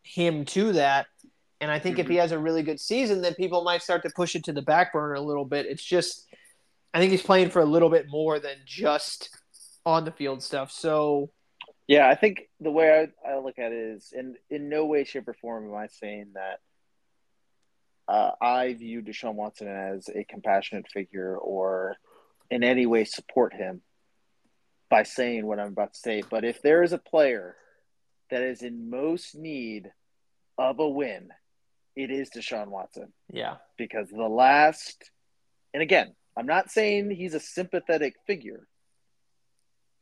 him 0.03 0.45
to 0.47 0.73
that. 0.73 1.07
And 1.61 1.71
I 1.71 1.79
think 1.79 1.97
mm-hmm. 1.97 2.07
if 2.07 2.09
he 2.09 2.17
has 2.17 2.33
a 2.33 2.39
really 2.39 2.63
good 2.63 2.81
season, 2.81 3.23
then 3.23 3.35
people 3.35 3.63
might 3.63 3.83
start 3.83 4.03
to 4.03 4.11
push 4.11 4.35
it 4.35 4.45
to 4.45 4.53
the 4.53 4.63
back 4.63 4.93
burner 4.93 5.15
a 5.15 5.21
little 5.21 5.45
bit. 5.45 5.67
It's 5.67 5.85
just, 5.85 6.27
I 6.95 6.99
think 6.99 7.11
he's 7.11 7.23
playing 7.23 7.51
for 7.51 7.61
a 7.61 7.67
little 7.67 7.89
bit 7.89 8.07
more 8.09 8.39
than 8.39 8.57
just 8.67 9.31
on 9.85 10.05
the 10.05 10.13
field 10.13 10.43
stuff. 10.43 10.71
So, 10.71 11.31
yeah, 11.87 12.09
I 12.09 12.15
think 12.15 12.49
the 12.61 12.71
way 12.71 13.09
I, 13.27 13.29
I 13.29 13.39
look 13.39 13.59
at 13.59 13.73
it 13.73 13.97
is, 13.97 14.13
in 14.13 14.37
in 14.51 14.69
no 14.69 14.87
way, 14.87 15.05
shape, 15.05 15.29
or 15.29 15.35
form 15.35 15.69
am 15.69 15.75
I 15.75 15.87
saying 15.87 16.33
that 16.35 16.61
uh, 18.09 18.33
I 18.41 18.75
view 18.75 19.03
Deshaun 19.03 19.35
Watson 19.35 19.69
as 19.69 20.09
a 20.09 20.25
compassionate 20.25 20.89
figure 20.89 21.37
or 21.37 21.97
in 22.51 22.63
any 22.63 22.87
way 22.87 23.05
support 23.05 23.55
him 23.55 23.81
by 24.91 25.05
saying 25.05 25.47
what 25.47 25.59
I'm 25.59 25.69
about 25.69 25.95
to 25.95 25.99
say. 25.99 26.23
But 26.29 26.45
if 26.45 26.61
there 26.61 26.83
is 26.83 26.93
a 26.93 26.99
player 26.99 27.57
that 28.31 28.43
is 28.43 28.63
in 28.63 28.91
most 28.91 29.35
need 29.35 29.91
of 30.59 30.79
a 30.79 30.89
win, 30.89 31.31
it 31.97 32.11
is 32.11 32.31
Deshaun 32.31 32.69
Watson. 32.69 33.13
Yeah. 33.33 33.57
Because 33.79 34.09
the 34.11 34.29
last, 34.29 35.11
and 35.73 35.83
again, 35.83 36.15
I'm 36.37 36.47
not 36.47 36.71
saying 36.71 37.11
he's 37.11 37.35
a 37.35 37.41
sympathetic 37.41 38.15
figure. 38.27 38.67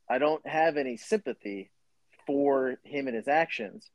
I 0.09 0.17
don't 0.17 0.45
have 0.47 0.77
any 0.77 0.97
sympathy 0.97 1.71
for 2.25 2.75
him 2.83 3.07
and 3.07 3.15
his 3.15 3.27
actions. 3.27 3.89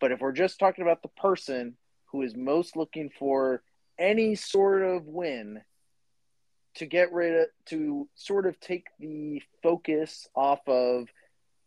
But 0.00 0.12
if 0.12 0.20
we're 0.20 0.32
just 0.32 0.58
talking 0.58 0.82
about 0.82 1.02
the 1.02 1.08
person 1.08 1.76
who 2.06 2.22
is 2.22 2.36
most 2.36 2.76
looking 2.76 3.10
for 3.18 3.62
any 3.98 4.34
sort 4.34 4.82
of 4.82 5.06
win 5.06 5.62
to 6.74 6.86
get 6.86 7.12
rid 7.12 7.42
of 7.42 7.46
to 7.66 8.08
sort 8.14 8.46
of 8.46 8.58
take 8.60 8.86
the 8.98 9.42
focus 9.62 10.26
off 10.34 10.60
of 10.66 11.08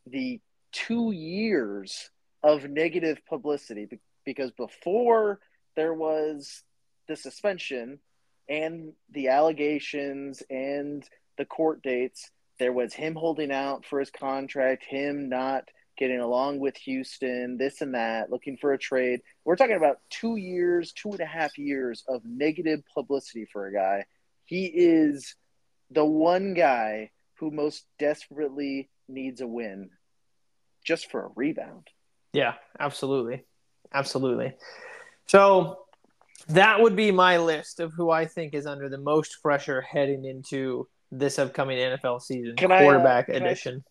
the 0.08 0.40
two 0.72 1.12
years 1.12 2.10
of 2.44 2.70
negative 2.70 3.20
publicity 3.28 3.88
because 4.26 4.52
before 4.52 5.40
there 5.76 5.94
was 5.94 6.64
the 7.08 7.16
suspension 7.16 8.00
and 8.50 8.94
the 9.12 9.30
allegations 9.30 10.44
and 10.50 11.04
the 11.38 11.46
court 11.46 11.82
dates 11.82 12.32
there 12.58 12.74
was 12.74 12.94
him 12.94 13.16
holding 13.16 13.52
out 13.52 13.86
for 13.86 14.00
his 14.00 14.12
contract 14.12 14.86
him 14.86 15.30
not 15.30 15.66
getting 15.98 16.20
along 16.20 16.60
with 16.60 16.76
Houston, 16.78 17.58
this 17.58 17.82
and 17.82 17.96
that, 17.96 18.30
looking 18.30 18.58
for 18.58 18.74
a 18.74 18.78
trade. 18.78 19.22
We're 19.44 19.56
talking 19.56 19.78
about 19.78 20.00
two 20.10 20.36
years, 20.36 20.92
two 20.92 21.12
and 21.12 21.22
a 21.22 21.26
half 21.26 21.58
years 21.58 22.04
of 22.08 22.22
negative 22.26 22.82
publicity 22.94 23.46
for 23.52 23.68
a 23.68 23.74
guy. 23.74 24.06
He 24.46 24.66
is 24.66 25.36
the 25.92 26.06
one 26.06 26.54
guy 26.54 27.12
who 27.40 27.52
most 27.52 27.86
desperately 28.00 28.90
needs 29.08 29.42
a 29.42 29.48
win 29.48 29.90
just 30.84 31.10
for 31.10 31.26
a 31.26 31.30
rebound. 31.36 31.88
Yeah, 32.34 32.56
absolutely. 32.80 33.46
Absolutely. 33.94 34.54
So 35.28 35.80
that 36.48 36.82
would 36.82 36.96
be 36.96 37.12
my 37.12 37.38
list 37.38 37.80
of 37.80 37.94
who 37.94 38.12
I 38.12 38.26
think 38.26 38.54
is 38.54 38.66
under 38.66 38.90
the 38.90 38.98
most 38.98 39.42
pressure 39.42 39.82
heading 39.82 40.26
into 40.26 40.88
this 41.12 41.40
upcoming 41.40 41.78
NFL 41.78 42.22
season, 42.22 42.56
can 42.56 42.70
quarterback 42.70 43.30
I, 43.30 43.34
uh, 43.34 43.38
edition. 43.38 43.84
I, 43.86 43.90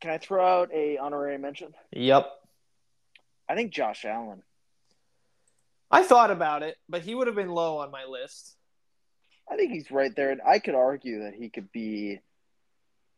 can 0.00 0.10
I 0.12 0.18
throw 0.18 0.44
out 0.44 0.70
a 0.72 0.98
honorary 0.98 1.38
mention? 1.38 1.72
Yep. 1.92 2.30
I 3.48 3.54
think 3.54 3.72
Josh 3.72 4.04
Allen. 4.04 4.42
I 5.90 6.04
thought 6.04 6.30
about 6.30 6.62
it, 6.62 6.76
but 6.88 7.02
he 7.02 7.14
would 7.14 7.26
have 7.26 7.36
been 7.36 7.50
low 7.50 7.78
on 7.78 7.90
my 7.90 8.04
list. 8.04 8.56
I 9.50 9.56
think 9.56 9.72
he's 9.72 9.90
right 9.90 10.14
there, 10.14 10.30
and 10.30 10.40
I 10.46 10.60
could 10.60 10.76
argue 10.76 11.24
that 11.24 11.34
he 11.34 11.50
could 11.50 11.72
be 11.72 12.20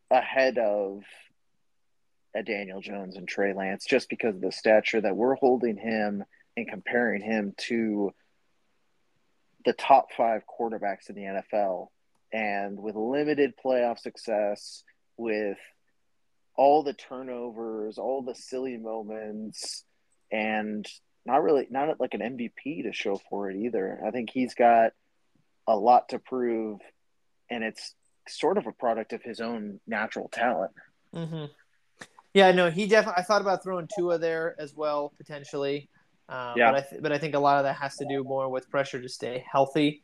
ahead 0.09 0.57
of 0.57 1.03
a 2.35 2.41
Daniel 2.41 2.81
Jones 2.81 3.15
and 3.15 3.27
Trey 3.27 3.53
Lance 3.53 3.85
just 3.85 4.09
because 4.09 4.35
of 4.35 4.41
the 4.41 4.51
stature 4.51 5.01
that 5.01 5.15
we're 5.15 5.35
holding 5.35 5.77
him 5.77 6.23
and 6.57 6.67
comparing 6.67 7.21
him 7.21 7.53
to 7.57 8.11
the 9.65 9.73
top 9.73 10.07
five 10.15 10.43
quarterbacks 10.47 11.09
in 11.09 11.15
the 11.15 11.21
NFL. 11.21 11.87
And 12.31 12.79
with 12.79 12.95
limited 12.95 13.53
playoff 13.63 13.99
success, 13.99 14.83
with 15.17 15.57
all 16.55 16.83
the 16.83 16.93
turnovers, 16.93 17.97
all 17.97 18.21
the 18.21 18.35
silly 18.35 18.77
moments, 18.77 19.83
and 20.31 20.85
not 21.25 21.43
really 21.43 21.67
not 21.69 21.99
like 21.99 22.13
an 22.13 22.21
MVP 22.21 22.83
to 22.83 22.93
show 22.93 23.19
for 23.29 23.49
it 23.49 23.57
either. 23.57 24.01
I 24.05 24.11
think 24.11 24.29
he's 24.31 24.55
got 24.55 24.91
a 25.67 25.75
lot 25.75 26.09
to 26.09 26.19
prove, 26.19 26.79
and 27.49 27.63
it's 27.63 27.93
sort 28.27 28.57
of 28.57 28.67
a 28.67 28.71
product 28.71 29.13
of 29.13 29.21
his 29.23 29.39
own 29.39 29.79
natural 29.87 30.29
talent. 30.29 30.71
Mm-hmm. 31.13 31.45
Yeah, 32.33 32.51
no, 32.51 32.71
he 32.71 32.87
definitely. 32.87 33.21
I 33.21 33.23
thought 33.23 33.41
about 33.41 33.63
throwing 33.63 33.87
Tua 33.95 34.17
there 34.17 34.55
as 34.59 34.73
well 34.75 35.13
potentially. 35.17 35.89
Um, 36.29 36.53
yeah. 36.55 36.71
But 36.71 36.75
I, 36.75 36.87
th- 36.89 37.01
but 37.01 37.11
I 37.11 37.17
think 37.17 37.35
a 37.35 37.39
lot 37.39 37.57
of 37.57 37.63
that 37.63 37.75
has 37.75 37.97
to 37.97 38.05
do 38.05 38.23
more 38.23 38.49
with 38.49 38.69
pressure 38.69 39.01
to 39.01 39.09
stay 39.09 39.45
healthy. 39.49 40.03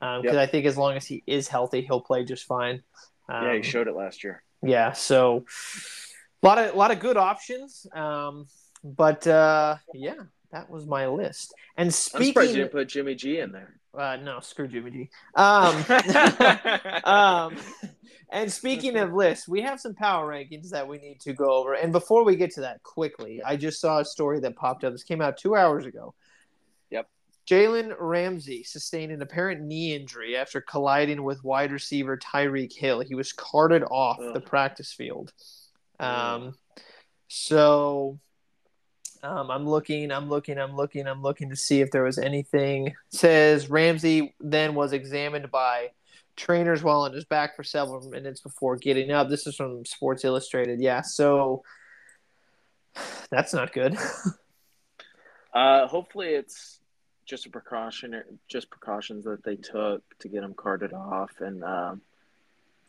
Because 0.00 0.18
um, 0.18 0.24
yep. 0.24 0.36
I 0.36 0.46
think 0.46 0.64
as 0.66 0.76
long 0.76 0.96
as 0.96 1.06
he 1.06 1.22
is 1.26 1.48
healthy, 1.48 1.82
he'll 1.82 2.00
play 2.00 2.24
just 2.24 2.44
fine. 2.44 2.82
Um, 3.28 3.44
yeah, 3.44 3.52
he 3.52 3.56
um, 3.58 3.62
showed 3.62 3.88
it 3.88 3.94
last 3.96 4.22
year. 4.22 4.42
Yeah, 4.62 4.92
so 4.92 5.44
a 6.42 6.46
lot 6.46 6.58
of 6.58 6.74
a 6.74 6.76
lot 6.76 6.90
of 6.90 7.00
good 7.00 7.16
options. 7.16 7.86
Um, 7.92 8.46
but 8.84 9.26
uh, 9.26 9.76
yeah, 9.94 10.14
that 10.52 10.70
was 10.70 10.86
my 10.86 11.06
list. 11.08 11.54
And 11.76 11.92
speaking, 11.92 12.20
I'm 12.20 12.26
surprised 12.28 12.50
you 12.50 12.56
didn't 12.58 12.72
put 12.72 12.88
Jimmy 12.88 13.14
G 13.14 13.40
in 13.40 13.52
there. 13.52 13.78
Uh, 13.98 14.16
no, 14.16 14.38
screw 14.38 14.68
Jimmy 14.68 14.90
G. 14.92 15.10
Um, 15.34 15.84
um, 17.04 17.56
and 18.30 18.50
speaking 18.50 18.96
of 18.96 19.12
lists, 19.12 19.48
we 19.48 19.60
have 19.62 19.80
some 19.80 19.92
power 19.92 20.32
rankings 20.32 20.70
that 20.70 20.86
we 20.86 20.98
need 20.98 21.18
to 21.20 21.32
go 21.32 21.50
over. 21.50 21.74
And 21.74 21.92
before 21.92 22.24
we 22.24 22.36
get 22.36 22.52
to 22.52 22.60
that, 22.60 22.80
quickly, 22.84 23.42
I 23.42 23.56
just 23.56 23.80
saw 23.80 23.98
a 23.98 24.04
story 24.04 24.38
that 24.40 24.54
popped 24.54 24.84
up. 24.84 24.92
This 24.92 25.02
came 25.02 25.20
out 25.20 25.36
two 25.36 25.56
hours 25.56 25.84
ago. 25.84 26.14
Yep. 26.90 27.08
Jalen 27.48 27.96
Ramsey 27.98 28.62
sustained 28.62 29.10
an 29.10 29.20
apparent 29.20 29.62
knee 29.62 29.96
injury 29.96 30.36
after 30.36 30.60
colliding 30.60 31.24
with 31.24 31.42
wide 31.42 31.72
receiver 31.72 32.16
Tyreek 32.16 32.72
Hill. 32.72 33.00
He 33.00 33.16
was 33.16 33.32
carted 33.32 33.82
off 33.90 34.18
Ugh. 34.20 34.32
the 34.32 34.40
practice 34.40 34.92
field. 34.92 35.32
Um, 35.98 36.54
so 37.26 38.20
um, 39.22 39.50
I'm 39.50 39.68
looking, 39.68 40.10
I'm 40.10 40.28
looking, 40.28 40.58
I'm 40.58 40.76
looking, 40.76 41.06
I'm 41.06 41.22
looking 41.22 41.50
to 41.50 41.56
see 41.56 41.80
if 41.80 41.90
there 41.90 42.04
was 42.04 42.18
anything. 42.18 42.88
It 42.88 42.94
says 43.10 43.68
Ramsey 43.68 44.34
then 44.40 44.74
was 44.74 44.92
examined 44.92 45.50
by 45.50 45.90
trainers 46.36 46.82
while 46.82 47.02
on 47.02 47.12
his 47.12 47.24
back 47.24 47.56
for 47.56 47.64
several 47.64 48.08
minutes 48.08 48.40
before 48.40 48.76
getting 48.76 49.10
up. 49.10 49.28
This 49.28 49.46
is 49.46 49.56
from 49.56 49.84
Sports 49.84 50.24
Illustrated. 50.24 50.80
Yeah, 50.80 51.02
so 51.02 51.62
that's 53.30 53.52
not 53.52 53.72
good. 53.72 53.96
uh, 55.52 55.86
hopefully, 55.86 56.28
it's 56.28 56.78
just 57.26 57.46
a 57.46 57.50
precaution, 57.50 58.22
just 58.48 58.70
precautions 58.70 59.24
that 59.24 59.44
they 59.44 59.56
took 59.56 60.02
to 60.20 60.28
get 60.28 60.42
him 60.42 60.54
carted 60.54 60.92
off, 60.92 61.32
and 61.40 61.62
um, 61.64 62.00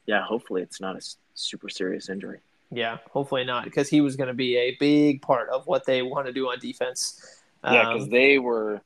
yeah, 0.05 0.23
hopefully, 0.23 0.61
it's 0.61 0.79
not 0.79 0.95
a 0.95 1.01
super 1.33 1.69
serious 1.69 2.09
injury. 2.09 2.39
Yeah, 2.71 2.97
hopefully 3.11 3.45
not, 3.45 3.65
because 3.65 3.89
he 3.89 4.01
was 4.01 4.15
going 4.15 4.27
to 4.27 4.33
be 4.33 4.57
a 4.57 4.77
big 4.79 5.21
part 5.21 5.49
of 5.49 5.65
what 5.65 5.85
they 5.85 6.01
want 6.01 6.27
to 6.27 6.33
do 6.33 6.49
on 6.49 6.59
defense. 6.59 7.41
Yeah, 7.63 7.91
because 7.91 8.03
um, 8.05 8.09
they 8.09 8.37
were 8.37 8.81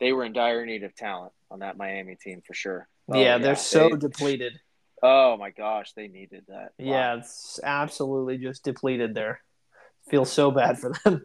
they 0.00 0.12
were 0.12 0.24
in 0.24 0.32
dire 0.32 0.66
need 0.66 0.82
of 0.82 0.94
talent 0.94 1.32
on 1.50 1.60
that 1.60 1.76
Miami 1.76 2.16
team 2.16 2.42
for 2.46 2.54
sure. 2.54 2.88
Oh, 3.08 3.20
yeah, 3.20 3.38
they're 3.38 3.56
so 3.56 3.90
they, 3.90 3.96
depleted. 3.96 4.60
Oh 5.02 5.36
my 5.36 5.50
gosh, 5.50 5.92
they 5.92 6.08
needed 6.08 6.44
that. 6.48 6.72
Wow. 6.78 6.90
Yeah, 6.90 7.16
it's 7.16 7.60
absolutely 7.62 8.38
just 8.38 8.64
depleted 8.64 9.14
there. 9.14 9.40
Feel 10.10 10.24
so 10.24 10.50
bad 10.50 10.78
for 10.78 10.92
them. 11.04 11.24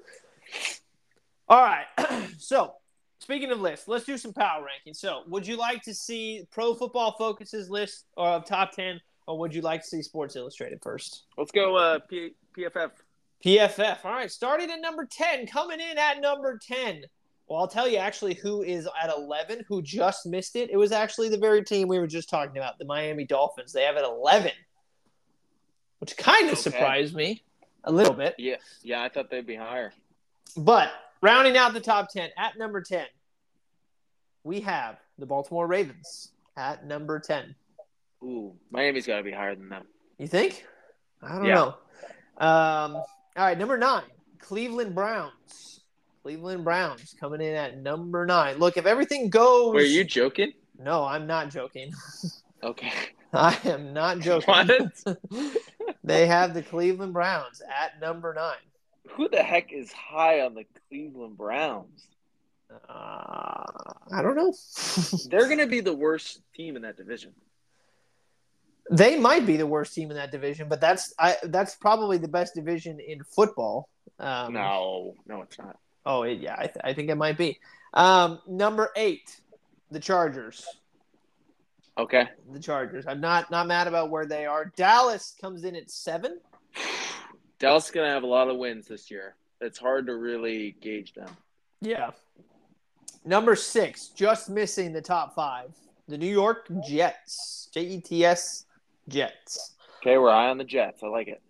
All 1.50 1.62
right, 1.62 1.86
so 2.38 2.76
speaking 3.20 3.52
of 3.52 3.60
lists, 3.60 3.88
let's 3.88 4.06
do 4.06 4.18
some 4.18 4.34
power 4.34 4.64
rankings. 4.64 4.98
So, 4.98 5.24
would 5.28 5.48
you 5.48 5.58
like 5.58 5.82
to 5.84 5.94
see 5.94 6.48
Pro 6.52 6.74
Football 6.74 7.16
Focus's 7.18 7.70
list 7.70 8.06
of 8.16 8.46
top 8.46 8.72
ten 8.72 9.02
or 9.28 9.38
would 9.40 9.54
you 9.54 9.62
like 9.62 9.82
to 9.82 9.88
see 9.88 10.02
Sports 10.02 10.36
Illustrated 10.36 10.80
first? 10.82 11.24
Let's 11.38 11.52
go 11.52 11.76
uh, 11.76 12.00
P- 12.00 12.36
PFF. 12.58 12.92
PFF. 13.46 14.06
All 14.06 14.12
right, 14.12 14.32
starting 14.32 14.72
at 14.72 14.80
number 14.82 15.06
10, 15.06 15.48
coming 15.48 15.80
in 15.80 15.98
at 15.98 16.22
number 16.22 16.58
10. 16.58 17.04
Well, 17.48 17.60
I'll 17.60 17.68
tell 17.68 17.88
you 17.90 17.98
actually 17.98 18.36
who 18.36 18.64
is 18.64 18.88
at 19.02 19.10
11 19.16 19.66
who 19.68 19.82
just 19.82 20.26
missed 20.26 20.56
it. 20.56 20.70
It 20.70 20.78
was 20.78 20.92
actually 20.94 21.30
the 21.30 21.38
very 21.38 21.64
team 21.64 21.88
we 21.90 22.00
were 22.00 22.08
just 22.08 22.30
talking 22.30 22.58
about, 22.58 22.80
the 22.80 22.86
Miami 22.86 23.26
Dolphins. 23.26 23.74
They 23.74 23.84
have 23.84 23.98
at 23.98 24.06
11, 24.06 24.52
which 26.00 26.16
kind 26.18 26.46
of 26.48 26.54
Okay. 26.54 26.62
surprised 26.62 27.14
me 27.14 27.44
a 27.84 27.92
little 27.92 28.14
bit. 28.14 28.36
Yeah, 28.38 28.56
yeah, 28.82 29.04
I 29.04 29.10
thought 29.10 29.30
they'd 29.30 29.46
be 29.46 29.56
higher. 29.58 29.92
But 30.56 30.90
rounding 31.22 31.58
out 31.58 31.74
the 31.74 31.82
top 31.82 32.10
10, 32.10 32.30
at 32.38 32.58
number 32.58 32.82
10, 32.82 33.06
we 34.46 34.62
have 34.62 34.98
the 35.18 35.26
Baltimore 35.26 35.68
Ravens 35.68 36.32
at 36.56 36.86
number 36.86 37.20
10. 37.20 37.56
Ooh, 38.24 38.54
Miami's 38.72 39.06
got 39.06 39.18
to 39.18 39.24
be 39.24 39.32
higher 39.32 39.56
than 39.56 39.70
them. 39.70 39.84
You 40.18 40.28
think? 40.28 40.66
I 41.22 41.36
don't 41.38 41.46
Yeah. 41.46 41.56
know. 41.56 41.68
Um, 42.38 42.96
all 42.96 43.06
right, 43.38 43.58
number 43.58 43.78
nine, 43.78 44.04
Cleveland 44.40 44.96
Browns. 44.96 45.82
Cleveland 46.24 46.64
Browns 46.64 47.14
coming 47.20 47.42
in 47.42 47.54
at 47.54 47.78
number 47.78 48.26
nine. 48.26 48.58
Look, 48.58 48.78
if 48.78 48.86
everything 48.86 49.30
goes. 49.30 49.74
Were 49.74 49.82
you 49.82 50.04
joking? 50.06 50.54
No, 50.80 51.04
I'm 51.04 51.28
not 51.28 51.50
joking. 51.50 51.92
Okay. 52.64 52.94
I 53.34 53.60
am 53.66 53.92
not 53.92 54.20
joking. 54.22 54.46
What? 54.48 55.18
they 56.06 56.28
have 56.28 56.54
the 56.54 56.62
Cleveland 56.64 57.12
Browns 57.12 57.62
at 57.62 58.00
number 58.00 58.34
nine. 58.34 58.56
Who 59.10 59.28
the 59.28 59.44
heck 59.44 59.74
is 59.74 59.92
high 59.92 60.40
on 60.40 60.54
the 60.54 60.64
Cleveland 60.88 61.38
Browns? 61.38 62.08
Uh, 62.88 63.66
I 64.14 64.22
don't 64.22 64.36
know. 64.38 64.54
They're 65.30 65.48
going 65.48 65.58
to 65.58 65.68
be 65.68 65.82
the 65.82 65.94
worst 65.94 66.40
team 66.56 66.78
in 66.78 66.84
that 66.84 66.96
division. 66.96 67.34
They 68.92 69.18
might 69.18 69.46
be 69.46 69.58
the 69.58 69.68
worst 69.68 69.94
team 69.94 70.12
in 70.12 70.18
that 70.18 70.32
division, 70.32 70.68
but 70.68 70.82
that's 70.82 71.14
I 71.18 71.38
that's 71.44 71.76
probably 71.76 72.18
the 72.18 72.28
best 72.28 72.56
division 72.56 73.00
in 73.00 73.24
football. 73.24 73.90
Um, 74.20 74.54
No, 74.54 75.16
no, 75.28 75.42
it's 75.42 75.58
not. 75.58 75.78
Oh, 76.06 76.24
it, 76.24 76.40
yeah, 76.40 76.56
I, 76.58 76.68
th- 76.68 76.82
I 76.84 76.94
think 76.94 77.10
it 77.10 77.16
might 77.16 77.38
be. 77.38 77.60
Um, 77.94 78.40
number 78.48 78.90
eight, 78.96 79.40
the 79.90 80.00
Chargers. 80.00 80.66
Okay. 81.98 82.28
The 82.52 82.60
Chargers. 82.60 83.06
I'm 83.08 83.22
not 83.22 83.52
not 83.52 83.68
mad 83.68 83.88
about 83.88 84.10
where 84.10 84.26
they 84.26 84.46
are. 84.46 84.72
Dallas 84.76 85.36
comes 85.40 85.64
in 85.64 85.76
at 85.76 85.90
seven. 85.90 86.40
Dallas 87.60 87.86
is 87.86 87.92
going 87.92 88.08
to 88.08 88.12
have 88.12 88.24
a 88.24 88.28
lot 88.28 88.50
of 88.50 88.58
wins 88.58 88.88
this 88.88 89.10
year. 89.10 89.36
It's 89.62 89.80
hard 89.80 90.08
to 90.08 90.16
really 90.18 90.76
gauge 90.82 91.14
them. 91.14 91.30
Yeah. 91.80 92.12
Number 93.24 93.56
six, 93.56 94.10
just 94.10 94.50
missing 94.50 94.92
the 94.92 95.02
top 95.02 95.34
five. 95.36 95.72
The 96.10 96.18
New 96.18 96.28
York 96.32 96.68
Jets. 96.86 97.70
J 97.74 97.82
E 97.82 98.02
T 98.02 98.26
S 98.26 98.66
Jets. 99.08 99.76
Okay, 100.02 100.18
we're 100.18 100.32
high 100.32 100.50
on 100.50 100.58
the 100.58 100.64
Jets. 100.64 101.04
I 101.04 101.08
like 101.08 101.28
it. 101.28 101.42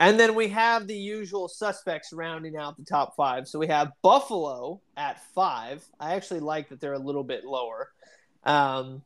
And 0.00 0.18
then 0.18 0.34
we 0.34 0.48
have 0.48 0.86
the 0.86 0.96
usual 0.96 1.48
suspects 1.48 2.12
rounding 2.12 2.56
out 2.56 2.76
the 2.76 2.84
top 2.84 3.16
five. 3.16 3.48
So 3.48 3.58
we 3.58 3.66
have 3.66 3.90
Buffalo 4.02 4.80
at 4.96 5.22
five. 5.34 5.84
I 5.98 6.14
actually 6.14 6.40
like 6.40 6.68
that 6.68 6.80
they're 6.80 6.92
a 6.92 6.98
little 6.98 7.24
bit 7.24 7.44
lower. 7.44 7.90
Um, 8.44 9.02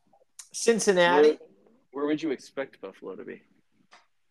Cincinnati. 0.51 1.29
Where, 1.29 1.37
where 1.93 2.05
would 2.05 2.21
you 2.21 2.31
expect 2.31 2.79
Buffalo 2.79 3.15
to 3.15 3.23
be? 3.23 3.41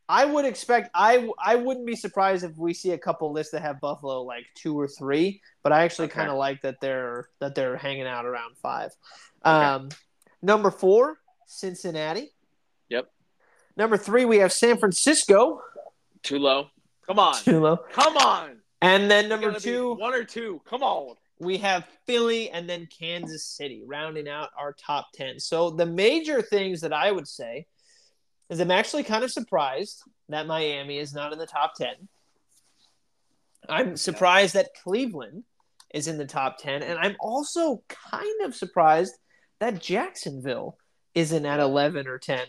I 0.08 0.24
would 0.24 0.44
expect 0.44 0.90
I 0.94 1.28
I 1.42 1.54
wouldn't 1.56 1.86
be 1.86 1.96
surprised 1.96 2.44
if 2.44 2.56
we 2.58 2.74
see 2.74 2.90
a 2.90 2.98
couple 2.98 3.32
lists 3.32 3.52
that 3.52 3.62
have 3.62 3.80
Buffalo 3.80 4.22
like 4.22 4.44
two 4.54 4.78
or 4.78 4.86
three, 4.86 5.40
but 5.62 5.72
I 5.72 5.84
actually 5.84 6.06
Okay. 6.06 6.16
kind 6.16 6.30
of 6.30 6.36
like 6.36 6.60
that 6.62 6.80
they're 6.80 7.28
that 7.38 7.54
they're 7.54 7.76
hanging 7.76 8.06
out 8.06 8.26
around 8.26 8.56
five. 8.58 8.90
Um, 9.42 9.88
number 10.42 10.70
four, 10.70 11.18
Cincinnati. 11.46 12.30
Yep. 12.90 13.10
Number 13.76 13.96
three, 13.96 14.24
we 14.24 14.38
have 14.38 14.52
San 14.52 14.76
Francisco. 14.76 15.62
Too 16.22 16.38
low. 16.38 16.68
Come 17.06 17.18
on. 17.18 17.34
Too 17.34 17.60
low. 17.60 17.78
Come 17.92 18.16
on. 18.16 18.58
And 18.80 19.10
then 19.10 19.28
number 19.28 19.52
two, 19.58 19.94
one 19.94 20.14
or 20.14 20.24
two. 20.24 20.60
Come 20.68 20.82
on. 20.82 21.14
we 21.38 21.58
have 21.58 21.86
Philly 22.06 22.50
and 22.50 22.68
then 22.68 22.86
Kansas 22.86 23.44
City 23.44 23.82
rounding 23.86 24.28
out 24.28 24.50
our 24.58 24.72
top 24.72 25.08
10. 25.14 25.38
So 25.38 25.70
the 25.70 25.86
major 25.86 26.42
things 26.42 26.80
that 26.80 26.92
I 26.92 27.10
would 27.10 27.28
say 27.28 27.66
is 28.50 28.60
I'm 28.60 28.70
actually 28.70 29.04
kind 29.04 29.24
of 29.24 29.30
surprised 29.30 30.02
that 30.28 30.46
Miami 30.46 30.98
is 30.98 31.14
not 31.14 31.32
in 31.32 31.38
the 31.38 31.46
top 31.46 31.74
10. 31.76 31.88
I'm 33.68 33.96
surprised 33.96 34.54
that 34.54 34.74
Cleveland 34.82 35.44
is 35.94 36.08
in 36.08 36.18
the 36.18 36.26
top 36.26 36.58
10 36.58 36.82
and 36.82 36.98
I'm 36.98 37.16
also 37.20 37.82
kind 37.88 38.44
of 38.44 38.54
surprised 38.54 39.14
that 39.60 39.80
Jacksonville 39.80 40.76
isn't 41.14 41.46
at 41.46 41.60
11 41.60 42.08
or 42.08 42.18
10 42.18 42.40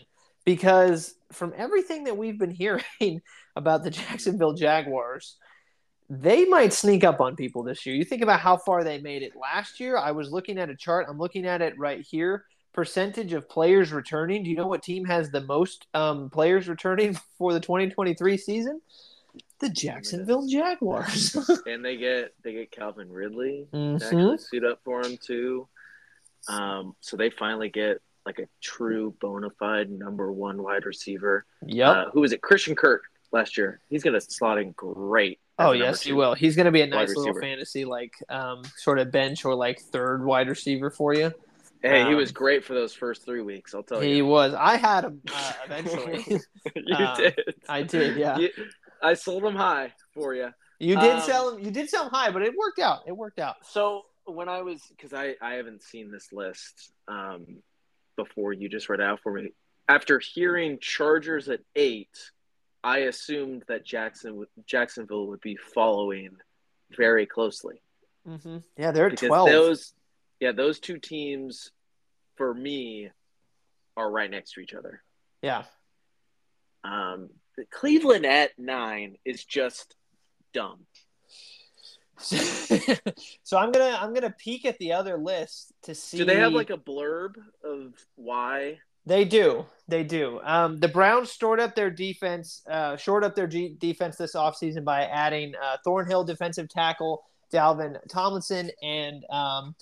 because 0.44 1.14
from 1.32 1.52
everything 1.56 2.04
that 2.04 2.16
we've 2.16 2.38
been 2.38 2.50
hearing 2.50 2.82
about 3.56 3.82
the 3.84 3.90
Jacksonville 3.90 4.54
Jaguars 4.54 5.36
they 6.10 6.44
might 6.44 6.70
sneak 6.74 7.02
up 7.02 7.22
on 7.22 7.34
people 7.34 7.62
this 7.62 7.86
year. 7.86 7.96
You 7.96 8.04
think 8.04 8.20
about 8.20 8.38
how 8.38 8.58
far 8.58 8.84
they 8.84 9.00
made 9.00 9.22
it 9.22 9.32
last 9.40 9.80
year. 9.80 9.96
I 9.96 10.10
was 10.10 10.30
looking 10.30 10.58
at 10.58 10.68
a 10.68 10.76
chart. 10.76 11.06
I'm 11.08 11.16
looking 11.18 11.46
at 11.46 11.62
it 11.62 11.78
right 11.78 12.02
here. 12.02 12.44
Percentage 12.74 13.32
of 13.32 13.48
players 13.48 13.90
returning. 13.90 14.44
Do 14.44 14.50
you 14.50 14.56
know 14.56 14.66
what 14.66 14.82
team 14.82 15.06
has 15.06 15.30
the 15.30 15.40
most 15.40 15.86
um, 15.94 16.28
players 16.28 16.68
returning 16.68 17.14
for 17.38 17.54
the 17.54 17.58
2023 17.60 18.36
season? 18.36 18.82
The 19.60 19.70
Jacksonville 19.70 20.46
Jaguars. 20.46 21.34
And 21.66 21.82
they 21.82 21.96
get 21.96 22.34
they 22.44 22.52
get 22.52 22.70
Calvin 22.70 23.10
Ridley 23.10 23.66
Mhm. 23.72 23.94
actually 24.02 24.36
suit 24.38 24.62
up 24.64 24.80
for 24.84 25.00
him 25.00 25.16
too. 25.16 25.66
Um, 26.48 26.94
so 27.00 27.16
they 27.16 27.30
finally 27.30 27.70
get 27.70 28.02
like 28.26 28.38
a 28.38 28.46
true 28.60 29.14
bona 29.20 29.50
fide 29.58 29.90
number 29.90 30.32
one 30.32 30.62
wide 30.62 30.86
receiver. 30.86 31.44
Yep. 31.66 31.88
Uh, 31.88 32.10
who 32.12 32.20
was 32.20 32.32
it? 32.32 32.40
Christian 32.42 32.74
Kirk 32.74 33.02
last 33.32 33.56
year. 33.56 33.80
He's 33.88 34.02
gonna 34.02 34.20
slot 34.20 34.58
in 34.58 34.72
great. 34.72 35.40
oh 35.58 35.72
yes, 35.72 36.00
he 36.02 36.12
will. 36.12 36.34
He's 36.34 36.56
going 36.56 36.66
to 36.66 36.72
be 36.72 36.80
a 36.80 36.86
nice 36.86 37.14
little 37.14 37.38
fantasy 37.40 37.84
like 37.84 38.12
um, 38.28 38.62
sort 38.76 38.98
of 38.98 39.12
bench 39.12 39.44
or 39.44 39.54
like 39.54 39.78
third 39.80 40.24
wide 40.24 40.48
receiver 40.48 40.90
for 40.90 41.14
you. 41.14 41.32
Hey, 41.82 42.00
he 42.04 42.10
Um, 42.12 42.16
was 42.16 42.32
great 42.32 42.64
for 42.64 42.72
those 42.74 42.92
first 42.94 43.24
three 43.24 43.42
weeks. 43.42 43.74
I'll 43.74 43.82
tell 43.84 44.00
He 44.00 44.08
you. 44.08 44.14
He 44.16 44.22
was. 44.22 44.52
I 44.54 44.76
had 44.76 45.04
him 45.04 45.20
uh, 45.32 45.52
eventually. 45.66 46.24
you 46.74 46.96
did. 47.16 47.54
I 47.68 47.82
did. 47.82 48.16
Yeah. 48.16 48.38
You- 48.38 48.50
I 49.02 49.12
sold 49.14 49.44
him 49.44 49.54
high 49.54 49.92
for 50.14 50.34
you. 50.34 50.48
You 50.80 50.98
did 50.98 51.12
Um, 51.16 51.20
sell 51.20 51.54
him. 51.54 51.62
You 51.64 51.70
did 51.70 51.88
sell 51.90 52.04
him 52.04 52.10
high, 52.10 52.30
but 52.30 52.42
it 52.42 52.54
worked 52.58 52.78
out. 52.80 53.00
It 53.06 53.12
worked 53.16 53.38
out. 53.38 53.56
So 53.64 54.02
when 54.24 54.48
I 54.48 54.62
was, 54.62 54.80
because 54.88 55.12
I 55.12 55.34
I 55.42 55.54
haven't 55.54 55.82
seen 55.82 56.10
this 56.10 56.32
list 56.32 56.90
um, 57.06 57.58
before, 58.16 58.52
you 58.52 58.68
just 58.68 58.88
read 58.88 59.00
out 59.00 59.20
for 59.22 59.32
me. 59.32 59.52
After 59.88 60.18
hearing 60.18 60.78
Chargers 60.80 61.48
at 61.48 61.60
eight, 61.76 62.30
I 62.82 62.98
assumed 63.00 63.64
that 63.68 63.84
Jackson 63.84 64.36
would- 64.36 64.48
Jacksonville 64.66 65.26
would 65.28 65.40
be 65.40 65.56
following 65.56 66.36
very 66.96 67.26
closely 67.26 67.80
Mm-hmm. 68.26 68.58
Yeah, 68.78 68.90
they're 68.90 69.06
at 69.06 69.10
because 69.10 69.28
twelve. 69.28 69.48
those, 69.50 69.92
yeah, 70.40 70.52
those 70.52 70.80
two 70.80 70.98
teams, 70.98 71.70
for 72.36 72.54
me, 72.54 73.10
are 73.98 74.10
right 74.10 74.30
next 74.30 74.52
to 74.52 74.60
each 74.60 74.72
other. 74.72 75.02
Yeah. 75.42 75.64
Um, 76.84 77.28
Cleveland 77.70 78.24
at 78.24 78.58
nine 78.58 79.16
is 79.26 79.44
just 79.44 79.94
dumb. 80.54 80.86
so 82.18 83.58
I'm 83.58 83.72
gonna 83.72 83.98
I'm 84.00 84.14
gonna 84.14 84.34
peek 84.38 84.64
at 84.64 84.78
the 84.78 84.92
other 84.92 85.16
list 85.16 85.72
to 85.82 85.94
see. 85.94 86.18
Do 86.18 86.24
they 86.24 86.36
have 86.36 86.52
like 86.52 86.70
a 86.70 86.76
blurb 86.76 87.34
of 87.62 87.94
why? 88.14 88.78
They 89.06 89.24
do. 89.24 89.66
They 89.86 90.02
do. 90.02 90.40
Um, 90.42 90.78
the 90.78 90.88
Browns 90.88 91.30
stored 91.30 91.60
up 91.60 91.74
their 91.74 91.90
defense, 91.90 92.62
uh, 92.70 92.96
shored 92.96 93.22
up 93.22 93.34
their 93.34 93.46
G- 93.46 93.76
defense 93.78 94.16
this 94.16 94.34
offseason 94.34 94.84
by 94.84 95.04
adding 95.04 95.54
uh, 95.62 95.76
Thornhill 95.84 96.24
defensive 96.24 96.68
tackle 96.70 97.22
Dalvin 97.52 97.98
Tomlinson 98.08 98.70
and 98.82 99.24
um, 99.28 99.74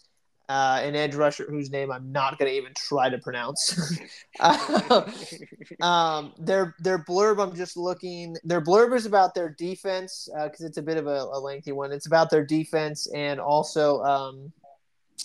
uh, 0.49 0.81
an 0.83 0.95
edge 0.95 1.15
rusher 1.15 1.47
whose 1.49 1.71
name 1.71 1.91
I'm 1.91 2.13
not 2.13 2.39
going 2.39 2.51
to 2.51 2.57
even 2.57 2.73
try 2.75 3.09
to 3.09 3.19
pronounce. 3.19 3.99
um, 5.81 6.33
their 6.39 6.75
their 6.79 6.99
blurb, 6.99 7.43
I'm 7.43 7.57
just 7.57 7.77
looking. 7.77 8.37
Their 8.45 8.61
blurb 8.61 8.95
is 8.95 9.07
about 9.07 9.35
their 9.35 9.51
defense 9.51 10.29
because 10.33 10.61
it's 10.61 10.79
a 10.79 10.83
bit 10.83 10.97
of 10.97 11.07
a, 11.07 11.25
a 11.33 11.39
lengthy 11.39 11.73
one. 11.73 11.93
It's 11.93 12.07
about 12.07 12.31
their 12.31 12.45
defense 12.45 13.07
and 13.15 13.41
also 13.41 14.03
um, 14.03 14.53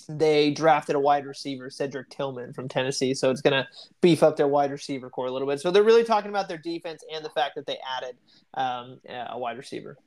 they 0.10 0.52
drafted 0.52 0.96
a 0.96 1.00
wide 1.00 1.26
receiver, 1.26 1.70
Cedric 1.70 2.10
Tillman 2.10 2.54
from 2.54 2.68
Tennessee. 2.68 3.14
So 3.14 3.30
it's 3.30 3.42
going 3.42 3.54
to 3.54 3.68
beef 4.02 4.24
up 4.24 4.38
their 4.38 4.48
wide 4.48 4.72
receiver 4.72 5.10
core 5.10 5.28
a 5.28 5.32
little 5.32 5.48
bit. 5.48 5.60
So 5.60 5.72
they're 5.72 5.84
really 5.84 6.04
talking 6.04 6.30
about 6.30 6.48
their 6.48 6.58
defense 6.58 7.04
and 7.14 7.24
the 7.24 7.30
fact 7.30 7.56
that 7.56 7.66
they 7.66 7.78
added 7.98 8.16
um, 8.54 9.00
a 9.08 9.38
wide 9.38 9.58
receiver. 9.58 9.98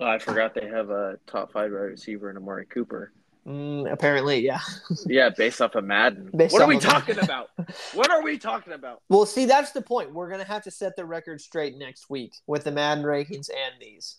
Oh, 0.00 0.06
I 0.06 0.18
forgot 0.18 0.54
they 0.54 0.66
have 0.66 0.90
a 0.90 1.18
top 1.26 1.52
five 1.52 1.72
wide 1.72 1.78
receiver 1.78 2.30
in 2.30 2.36
Amari 2.36 2.66
Cooper. 2.66 3.12
Mm, 3.46 3.90
apparently, 3.90 4.40
yeah. 4.40 4.60
Yeah, 5.06 5.30
based 5.30 5.60
off 5.62 5.74
of 5.74 5.84
Madden. 5.84 6.30
Based 6.36 6.52
what 6.52 6.62
are 6.62 6.68
we 6.68 6.76
of 6.76 6.82
talking 6.82 7.16
Madden. 7.16 7.30
about? 7.30 7.50
What 7.94 8.10
are 8.10 8.22
we 8.22 8.38
talking 8.38 8.74
about? 8.74 9.02
Well, 9.08 9.24
see, 9.26 9.46
that's 9.46 9.72
the 9.72 9.80
point. 9.80 10.12
We're 10.12 10.28
going 10.28 10.40
to 10.40 10.46
have 10.46 10.64
to 10.64 10.70
set 10.70 10.96
the 10.96 11.04
record 11.04 11.40
straight 11.40 11.76
next 11.78 12.10
week 12.10 12.34
with 12.46 12.64
the 12.64 12.72
Madden 12.72 13.04
rankings 13.04 13.48
and 13.50 13.74
these. 13.80 14.18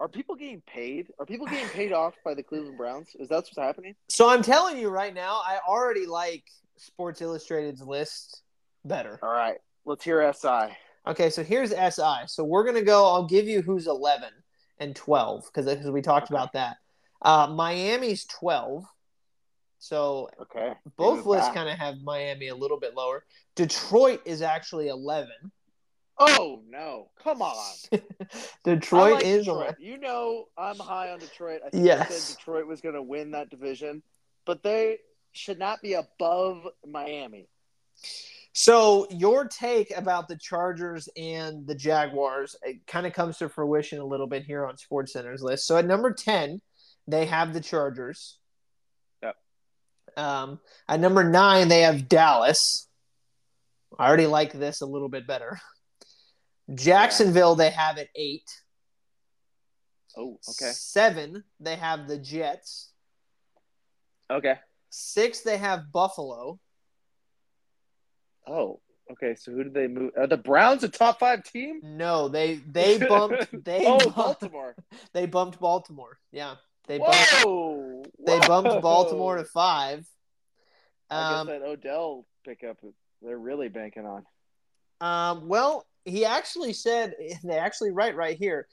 Are 0.00 0.08
people 0.08 0.36
getting 0.36 0.62
paid? 0.66 1.08
Are 1.18 1.26
people 1.26 1.46
getting 1.46 1.68
paid 1.70 1.92
off 1.92 2.14
by 2.24 2.34
the 2.34 2.42
Cleveland 2.42 2.76
Browns? 2.76 3.16
Is 3.18 3.30
that 3.30 3.36
what's 3.36 3.56
happening? 3.56 3.94
So 4.08 4.28
I'm 4.28 4.42
telling 4.42 4.78
you 4.78 4.90
right 4.90 5.12
now, 5.12 5.40
I 5.44 5.58
already 5.66 6.06
like 6.06 6.44
Sports 6.76 7.20
Illustrated's 7.20 7.82
list 7.82 8.42
better. 8.84 9.18
All 9.22 9.32
right, 9.32 9.56
let's 9.86 10.04
hear 10.04 10.32
SI. 10.32 10.76
Okay, 11.06 11.30
so 11.30 11.42
here's 11.42 11.70
SI. 11.70 12.26
So 12.26 12.44
we're 12.44 12.64
gonna 12.64 12.82
go. 12.82 13.06
I'll 13.06 13.26
give 13.26 13.48
you 13.48 13.60
who's 13.60 13.88
11 13.88 14.28
and 14.80 14.94
12 14.94 15.50
because 15.52 15.90
we 15.90 16.02
talked 16.02 16.30
Okay. 16.30 16.34
about 16.34 16.52
that. 16.52 16.76
Uh, 17.22 17.48
Miami's 17.48 18.24
12. 18.26 18.84
So 19.78 20.28
Okay. 20.40 20.74
both 20.96 21.24
lists 21.26 21.52
kind 21.52 21.68
of 21.68 21.78
have 21.78 22.00
Miami 22.02 22.48
a 22.48 22.54
little 22.54 22.78
bit 22.78 22.94
lower. 22.94 23.24
Detroit 23.54 24.20
is 24.24 24.42
actually 24.42 24.88
11. 24.88 25.30
Oh 26.20 26.62
no! 26.68 27.10
Come 27.22 27.42
on. 27.42 27.76
Detroit 28.64 29.12
like 29.14 29.24
is 29.24 29.44
Detroit. 29.44 29.76
You 29.78 29.98
know 29.98 30.46
I'm 30.56 30.76
high 30.78 31.12
on 31.12 31.20
Detroit. 31.20 31.60
I 31.64 31.70
think 31.70 31.86
I 31.88 32.04
said 32.06 32.36
Detroit 32.36 32.66
was 32.66 32.80
going 32.80 32.96
to 32.96 33.02
win 33.02 33.30
that 33.30 33.50
division, 33.50 34.02
but 34.44 34.64
they 34.64 34.98
should 35.30 35.60
not 35.60 35.80
be 35.80 35.92
above 35.94 36.66
Miami. 36.84 37.48
So 38.52 39.06
your 39.10 39.46
take 39.46 39.96
about 39.96 40.28
the 40.28 40.36
Chargers 40.36 41.08
and 41.16 41.66
the 41.66 41.74
Jaguars 41.74 42.56
it 42.62 42.86
kind 42.86 43.06
of 43.06 43.12
comes 43.12 43.38
to 43.38 43.48
fruition 43.48 43.98
a 43.98 44.04
little 44.04 44.26
bit 44.26 44.44
here 44.44 44.66
on 44.66 44.76
Sports 44.76 45.12
Center's 45.12 45.42
list. 45.42 45.66
So 45.66 45.76
at 45.76 45.86
number 45.86 46.12
10, 46.12 46.60
they 47.06 47.26
have 47.26 47.52
the 47.52 47.60
Chargers. 47.60 48.38
Yep. 49.22 49.36
Um, 50.16 50.60
at 50.88 51.00
number 51.00 51.24
9, 51.24 51.68
they 51.68 51.82
have 51.82 52.08
Dallas. 52.08 52.88
I 53.98 54.06
already 54.06 54.26
like 54.26 54.52
this 54.52 54.80
a 54.80 54.86
little 54.86 55.08
bit 55.08 55.26
better. 55.26 55.60
Jacksonville, 56.74 57.54
they 57.54 57.70
have 57.70 57.98
at 57.98 58.08
8. 58.14 58.42
Oh, 60.16 60.38
okay. 60.48 60.72
7, 60.72 61.44
they 61.60 61.76
have 61.76 62.08
the 62.08 62.18
Jets. 62.18 62.90
Okay. 64.30 64.56
6, 64.90 65.40
they 65.40 65.56
have 65.56 65.92
Buffalo. 65.92 66.58
Oh, 68.48 68.80
okay. 69.12 69.34
So 69.34 69.52
who 69.52 69.64
did 69.64 69.74
they 69.74 69.86
move? 69.88 70.12
Are 70.16 70.26
the 70.26 70.36
Browns 70.36 70.82
a 70.84 70.88
top 70.88 71.18
five 71.20 71.42
team? 71.44 71.80
No, 71.82 72.28
they 72.28 72.56
they 72.66 72.98
bumped 73.08 73.64
they 73.64 73.84
oh, 73.86 73.98
bumped, 73.98 74.16
Baltimore. 74.16 74.74
they 75.12 75.26
bumped 75.26 75.60
Baltimore. 75.60 76.18
Yeah, 76.32 76.54
they 76.86 76.98
bumped 76.98 77.44
Whoa! 77.44 78.02
they 78.26 78.38
bumped 78.40 78.82
Baltimore 78.82 79.36
to 79.36 79.44
five. 79.44 80.06
I 81.10 81.40
Um, 81.40 81.46
guess 81.46 81.58
that 81.60 81.66
Odell 81.66 82.26
pickup, 82.44 82.78
they're 83.22 83.38
really 83.38 83.68
banking 83.68 84.06
on. 84.06 84.24
um, 85.00 85.48
well, 85.48 85.86
he 86.04 86.24
actually 86.24 86.72
said 86.72 87.14
they 87.44 87.58
actually 87.58 87.90
write 87.92 88.16
right 88.16 88.36
here. 88.38 88.66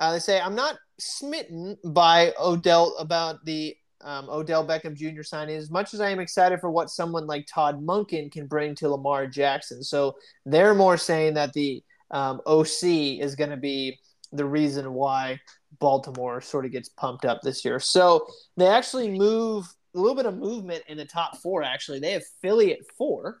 Uh, 0.00 0.12
they 0.12 0.18
say 0.18 0.40
I'm 0.40 0.54
not 0.56 0.76
smitten 0.98 1.76
by 1.84 2.32
Odell 2.40 2.96
about 2.98 3.44
the 3.44 3.76
um, 4.04 4.28
Odell 4.28 4.66
Beckham 4.66 4.94
Jr. 4.94 5.22
signing 5.22 5.56
as 5.56 5.70
much 5.70 5.94
as 5.94 6.00
I 6.00 6.10
am 6.10 6.20
excited 6.20 6.60
for 6.60 6.70
what 6.70 6.90
someone 6.90 7.26
like 7.26 7.46
Todd 7.46 7.84
Monken 7.84 8.30
can 8.30 8.46
bring 8.46 8.74
to 8.76 8.88
Lamar 8.88 9.26
Jackson. 9.26 9.82
So 9.82 10.14
they're 10.44 10.74
more 10.74 10.96
saying 10.96 11.34
that 11.34 11.52
the 11.54 11.82
um, 12.10 12.40
OC 12.46 12.84
is 13.20 13.34
going 13.34 13.50
to 13.50 13.56
be 13.56 13.98
the 14.32 14.44
reason 14.44 14.92
why 14.92 15.40
Baltimore 15.78 16.40
sort 16.40 16.66
of 16.66 16.72
gets 16.72 16.88
pumped 16.90 17.24
up 17.24 17.40
this 17.42 17.64
year. 17.64 17.80
So 17.80 18.26
they 18.56 18.66
actually 18.66 19.10
move 19.10 19.66
a 19.94 19.98
little 19.98 20.14
bit 20.14 20.26
of 20.26 20.36
movement 20.36 20.84
in 20.88 20.98
the 20.98 21.04
top 21.04 21.38
four. 21.38 21.62
Actually, 21.62 22.00
they 22.00 22.12
have 22.12 22.24
Philly 22.42 22.72
at 22.72 22.80
four. 22.98 23.40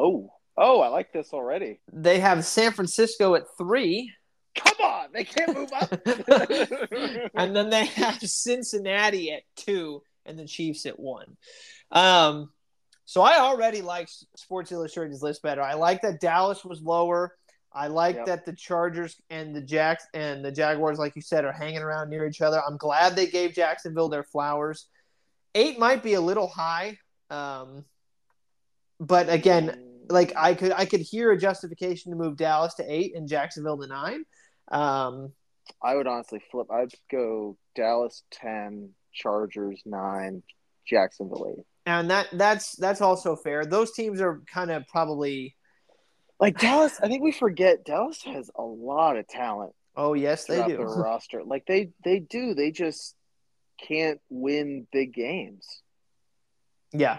Oh, 0.00 0.30
oh, 0.56 0.80
I 0.80 0.88
like 0.88 1.12
this 1.12 1.32
already. 1.32 1.80
They 1.92 2.20
have 2.20 2.44
San 2.44 2.72
Francisco 2.72 3.34
at 3.34 3.44
three. 3.58 4.12
Come 4.56 4.76
on, 4.82 5.08
they 5.12 5.24
can't 5.24 5.54
move 5.54 5.70
up. 5.72 5.92
and 7.34 7.54
then 7.54 7.70
they 7.70 7.86
have 7.86 8.18
Cincinnati 8.20 9.32
at 9.32 9.42
two 9.56 10.02
and 10.24 10.38
the 10.38 10.46
Chiefs 10.46 10.86
at 10.86 10.98
one. 10.98 11.36
Um, 11.92 12.50
so 13.04 13.22
I 13.22 13.38
already 13.38 13.82
like 13.82 14.08
Sports 14.34 14.72
Illustrated's 14.72 15.22
list 15.22 15.42
better. 15.42 15.62
I 15.62 15.74
like 15.74 16.02
that 16.02 16.20
Dallas 16.20 16.64
was 16.64 16.82
lower. 16.82 17.36
I 17.72 17.88
like 17.88 18.16
Yep. 18.16 18.26
that 18.26 18.46
the 18.46 18.54
Chargers 18.54 19.14
and 19.28 19.54
the 19.54 19.60
Jacks 19.60 20.06
and 20.14 20.44
the 20.44 20.50
Jaguars, 20.50 20.98
like 20.98 21.14
you 21.14 21.22
said, 21.22 21.44
are 21.44 21.52
hanging 21.52 21.82
around 21.82 22.08
near 22.08 22.26
each 22.26 22.40
other. 22.40 22.60
I'm 22.66 22.78
glad 22.78 23.14
they 23.14 23.26
gave 23.26 23.52
Jacksonville 23.52 24.08
their 24.08 24.24
flowers. 24.24 24.86
Eight 25.54 25.78
might 25.78 26.02
be 26.02 26.14
a 26.14 26.20
little 26.20 26.48
high, 26.48 26.98
um, 27.30 27.84
but 28.98 29.28
again, 29.28 29.82
like 30.08 30.32
I 30.36 30.54
could 30.54 30.72
I 30.72 30.86
could 30.86 31.00
hear 31.00 31.32
a 31.32 31.38
justification 31.38 32.12
to 32.12 32.16
move 32.16 32.36
Dallas 32.36 32.74
to 32.74 32.84
eight 32.92 33.14
and 33.14 33.28
Jacksonville 33.28 33.78
to 33.78 33.86
nine. 33.86 34.24
Um, 34.70 35.32
I 35.82 35.94
would 35.94 36.06
honestly 36.06 36.40
flip. 36.50 36.66
I'd 36.70 36.92
go 37.10 37.56
Dallas 37.74 38.22
ten, 38.30 38.90
Chargers 39.12 39.82
nine, 39.84 40.42
Jacksonville 40.86 41.54
eight. 41.58 41.64
and 41.86 42.10
that 42.10 42.28
that's 42.32 42.76
that's 42.76 43.00
also 43.00 43.36
fair. 43.36 43.64
Those 43.64 43.92
teams 43.92 44.20
are 44.20 44.42
kind 44.52 44.70
of 44.70 44.86
probably. 44.88 45.54
Like 46.38 46.58
Dallas, 46.58 47.00
I 47.02 47.08
think 47.08 47.22
we 47.22 47.32
forget 47.32 47.84
Dallas 47.86 48.22
has 48.24 48.50
a 48.56 48.62
lot 48.62 49.16
of 49.16 49.26
talent 49.26 49.72
Oh 49.96 50.12
yes, 50.12 50.44
they 50.44 50.62
do. 50.66 50.76
their 50.76 50.86
roster. 50.86 51.42
Like 51.42 51.64
they 51.66 51.90
they 52.04 52.18
do. 52.18 52.52
They 52.54 52.70
just 52.70 53.14
can't 53.80 54.20
win 54.28 54.86
big 54.92 55.14
games. 55.14 55.66
yeah, 56.92 57.18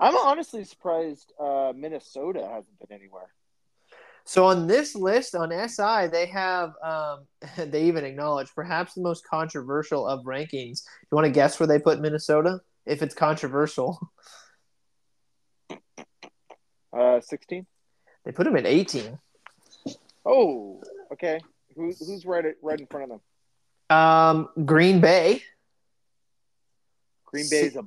I'm 0.00 0.16
honestly 0.16 0.64
surprised 0.64 1.32
uh, 1.40 1.72
Minnesota 1.76 2.40
hasn't 2.40 2.78
been 2.80 2.96
anywhere. 2.98 3.28
So 4.26 4.46
on 4.46 4.66
this 4.66 4.94
list 4.94 5.34
on 5.34 5.50
SI, 5.68 6.06
they 6.10 6.26
have 6.26 6.72
um, 6.82 7.26
they 7.56 7.84
even 7.84 8.04
acknowledge 8.04 8.48
perhaps 8.54 8.94
the 8.94 9.02
most 9.02 9.26
controversial 9.28 10.06
of 10.06 10.24
rankings. 10.24 10.82
Do 10.84 11.08
You 11.12 11.16
want 11.16 11.26
to 11.26 11.30
guess 11.30 11.60
where 11.60 11.66
they 11.66 11.78
put 11.78 12.00
Minnesota? 12.00 12.60
If 12.86 13.02
it's 13.02 13.14
controversial, 13.14 13.98
Uh, 16.96 17.20
16. 17.20 17.66
they 18.24 18.30
put 18.30 18.44
them 18.44 18.54
at 18.56 18.66
18. 18.66 19.18
Oh, 20.24 20.80
okay. 21.12 21.40
Who, 21.74 21.92
who's 21.98 22.24
right 22.24 22.44
right 22.62 22.78
in 22.78 22.86
front 22.86 23.10
of 23.10 23.20
them? 23.90 23.98
Um, 23.98 24.48
Green 24.64 25.00
Bay, 25.00 25.42
Green 27.26 27.46
Bay's 27.50 27.74
a, 27.74 27.84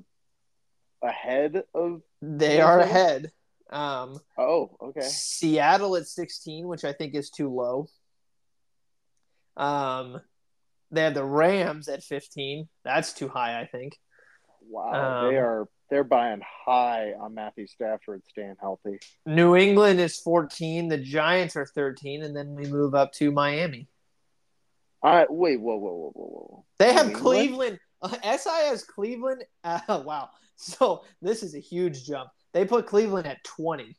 ahead 1.01 1.63
of. 1.73 2.01
they 2.21 2.59
are 2.59 2.79
ahead. 2.79 3.31
Um, 3.69 4.19
Oh, 4.37 4.77
okay. 4.81 5.01
Seattle 5.01 5.95
at 5.97 6.07
16, 6.07 6.67
which 6.67 6.85
I 6.85 6.93
think 6.93 7.15
is 7.15 7.29
too 7.29 7.53
low. 7.53 7.87
Um, 9.55 10.21
they 10.91 11.01
have 11.01 11.13
the 11.13 11.25
Rams 11.25 11.87
at 11.89 12.03
15. 12.03 12.67
That's 12.83 13.13
too 13.13 13.27
high, 13.27 13.59
I 13.59 13.65
think. 13.65 13.97
Wow, 14.69 15.23
Um, 15.25 15.31
they 15.31 15.37
are 15.37 15.67
they're 15.89 16.03
buying 16.03 16.41
high 16.65 17.13
on 17.13 17.33
Matthew 17.33 17.65
Stafford 17.67 18.21
staying 18.27 18.55
healthy. 18.59 18.99
New 19.25 19.55
England 19.55 20.01
is 20.01 20.19
14. 20.19 20.89
The 20.89 20.97
Giants 20.97 21.55
are 21.55 21.65
13, 21.65 22.23
and 22.23 22.35
then 22.35 22.55
we 22.55 22.67
move 22.67 22.93
up 22.93 23.13
to 23.13 23.31
Miami. 23.31 23.87
I 25.01 25.25
wait, 25.29 25.61
whoa, 25.61 25.77
whoa, 25.77 25.93
whoa, 25.93 26.11
whoa, 26.13 26.27
whoa. 26.27 26.65
They 26.79 26.91
have 26.93 27.07
England? 27.07 27.23
Cleveland. 27.23 27.79
Uh, 27.99 28.09
SI 28.37 28.67
has 28.67 28.83
Cleveland. 28.83 29.43
Uh, 29.63 29.79
wow. 30.05 30.29
So 30.55 31.03
this 31.19 31.41
is 31.41 31.55
a 31.55 31.59
huge 31.59 32.05
jump. 32.05 32.29
They 32.57 32.65
put 32.65 32.87
Cleveland 32.87 33.27
at 33.27 33.43
20. 33.43 33.95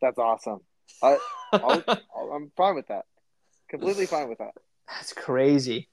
That's 0.00 0.18
awesome. 0.18 0.60
I, 1.02 1.18
I'll, 1.52 1.84
I'll, 2.16 2.32
I'm 2.32 2.50
fine 2.56 2.74
with 2.74 2.88
that. 2.88 3.04
Completely 3.68 4.06
fine 4.06 4.30
with 4.30 4.38
that. 4.38 4.52
That's 4.88 5.12
crazy. 5.12 5.90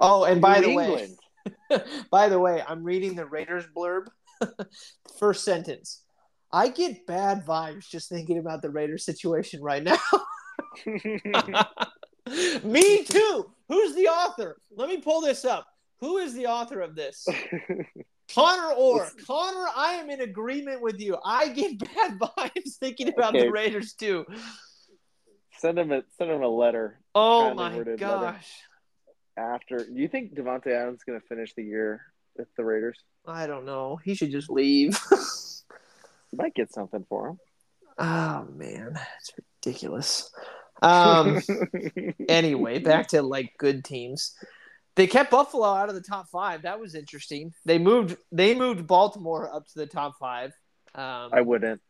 Oh, 0.00 0.24
and 0.24 0.40
by 0.40 0.60
New 0.60 0.64
the 0.64 0.70
England. 0.70 1.18
way, 1.70 1.78
by 2.10 2.30
the 2.30 2.38
way, 2.38 2.62
I'm 2.66 2.84
reading 2.84 3.16
the 3.16 3.26
Raiders 3.26 3.66
blurb. 3.76 4.06
First 5.18 5.44
sentence. 5.44 6.00
I 6.50 6.68
get 6.68 7.06
bad 7.06 7.44
vibes 7.44 7.86
just 7.86 8.08
thinking 8.08 8.38
about 8.38 8.62
the 8.62 8.70
Raiders 8.70 9.04
situation 9.04 9.60
right 9.60 9.82
now. 9.82 9.98
Me 12.64 13.04
too. 13.04 13.50
Who's 13.68 13.94
the 13.94 14.08
author? 14.08 14.56
Let 14.74 14.88
me 14.88 15.02
pull 15.02 15.20
this 15.20 15.44
up. 15.44 15.66
Who 16.00 16.16
is 16.16 16.32
the 16.32 16.46
author 16.46 16.80
of 16.80 16.94
this? 16.94 17.28
Connor 18.34 18.72
Orr. 18.74 19.08
Connor, 19.26 19.66
I 19.74 19.94
am 19.94 20.10
in 20.10 20.20
agreement 20.20 20.82
with 20.82 21.00
you. 21.00 21.16
I 21.24 21.48
get 21.48 21.78
bad 21.94 22.18
vibes 22.18 22.76
thinking 22.78 23.08
about 23.08 23.34
Okay. 23.34 23.46
the 23.46 23.50
Raiders 23.50 23.94
too. 23.94 24.24
send 25.58 25.78
him 25.78 25.90
a 25.92 26.02
send 26.16 26.30
him 26.30 26.42
a 26.42 26.48
letter 26.48 27.00
Oh 27.14 27.54
my 27.54 27.74
worded 27.76 28.00
letter. 28.00 28.14
gosh. 28.14 28.50
after. 29.36 29.78
Do 29.78 29.92
you 29.94 30.08
think 30.08 30.34
Davante 30.34 30.68
Adams 30.68 30.98
is 30.98 31.04
going 31.04 31.20
to 31.20 31.26
finish 31.26 31.54
the 31.54 31.64
year 31.64 32.02
with 32.36 32.48
the 32.56 32.64
Raiders? 32.64 32.98
I 33.26 33.46
don't 33.46 33.64
know. 33.66 33.98
He 34.04 34.14
should 34.14 34.30
just 34.30 34.50
leave. 34.50 34.98
You 36.30 36.36
might 36.36 36.54
get 36.54 36.70
something 36.74 37.06
for 37.08 37.28
him. 37.30 37.38
oh 37.96 38.46
man, 38.54 39.00
it's 39.18 39.32
ridiculous. 39.64 40.30
Um 40.82 41.40
anyway, 42.28 42.80
back 42.80 43.08
to 43.08 43.22
like 43.22 43.54
good 43.58 43.82
teams. 43.82 44.34
They 44.98 45.06
kept 45.06 45.30
Buffalo 45.30 45.68
out 45.68 45.88
of 45.88 45.94
the 45.94 46.00
top 46.00 46.26
five. 46.28 46.62
That 46.62 46.80
was 46.80 46.96
interesting. 46.96 47.54
They 47.64 47.78
moved 47.78 48.16
they 48.32 48.52
moved 48.52 48.88
Baltimore 48.88 49.48
up 49.54 49.64
to 49.68 49.78
the 49.78 49.86
top 49.86 50.18
five. 50.18 50.50
Um, 50.92 51.30
I 51.32 51.40
wouldn't. 51.40 51.80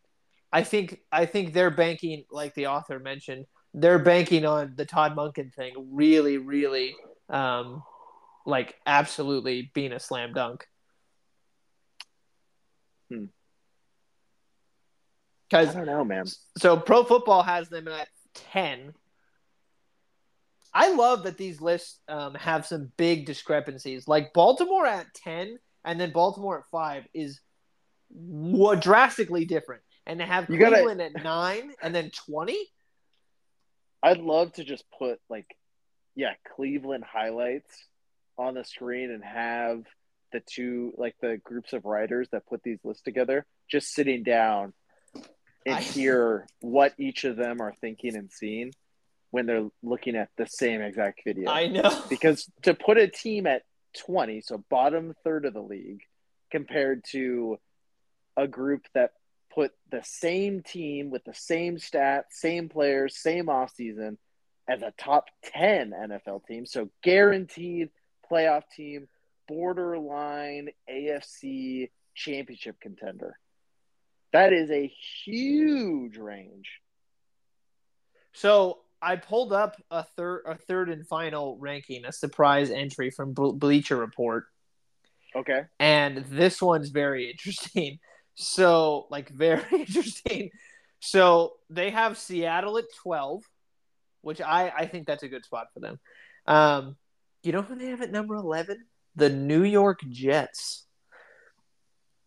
I 0.53 0.63
think 0.63 1.01
I 1.11 1.25
think 1.25 1.55
they're 1.55 1.71
banking, 1.71 2.27
like 2.31 2.55
the 2.55 2.67
author 2.67 2.99
mentioned, 2.99 3.47
they're 3.73 3.99
banking 3.99 4.45
on 4.45 4.75
the 4.77 4.85
Todd 4.85 5.17
Monken 5.17 5.55
thing 5.55 5.73
really, 5.91 6.37
really, 6.37 6.97
um, 7.31 7.83
like 8.45 8.75
absolutely 8.85 9.71
being 9.73 9.93
a 9.93 9.99
slam 9.99 10.35
dunk. 10.35 10.67
Hmm. 13.11 13.25
I 15.51 15.65
don't 15.65 15.87
know, 15.87 16.05
man. 16.05 16.27
so 16.59 16.77
Pro 16.77 17.05
Football 17.05 17.43
has 17.43 17.71
them 17.71 17.89
at 17.89 18.09
ten. 18.35 18.93
I 20.75 20.93
love 20.95 21.25
that 21.25 21.39
these 21.39 21.61
lists 21.61 21.99
um, 22.09 22.35
have 22.35 22.67
some 22.67 22.93
big 22.97 23.27
discrepancies. 23.27 24.07
Like 24.07 24.33
Baltimore 24.33 24.87
at 24.87 25.13
ten, 25.15 25.59
and 25.85 25.99
then 26.01 26.13
Baltimore 26.13 26.59
at 26.59 26.65
five 26.71 27.05
is 27.15 27.41
what 28.11 28.81
drastically 28.81 29.45
different. 29.45 29.83
And 30.07 30.21
to 30.21 30.27
have 30.27 30.49
You 30.49 30.59
gotta- 30.59 30.77
Cleveland 30.77 31.03
at 31.03 31.23
nine 31.23 31.73
and 31.83 31.95
then 31.95 32.11
twenty. 32.27 32.59
I'd 34.03 34.19
love 34.21 34.53
to 34.55 34.65
just 34.65 34.85
put 34.99 35.21
like, 35.29 35.47
yeah, 36.15 36.35
Cleveland 36.55 37.05
highlights 37.05 37.71
on 38.37 38.55
the 38.55 38.65
screen 38.65 39.11
and 39.11 39.25
have 39.25 39.83
the 40.33 40.41
two 40.41 40.93
like 40.97 41.17
the 41.21 41.39
groups 41.43 41.73
of 41.73 41.85
writers 41.85 42.29
that 42.31 42.47
put 42.47 42.63
these 42.63 42.79
lists 42.85 43.03
together 43.03 43.47
just 43.69 43.93
sitting 43.93 44.23
down 44.23 44.73
and 45.67 45.77
I- 45.77 45.81
hear 45.81 46.47
what 46.61 46.93
each 46.99 47.25
of 47.25 47.37
them 47.37 47.61
are 47.61 47.75
thinking 47.81 48.15
and 48.15 48.31
seeing 48.31 48.73
when 49.31 49.47
they're 49.47 49.69
looking 49.83 50.17
at 50.17 50.31
the 50.37 50.47
same 50.47 50.81
exact 50.81 51.23
video. 51.25 51.51
I 51.51 51.67
know. 51.67 52.03
because 52.11 52.51
to 52.63 52.75
put 52.75 52.99
a 52.99 53.09
team 53.09 53.47
at 53.47 53.63
20, 53.99 54.41
so 54.41 54.65
bottom 54.71 55.15
third 55.25 55.45
of 55.45 55.55
the 55.55 55.63
league, 55.63 56.03
compared 56.51 57.05
to 57.13 57.59
a 58.37 58.49
group 58.49 58.87
that 58.95 59.13
put 59.53 59.73
the 59.91 60.03
same 60.03 60.63
team 60.63 61.11
with 61.11 61.25
the 61.25 61.35
same 61.35 61.77
stats, 61.77 62.31
same 62.31 62.69
players, 62.69 63.19
same 63.19 63.47
offseason 63.47 64.17
as 64.69 64.83
a 64.83 64.93
top 64.99 65.27
10 65.45 65.91
NFL 65.91 66.47
team, 66.47 66.67
so 66.67 66.91
guaranteed 67.03 67.89
playoff 68.31 68.63
team, 68.75 69.09
borderline 69.47 70.69
AFC 70.91 71.91
championship 72.15 72.79
contender. 72.81 73.39
That 74.33 74.53
is 74.53 74.71
a 74.71 74.93
huge 75.25 76.19
range. 76.19 76.69
So 78.35 78.81
I 79.01 79.17
pulled 79.17 79.53
up 79.53 79.77
a 79.91 80.03
third, 80.03 80.43
a 80.47 80.57
third 80.57 80.89
and 80.91 81.07
final 81.07 81.57
ranking, 81.59 82.05
a 82.05 82.13
surprise 82.13 82.71
entry 82.71 83.11
from 83.11 83.33
Bleacher 83.33 83.97
Report, 83.97 84.47
Okay. 85.37 85.63
and 85.79 86.25
this 86.27 86.61
one's 86.61 86.89
very 86.91 87.31
interesting. 87.31 87.99
So, 88.35 89.07
like, 89.11 89.31
very 89.31 89.63
interesting. 89.73 90.51
So 91.01 91.55
they 91.71 91.91
have 91.91 92.19
Seattle 92.19 92.79
at 92.79 92.85
twelve, 93.03 93.45
which 94.23 94.41
I 94.41 94.71
I 94.77 94.87
think 94.87 95.07
that's 95.07 95.23
a 95.23 95.29
good 95.29 95.45
spot 95.45 95.69
for 95.75 95.81
them. 95.81 96.01
Um, 96.47 96.97
you 97.43 97.53
know 97.53 97.63
who 97.63 97.77
they 97.77 97.87
have 97.87 98.03
at 98.03 98.11
number 98.11 98.35
eleven? 98.35 98.85
The 99.17 99.29
New 99.31 99.63
York 99.65 100.01
Jets. 100.09 100.87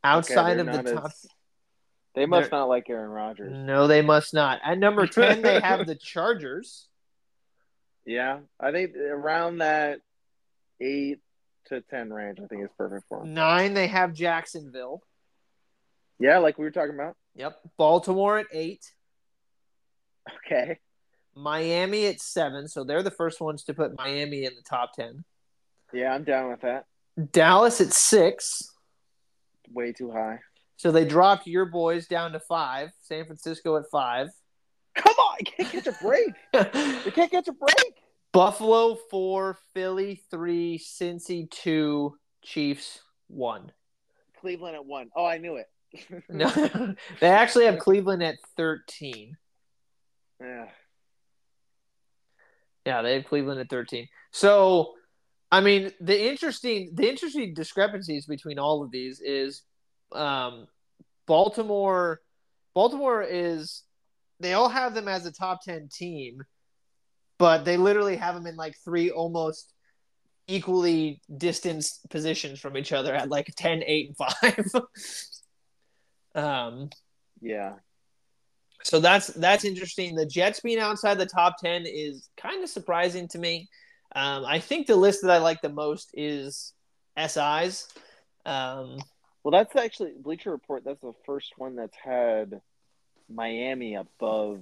Outside 0.04 0.60
Okay, 0.60 0.70
of 0.80 0.84
the 0.86 0.94
top, 0.96 1.06
as- 1.06 1.26
they 2.16 2.26
must 2.26 2.50
they're- 2.50 2.60
not 2.60 2.70
like 2.70 2.90
Aaron 2.90 3.10
Rodgers. 3.12 3.52
no, 3.54 3.88
they 3.88 4.02
must 4.02 4.34
not. 4.34 4.60
At 4.64 4.78
number 4.78 5.08
ten, 5.08 5.42
they 5.42 5.60
have 5.64 5.86
the 5.88 5.96
Chargers. 5.96 6.88
Yeah, 8.06 8.40
I 8.60 8.72
think 8.72 8.96
around 8.96 9.60
that 9.60 10.00
eight 10.80 11.20
to 11.68 11.82
ten 11.82 12.12
range, 12.12 12.40
I 12.44 12.48
think 12.48 12.64
is 12.64 12.70
perfect 12.78 13.06
for 13.08 13.20
them. 13.20 13.34
Nine, 13.34 13.74
they 13.74 13.88
have 13.88 14.14
Jacksonville. 14.14 15.02
Yeah, 16.20 16.40
like 16.40 16.58
we 16.58 16.66
were 16.66 16.72
talking 16.72 16.96
about. 16.96 17.16
Yep. 17.36 17.60
Baltimore 17.78 18.38
at 18.40 18.48
eight. 18.52 18.86
Okay. 20.46 20.78
Miami 21.36 22.08
at 22.08 22.20
seven. 22.20 22.68
So 22.68 22.84
they're 22.84 23.02
the 23.04 23.10
first 23.10 23.40
ones 23.42 23.64
to 23.64 23.74
put 23.74 23.98
Miami 23.98 24.44
in 24.46 24.54
the 24.56 24.62
top 24.62 24.94
10. 24.94 25.24
Yeah, 25.94 26.14
I'm 26.14 26.24
down 26.24 26.50
with 26.52 26.62
that. 26.62 26.86
Dallas 27.32 27.80
at 27.82 27.94
six. 27.94 28.70
Way 29.74 29.94
too 29.94 30.12
high. 30.12 30.40
So 30.82 30.92
they 30.92 31.06
dropped 31.06 31.46
your 31.46 31.66
boys 31.66 32.08
down 32.08 32.32
to 32.32 32.40
five. 32.40 32.90
San 33.04 33.26
Francisco 33.26 33.78
at 33.78 33.84
five. 33.92 34.30
Come 34.96 35.14
on, 35.14 35.38
you 35.40 35.46
can't 35.46 35.70
catch 35.70 35.86
a 35.86 35.96
break. 36.02 36.34
You 37.06 37.12
can't 37.12 37.30
catch 37.30 37.48
a 37.48 37.52
break. 37.52 37.94
Buffalo 38.34 38.98
four. 39.12 39.60
Philly 39.76 40.24
three. 40.32 40.80
Cincy 40.80 41.48
two. 41.52 42.18
Chiefs 42.44 43.00
one. 43.28 43.72
Cleveland 44.40 44.74
at 44.76 44.84
one. 44.84 45.12
Oh, 45.16 45.24
I 45.24 45.38
knew 45.38 45.58
it. 45.58 45.68
No, 46.30 46.50
they 47.20 47.30
actually 47.30 47.66
have 47.66 47.78
Cleveland 47.78 48.24
at 48.24 48.38
13. 48.58 49.38
Yeah. 50.40 50.66
Yeah, 52.88 53.04
they 53.04 53.14
have 53.14 53.26
Cleveland 53.26 53.60
at 53.60 53.70
13. 53.70 54.08
So, 54.32 54.94
I 55.52 55.62
mean, 55.62 55.92
the 56.00 56.28
interesting 56.28 56.90
the 56.96 57.08
interesting 57.08 57.54
discrepancies 57.54 58.26
between 58.26 58.58
all 58.58 58.82
of 58.82 58.90
these 58.90 59.22
is 59.24 59.62
um, 60.14 60.68
Baltimore 61.28 62.22
Baltimore 62.74 63.22
is 63.22 63.84
they 64.40 64.54
all 64.54 64.70
have 64.70 64.94
them 64.94 65.08
as 65.08 65.26
a 65.26 65.32
top 65.32 65.62
10 65.64 65.90
team, 65.92 66.42
but 67.38 67.64
they 67.66 67.78
literally 67.78 68.16
have 68.16 68.36
them 68.36 68.48
in 68.48 68.56
like 68.56 68.76
three 68.84 69.10
almost 69.12 69.74
equally 70.48 71.22
distanced 71.38 72.10
positions 72.10 72.60
from 72.60 72.76
each 72.78 72.92
other 72.92 73.14
at 73.14 73.30
like 73.30 73.54
10, 73.56 73.84
8 73.86 74.08
and 74.08 74.18
5. 74.18 74.82
um 76.36 76.90
Yeah. 77.42 77.74
so 78.84 79.00
that's 79.00 79.28
that's 79.28 79.66
interesting. 79.66 80.16
The 80.16 80.26
Jets 80.26 80.62
being 80.62 80.80
outside 80.80 81.18
the 81.18 81.26
top 81.26 81.58
ten 81.62 81.86
is 81.86 82.30
kind 82.38 82.64
of 82.64 82.70
surprising 82.70 83.28
to 83.30 83.38
me. 83.40 83.70
Um, 84.16 84.46
I 84.46 84.60
think 84.60 84.88
the 84.88 84.96
list 84.96 85.22
that 85.22 85.32
I 85.32 85.38
like 85.38 85.62
the 85.62 85.70
most 85.70 86.12
is 86.14 86.74
SI's. 87.18 87.88
Um, 88.46 88.98
Well, 89.44 89.52
that's 89.52 89.76
actually 89.76 90.14
Bleacher 90.18 90.52
Report. 90.52 90.84
That's 90.84 91.02
the 91.02 91.14
first 91.26 91.54
one 91.58 91.76
that's 91.76 91.98
had 91.98 92.62
Miami 93.30 93.96
above 93.96 94.62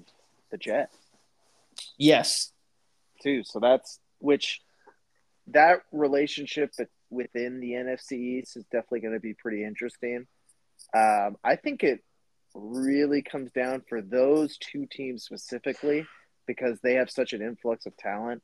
the 0.52 0.58
Jets 0.58 0.96
yes, 1.98 2.52
too. 3.22 3.44
So 3.44 3.60
that's 3.60 4.00
which 4.20 4.62
that 5.48 5.82
relationship 5.92 6.74
within 7.10 7.60
the 7.60 7.72
NFC 7.72 8.14
East 8.14 8.58
is 8.58 8.66
definitely 8.66 9.02
going 9.02 9.14
to 9.14 9.20
be 9.20 9.34
pretty 9.34 9.64
interesting. 9.64 10.28
Um, 10.96 11.38
I 11.44 11.56
think 11.56 11.84
it 11.84 12.04
really 12.54 13.22
comes 13.22 13.52
down 13.52 13.84
for 13.88 14.02
those 14.02 14.58
two 14.58 14.88
teams 14.90 15.24
specifically 15.24 16.06
because 16.48 16.80
they 16.82 16.96
have 16.96 17.10
such 17.10 17.34
an 17.34 17.42
influx 17.42 17.86
of 17.86 17.96
talent. 17.98 18.42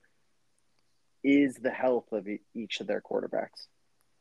Is 1.24 1.56
the 1.56 1.72
health 1.72 2.12
of 2.12 2.28
each 2.54 2.80
of 2.82 2.88
their 2.88 3.02
quarterbacks? 3.02 3.68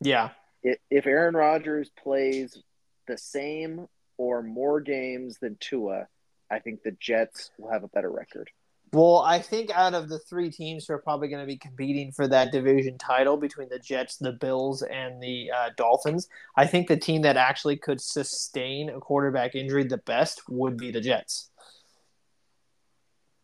yeah, 0.00 0.30
if 0.64 1.06
Aaron 1.06 1.34
Rodgers 1.34 1.90
plays 2.02 2.62
the 3.06 3.18
same 3.18 3.86
or 4.16 4.42
more 4.42 4.80
games 4.80 5.38
than 5.40 5.56
Tua, 5.60 6.06
I 6.50 6.58
think 6.58 6.82
the 6.82 6.92
Jets 6.92 7.50
will 7.58 7.70
have 7.70 7.84
a 7.84 7.88
better 7.88 8.10
record. 8.10 8.50
Well, 8.92 9.22
I 9.22 9.40
think 9.40 9.70
out 9.76 9.92
of 9.92 10.08
the 10.08 10.20
three 10.20 10.50
teams 10.50 10.86
who 10.86 10.94
are 10.94 10.98
probably 10.98 11.26
going 11.26 11.42
to 11.42 11.46
be 11.46 11.56
competing 11.56 12.12
for 12.12 12.28
that 12.28 12.52
division 12.52 12.96
title 12.96 13.36
between 13.36 13.68
the 13.68 13.80
Jets, 13.80 14.18
the 14.18 14.30
Bills, 14.30 14.82
and 14.82 15.20
the 15.20 15.50
uh, 15.50 15.70
Dolphins, 15.76 16.28
I 16.56 16.68
think 16.68 16.86
the 16.86 16.96
team 16.96 17.22
that 17.22 17.36
actually 17.36 17.76
could 17.76 18.00
sustain 18.00 18.88
a 18.90 19.00
quarterback 19.00 19.56
injury 19.56 19.82
the 19.82 19.98
best 19.98 20.42
would 20.48 20.76
be 20.76 20.92
the 20.92 21.00
Jets. 21.00 21.50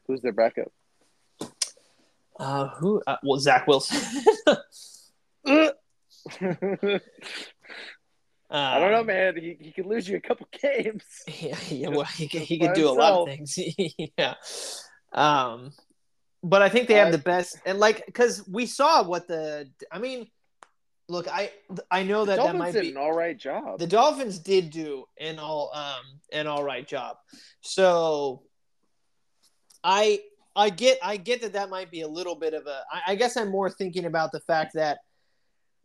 Who's 0.07 0.21
their 0.21 0.33
backup? 0.33 0.71
Uh, 2.39 2.69
who? 2.79 3.03
Uh, 3.07 3.17
well, 3.25 3.41
Zach 3.41 3.67
Wilson. 3.67 4.25
I 8.51 8.81
don't 8.81 8.91
know, 8.91 9.01
Um, 9.01 9.07
man. 9.07 9.37
He, 9.37 9.57
he 9.61 9.73
could 9.73 9.87
lose 9.87 10.09
you 10.09 10.17
a 10.17 10.21
couple 10.21 10.49
games. 10.63 11.05
Yeah, 11.41 11.57
yeah 11.71 11.89
well, 11.89 12.05
he 12.05 12.29
could, 12.29 12.43
he 12.43 12.59
could 12.59 12.75
do 12.75 12.89
a 12.89 12.91
lot 12.91 13.13
of 13.13 13.29
things. 13.29 13.59
yeah. 14.19 14.35
Um, 15.13 15.73
but 16.43 16.63
I 16.63 16.69
think 16.69 16.89
they 16.89 16.95
have 16.95 17.13
the 17.13 17.19
best, 17.19 17.59
and 17.67 17.79
like, 17.79 18.07
because 18.07 18.47
we 18.49 18.65
saw 18.67 19.03
what 19.03 19.29
the, 19.29 19.69
I 19.93 19.99
mean, 19.99 20.27
look, 21.11 21.29
I 21.29 21.51
I 21.91 22.03
know 22.03 22.25
that 22.25 22.37
that 22.37 22.43
Dolphins 22.43 22.59
might 22.59 22.73
did 22.73 22.83
be 22.83 22.91
an 22.91 22.97
all 22.97 23.13
right 23.13 23.37
job. 23.37 23.79
the 23.79 23.87
Dolphins 23.87 24.39
did 24.39 24.71
do 24.71 25.05
an 25.19 25.39
all 25.39 25.71
um 25.75 26.21
an 26.33 26.47
all 26.47 26.63
right 26.63 26.87
job. 26.87 27.17
So 27.61 28.43
I 29.85 30.21
I 30.57 30.71
get 30.71 30.99
I 31.03 31.17
get 31.17 31.43
that 31.43 31.53
that 31.55 31.69
might 31.69 31.91
be 31.91 32.03
a 32.03 32.09
little 32.09 32.37
bit 32.37 32.55
of 32.55 32.67
a 32.67 32.85
I, 32.91 33.13
I 33.13 33.15
guess 33.17 33.37
I'm 33.37 33.51
more 33.51 33.69
thinking 33.69 34.07
about 34.07 34.33
the 34.33 34.41
fact 34.41 34.75
that 34.75 34.99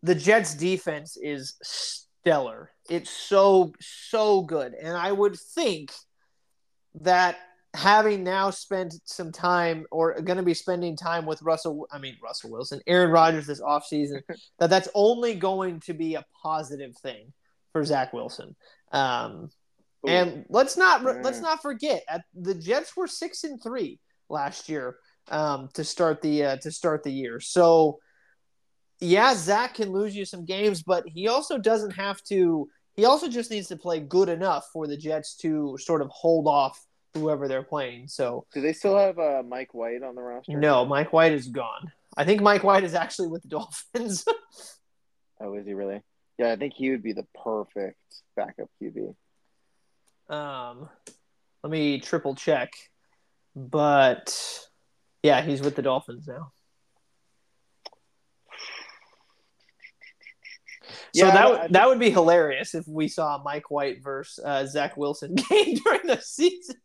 the 0.06 0.16
Jets 0.16 0.54
defense 0.54 1.18
is 1.22 1.56
stellar. 1.64 2.72
It's 2.90 3.10
so 3.10 3.74
so 3.80 4.42
good 4.42 4.74
and 4.74 4.96
I 4.96 5.12
would 5.12 5.36
think 5.36 5.92
that 7.02 7.38
having 7.74 8.24
now 8.24 8.52
spent 8.52 8.94
some 9.04 9.32
time 9.32 9.86
or 9.92 10.14
going 10.22 10.38
to 10.38 10.44
be 10.44 10.54
spending 10.54 10.96
time 10.96 11.26
with 11.26 11.42
Russell 11.42 11.88
I 11.92 11.98
mean 11.98 12.16
Russell 12.24 12.52
Wilson, 12.52 12.82
Aaron 12.88 13.12
Rodgers 13.12 13.48
this 13.48 13.62
offseason 13.62 14.22
that 14.60 14.70
that's 14.70 14.90
only 14.94 15.36
going 15.36 15.80
to 15.82 15.94
be 15.94 16.16
a 16.16 16.26
positive 16.42 16.96
thing 16.98 17.34
for 17.74 17.84
Zach 17.84 18.14
Wilson. 18.14 18.56
Um, 18.92 19.50
and 20.08 20.46
let's 20.50 20.78
not 20.78 21.04
let's 21.04 21.42
not 21.42 21.62
forget 21.62 22.04
at, 22.08 22.22
the 22.34 22.54
Jets 22.54 22.96
were 22.96 23.08
six 23.08 23.44
and 23.44 23.62
three 23.62 24.00
last 24.30 24.70
year 24.70 24.98
um, 25.30 25.70
to 25.74 25.84
start 25.84 26.22
the 26.22 26.44
uh, 26.44 26.58
to 26.58 26.72
start 26.72 27.04
the 27.04 27.12
year. 27.12 27.40
So 27.40 28.00
yeah, 29.00 29.34
Zach 29.36 29.76
can 29.76 29.92
lose 29.92 30.16
you 30.16 30.26
some 30.26 30.46
games, 30.46 30.84
but 30.84 31.08
he 31.08 31.28
also 31.28 31.58
doesn't 31.58 31.92
have 31.92 32.22
to. 32.24 32.70
He 32.94 33.06
also 33.06 33.28
just 33.28 33.52
needs 33.52 33.68
to 33.68 33.76
play 33.76 34.00
good 34.00 34.30
enough 34.30 34.68
for 34.72 34.88
the 34.88 34.96
Jets 34.96 35.36
to 35.38 35.78
sort 35.80 36.02
of 36.02 36.10
hold 36.10 36.48
off 36.48 36.82
whoever 37.14 37.48
they're 37.48 37.64
playing. 37.64 38.08
So 38.08 38.46
Do 38.54 38.62
they 38.62 38.74
still 38.74 38.98
have 38.98 39.20
uh, 39.20 39.44
Mike 39.46 39.74
White 39.74 40.02
on 40.04 40.16
the 40.16 40.22
roster? 40.22 40.58
no, 40.58 40.86
Mike 40.86 41.12
White 41.14 41.34
is 41.34 41.48
gone. 41.50 41.92
I 42.18 42.24
think 42.24 42.42
Mike 42.42 42.64
White 42.64 42.84
is 42.86 42.94
actually 42.94 43.28
with 43.28 43.42
the 43.44 43.48
Dolphins. 43.50 44.24
Oh, 45.42 45.54
is 45.56 45.66
he 45.66 45.74
really? 45.74 46.02
Yeah, 46.38 46.52
I 46.52 46.56
think 46.56 46.74
he 46.74 46.90
would 46.92 47.04
be 47.04 47.12
the 47.14 47.26
perfect 47.44 47.98
backup 48.38 48.70
QB. 48.82 49.14
um, 50.30 50.90
let 51.64 51.72
me 51.72 52.00
triple 52.00 52.36
check, 52.36 52.72
but 53.56 54.38
yeah, 55.24 55.42
he's 55.42 55.62
with 55.62 55.76
the 55.76 55.82
Dolphins 55.82 56.28
now. 56.28 56.52
So 61.16 61.26
Yeah, 61.28 61.34
that 61.34 61.50
would 61.50 61.74
that 61.74 61.88
would 61.88 62.00
be 62.00 62.10
hilarious 62.12 62.76
if 62.76 62.88
we 62.88 63.08
saw 63.08 63.42
Mike 63.44 63.72
White 63.72 64.04
versus 64.04 64.44
uh, 64.44 64.66
Zach 64.66 64.98
Wilson 64.98 65.36
game 65.50 65.76
during 65.84 66.08
the 66.08 66.20
season. 66.22 66.76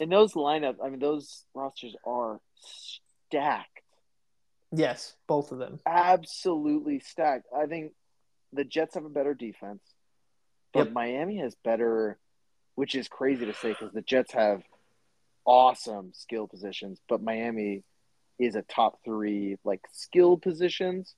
And 0.00 0.10
those 0.12 0.32
lineup, 0.34 0.76
I 0.84 0.88
mean, 0.90 0.98
those 1.00 1.44
rosters 1.54 1.94
are 2.04 2.40
stacked. 2.60 3.80
yes, 4.72 5.14
both 5.26 5.52
of 5.52 5.58
them. 5.58 5.80
Absolutely 5.86 7.00
stacked. 7.00 7.46
I 7.56 7.66
think 7.66 7.92
the 8.52 8.64
Jets 8.64 8.94
have 8.94 9.04
a 9.04 9.10
better 9.10 9.34
defense, 9.34 9.82
but 10.72 10.86
Yep. 10.86 10.92
Miami 10.92 11.38
has 11.38 11.54
better, 11.64 12.18
which 12.74 12.94
is 12.94 13.08
crazy 13.08 13.46
to 13.46 13.54
say 13.54 13.70
because 13.70 13.92
the 13.92 14.02
Jets 14.02 14.32
have 14.32 14.62
awesome 15.44 16.12
skill 16.14 16.46
positions, 16.46 17.00
but 17.08 17.22
Miami 17.22 17.82
is 18.38 18.54
a 18.54 18.62
top 18.62 18.98
three 19.04 19.56
like 19.64 19.80
skill 19.92 20.36
positions 20.36 21.14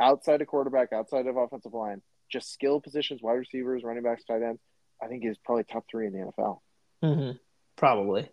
outside 0.00 0.40
of 0.40 0.48
quarterback, 0.48 0.92
outside 0.92 1.26
of 1.26 1.36
offensive 1.36 1.74
line, 1.74 2.02
just 2.30 2.52
skill 2.52 2.80
positions, 2.80 3.22
wide 3.22 3.34
receivers, 3.34 3.82
running 3.84 4.02
backs, 4.02 4.24
tight 4.24 4.42
ends. 4.42 4.60
I 5.02 5.06
think 5.06 5.24
is 5.24 5.38
probably 5.44 5.64
top 5.64 5.84
three 5.90 6.06
in 6.06 6.12
the 6.12 6.32
NFL. 6.38 6.60
hmm 7.02 7.30
Probably. 7.76 8.28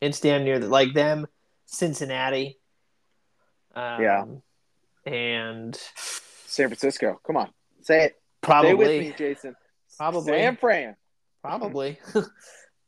It's 0.00 0.20
damn 0.20 0.44
near 0.44 0.58
the, 0.58 0.68
like 0.68 0.92
them, 0.92 1.26
Cincinnati. 1.66 2.58
Um, 3.74 4.02
Yeah. 4.02 4.24
And 5.06 5.74
San 6.46 6.68
Francisco, 6.68 7.20
come 7.26 7.36
on, 7.36 7.50
say 7.82 8.06
it. 8.06 8.20
probably, 8.42 8.70
Stay 8.70 8.74
with 8.74 9.00
me, 9.00 9.14
Jason. 9.16 9.56
Probably. 9.96 10.32
San 10.32 10.56
Fran. 10.56 10.96
probably, 11.42 11.98
Uh, 12.14 12.22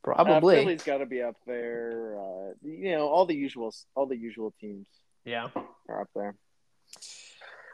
probably. 0.03 0.57
Philly's 0.57 0.82
got 0.82 0.99
to 0.99 1.07
be 1.07 1.22
up 1.22 1.36
there. 1.47 2.16
Uh, 2.18 2.53
you 2.62 2.93
know, 2.93 3.09
all 3.09 3.26
the 3.26 3.34
usual, 3.34 3.74
all 3.95 4.07
the 4.07 4.16
usual 4.16 4.55
teams 4.61 4.86
yeah. 5.24 5.49
are 5.88 6.01
up 6.03 6.09
there. 6.14 6.34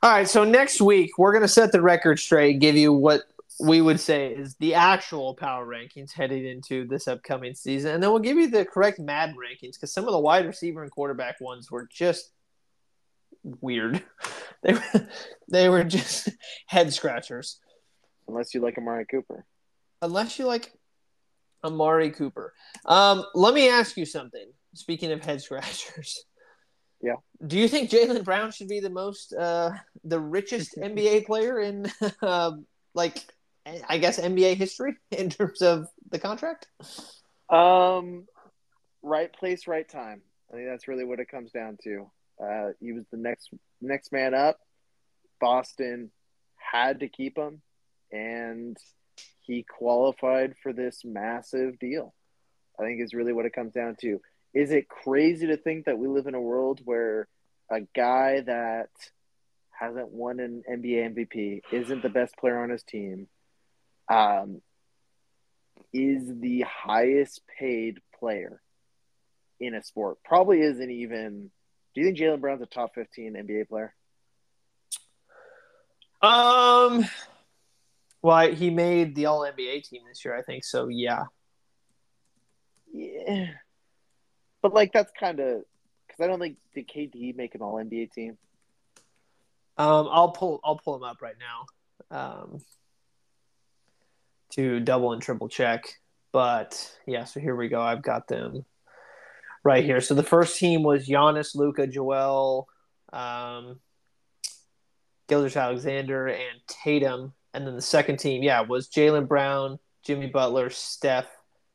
All 0.02 0.10
right. 0.10 0.28
So 0.28 0.44
next 0.44 0.80
week 0.80 1.18
we're 1.18 1.32
gonna 1.32 1.48
set 1.48 1.72
the 1.72 1.82
record 1.82 2.18
straight, 2.18 2.60
give 2.60 2.76
you 2.76 2.92
what 2.92 3.22
we 3.58 3.80
would 3.80 3.98
say 3.98 4.32
is 4.34 4.54
the 4.56 4.74
actual 4.74 5.34
power 5.34 5.66
rankings 5.66 6.12
heading 6.12 6.46
into 6.46 6.86
this 6.86 7.08
upcoming 7.08 7.54
season, 7.54 7.94
and 7.94 8.02
then 8.02 8.10
we'll 8.10 8.18
give 8.18 8.36
you 8.36 8.50
the 8.50 8.64
correct 8.64 8.98
Madden 8.98 9.34
rankings 9.34 9.72
because 9.74 9.92
some 9.92 10.04
of 10.04 10.12
the 10.12 10.18
wide 10.18 10.46
receiver 10.46 10.82
and 10.82 10.90
quarterback 10.90 11.40
ones 11.40 11.70
were 11.70 11.88
just 11.90 12.32
weird. 13.60 14.02
They 14.62 14.72
were, 14.72 15.08
they 15.48 15.68
were 15.68 15.84
just 15.84 16.30
head 16.66 16.92
scratchers. 16.92 17.60
Unless 18.26 18.52
you 18.52 18.60
like 18.60 18.78
Amari 18.78 19.06
Cooper. 19.06 19.44
Unless 20.02 20.40
you 20.40 20.46
like 20.46 20.72
Amari 21.62 22.10
Cooper. 22.10 22.52
Um, 22.84 23.24
let 23.34 23.54
me 23.54 23.68
ask 23.68 23.96
you 23.96 24.06
something. 24.06 24.50
Speaking 24.74 25.12
of 25.12 25.24
head 25.24 25.40
scratchers. 25.42 26.24
Yeah. 27.06 27.46
Do 27.46 27.56
you 27.56 27.68
think 27.68 27.88
Jaylen 27.88 28.24
Brown 28.24 28.50
should 28.50 28.66
be 28.66 28.80
the 28.80 28.90
most, 28.90 29.32
uh, 29.32 29.70
the 30.02 30.18
richest 30.18 30.76
NBA 30.76 31.24
player 31.26 31.60
in, 31.60 31.86
uh, 32.20 32.52
like, 32.94 33.24
I 33.88 33.98
guess 33.98 34.18
NBA 34.18 34.56
history 34.56 34.96
in 35.12 35.30
terms 35.30 35.62
of 35.62 35.86
the 36.10 36.18
contract? 36.18 36.66
Um, 37.48 38.26
right 39.02 39.32
place, 39.32 39.68
right 39.68 39.88
time. 39.88 40.22
I 40.50 40.56
think 40.56 40.66
that's 40.68 40.88
really 40.88 41.04
what 41.04 41.20
it 41.20 41.28
comes 41.28 41.52
down 41.52 41.78
to. 41.84 42.10
Uh, 42.42 42.70
he 42.80 42.92
was 42.92 43.04
the 43.12 43.18
next 43.18 43.50
next 43.80 44.10
man 44.10 44.34
up. 44.34 44.58
Boston 45.40 46.10
had 46.56 47.00
to 47.00 47.08
keep 47.08 47.38
him, 47.38 47.62
and 48.10 48.76
he 49.42 49.62
qualified 49.62 50.54
for 50.60 50.72
this 50.72 51.02
massive 51.04 51.78
deal. 51.78 52.14
I 52.78 52.82
think 52.82 53.00
is 53.00 53.14
really 53.14 53.32
what 53.32 53.46
it 53.46 53.52
comes 53.52 53.72
down 53.72 53.96
to. 54.00 54.20
Is 54.56 54.70
it 54.70 54.88
crazy 54.88 55.48
to 55.48 55.58
think 55.58 55.84
that 55.84 55.98
we 55.98 56.08
live 56.08 56.26
in 56.26 56.34
a 56.34 56.40
world 56.40 56.80
where 56.82 57.28
a 57.70 57.82
guy 57.94 58.40
that 58.40 58.88
hasn't 59.78 60.08
won 60.10 60.40
an 60.40 60.62
NBA 60.66 61.14
MVP, 61.14 61.60
isn't 61.70 62.02
the 62.02 62.08
best 62.08 62.38
player 62.38 62.58
on 62.62 62.70
his 62.70 62.82
team, 62.82 63.28
um, 64.08 64.62
is 65.92 66.22
the 66.40 66.62
highest 66.62 67.42
paid 67.58 67.98
player 68.18 68.62
in 69.60 69.74
a 69.74 69.82
sport. 69.82 70.16
Probably 70.24 70.62
isn't 70.62 70.90
even. 70.90 71.50
Do 71.94 72.00
you 72.00 72.06
think 72.06 72.18
Jaylen 72.18 72.40
Brown's 72.40 72.62
a 72.62 72.66
top 72.66 72.94
15 72.94 73.34
NBA 73.34 73.68
player? 73.68 73.94
Um, 76.22 77.06
well, 78.22 78.50
he 78.52 78.70
made 78.70 79.14
the 79.14 79.26
All 79.26 79.40
NBA 79.40 79.86
team 79.86 80.04
this 80.08 80.24
year, 80.24 80.34
I 80.34 80.40
think. 80.40 80.64
So, 80.64 80.88
yeah. 80.88 81.24
Yeah. 82.90 83.48
But, 84.66 84.74
like, 84.74 84.92
that's 84.92 85.12
kind 85.12 85.38
of. 85.38 85.62
Because 86.08 86.24
I 86.24 86.26
don't 86.26 86.40
think. 86.40 86.56
Did 86.74 86.88
KD 86.88 87.36
make 87.36 87.54
an 87.54 87.62
All 87.62 87.74
NBA 87.74 88.12
team? 88.12 88.36
Um, 89.78 90.08
I'll 90.10 90.32
pull 90.32 90.58
I'll 90.64 90.76
pull 90.76 90.98
them 90.98 91.08
up 91.08 91.22
right 91.22 91.36
now, 92.10 92.18
um, 92.18 92.60
to 94.54 94.80
double 94.80 95.12
and 95.12 95.22
triple 95.22 95.48
check. 95.48 95.84
But 96.32 96.98
yeah, 97.06 97.22
so 97.22 97.38
here 97.38 97.54
we 97.54 97.68
go. 97.68 97.80
I've 97.80 98.02
got 98.02 98.26
them 98.26 98.64
right 99.62 99.84
here. 99.84 100.00
So 100.00 100.14
the 100.14 100.24
first 100.24 100.58
team 100.58 100.82
was 100.82 101.06
Giannis, 101.06 101.54
Luka, 101.54 101.86
Joel, 101.86 102.66
um, 103.12 103.78
Gilgeous-Alexander, 105.28 106.26
and 106.26 106.60
Tatum. 106.66 107.34
And 107.54 107.64
then 107.64 107.76
the 107.76 107.82
second 107.82 108.16
team, 108.16 108.42
yeah, 108.42 108.62
was 108.62 108.88
Jaylen 108.88 109.28
Brown, 109.28 109.78
Jimmy 110.02 110.26
Butler, 110.26 110.70
Steph, 110.70 111.28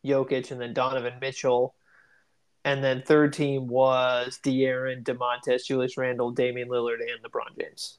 Jokic, 0.05 0.51
and 0.51 0.59
then 0.59 0.73
Donovan 0.73 1.13
Mitchell. 1.21 1.73
And 2.63 2.83
then 2.83 3.01
third 3.01 3.33
team 3.33 3.67
was 3.67 4.39
De'Aaron, 4.43 5.03
Domantas, 5.03 5.65
Julius 5.65 5.97
Randle, 5.97 6.31
Damian 6.31 6.69
Lillard, 6.69 6.99
and 7.01 7.23
LeBron 7.23 7.59
James. 7.59 7.97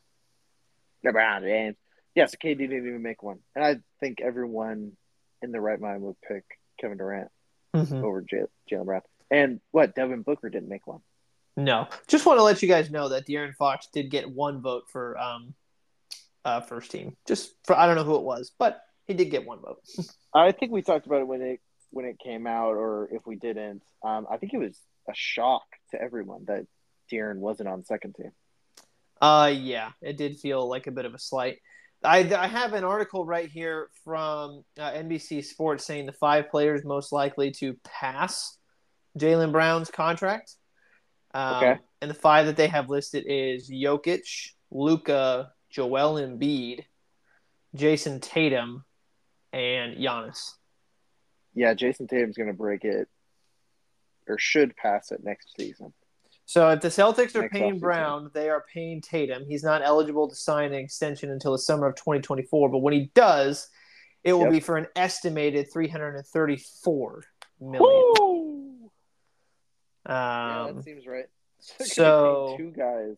LeBron 1.05 1.43
James. 1.43 1.77
Yeah, 2.15 2.27
so 2.27 2.37
KD 2.37 2.59
didn't 2.59 2.87
even 2.87 3.03
make 3.03 3.23
one. 3.23 3.39
And 3.57 3.65
I 3.65 3.77
think 4.01 4.21
everyone 4.21 4.93
in 5.41 5.51
the 5.51 5.61
right 5.61 5.81
mind 5.81 6.03
would 6.03 6.21
pick 6.21 6.45
Kevin 6.81 6.99
Durant 6.99 7.29
Mm-hmm. 7.75 8.05
over 8.05 8.21
J- 8.21 8.43
Jaylen 8.71 8.85
Brown. 8.85 9.01
And 9.31 9.59
what? 9.71 9.95
Devin 9.95 10.21
Booker 10.21 10.51
didn't 10.51 10.69
make 10.69 10.87
one. 10.87 11.01
No, 11.57 11.89
just 12.07 12.27
want 12.27 12.39
to 12.39 12.43
let 12.43 12.61
you 12.61 12.69
guys 12.69 12.91
know 12.91 13.09
that 13.09 13.27
De'Aaron 13.27 13.55
Fox 13.57 13.89
did 13.95 14.11
get 14.11 14.31
one 14.31 14.61
vote 14.61 14.85
for 14.91 15.17
um, 15.19 15.55
uh, 16.45 16.61
first 16.61 16.91
team. 16.91 17.17
Just 17.27 17.53
for 17.65 17.75
I 17.75 17.87
don't 17.87 17.97
know 17.97 18.05
who 18.05 18.17
it 18.17 18.23
was, 18.25 18.53
but 18.59 18.83
he 19.07 19.15
did 19.15 19.31
get 19.31 19.47
one 19.47 19.61
vote. 19.61 19.81
I 20.35 20.53
think 20.53 20.71
we 20.71 20.83
talked 20.83 21.07
about 21.07 21.21
it 21.23 21.27
when 21.27 21.41
it 21.41 21.61
when 21.93 22.05
it 22.05 22.19
came 22.19 22.47
out, 22.47 22.73
or 22.73 23.09
if 23.13 23.27
we 23.27 23.37
didn't. 23.37 23.83
Um, 24.05 24.27
I 24.31 24.37
think 24.39 24.53
it 24.53 24.59
was 24.59 24.79
a 25.09 25.13
shock 25.15 25.63
to 25.93 26.01
everyone 26.01 26.45
that 26.47 26.67
De'Aaron 27.11 27.37
wasn't 27.37 27.69
on 27.69 27.85
second 27.85 28.15
team. 28.15 28.33
Uh, 29.21 29.53
yeah, 29.55 29.91
it 30.01 30.17
did 30.17 30.39
feel 30.39 30.69
like 30.69 30.89
a 30.89 30.91
bit 30.91 31.05
of 31.05 31.15
a 31.15 31.19
slight. 31.19 31.59
I, 32.03 32.19
I 32.35 32.49
have 32.49 32.73
an 32.73 32.83
article 32.83 33.25
right 33.25 33.49
here 33.49 33.89
from 34.05 34.65
uh, 34.79 34.91
NBC 34.91 35.45
Sports 35.45 35.85
saying 35.85 36.07
the 36.07 36.13
five 36.13 36.51
players 36.51 36.85
most 36.85 37.13
likely 37.13 37.53
to 37.53 37.77
pass 37.85 38.59
Jaylen 39.19 39.53
Brown's 39.53 39.91
contract. 39.91 40.57
Um, 41.35 41.57
Okay. 41.57 41.77
And 42.01 42.11
the 42.11 42.15
five 42.15 42.47
that 42.47 42.57
they 42.57 42.67
have 42.67 42.91
listed 42.91 43.25
is 43.29 43.71
Jokic, 43.71 44.51
Luka, 44.73 45.53
Joel 45.71 46.15
Embiid, 46.15 46.81
Jayson 47.77 48.21
Tatum, 48.21 48.85
and 49.53 49.97
Giannis. 49.97 50.55
Yeah, 51.55 51.75
Jayson 51.75 52.09
Tatum's 52.09 52.37
going 52.37 52.49
to 52.49 52.55
break 52.55 52.85
it, 52.85 53.09
or 54.29 54.39
should 54.39 54.75
pass 54.77 55.11
it 55.13 55.23
next 55.23 55.49
season. 55.59 55.93
So 56.47 56.69
if 56.71 56.81
the 56.81 56.89
Celtics 56.89 57.35
are 57.37 57.43
Next 57.43 57.53
paying. 57.53 57.79
Brown, 57.79 58.31
they 58.35 58.49
are 58.51 58.65
paying 58.73 59.01
Tatum. 59.01 59.45
He's 59.47 59.63
not 59.63 59.81
eligible 59.83 60.29
to 60.29 60.35
sign 60.35 60.67
an 60.73 60.79
extension 60.81 61.31
until 61.31 61.53
the 61.53 61.59
summer 61.59 61.87
of 61.87 61.95
2024. 61.97 62.69
But 62.69 62.79
when 62.79 62.93
he 62.95 63.11
does, 63.15 63.69
it 64.25 64.33
will 64.33 64.43
Yep. 64.43 64.51
be 64.53 64.61
for 64.61 64.77
an 64.77 64.87
estimated 64.97 65.73
334 65.73 67.25
million. 67.61 67.81
Woo! 67.83 68.91
yeah, 70.07 70.65
Um, 70.67 70.77
that 70.77 70.85
seems 70.85 71.07
right. 71.07 71.27
so- 71.81 72.55
two 72.59 72.71
guys. 72.73 73.17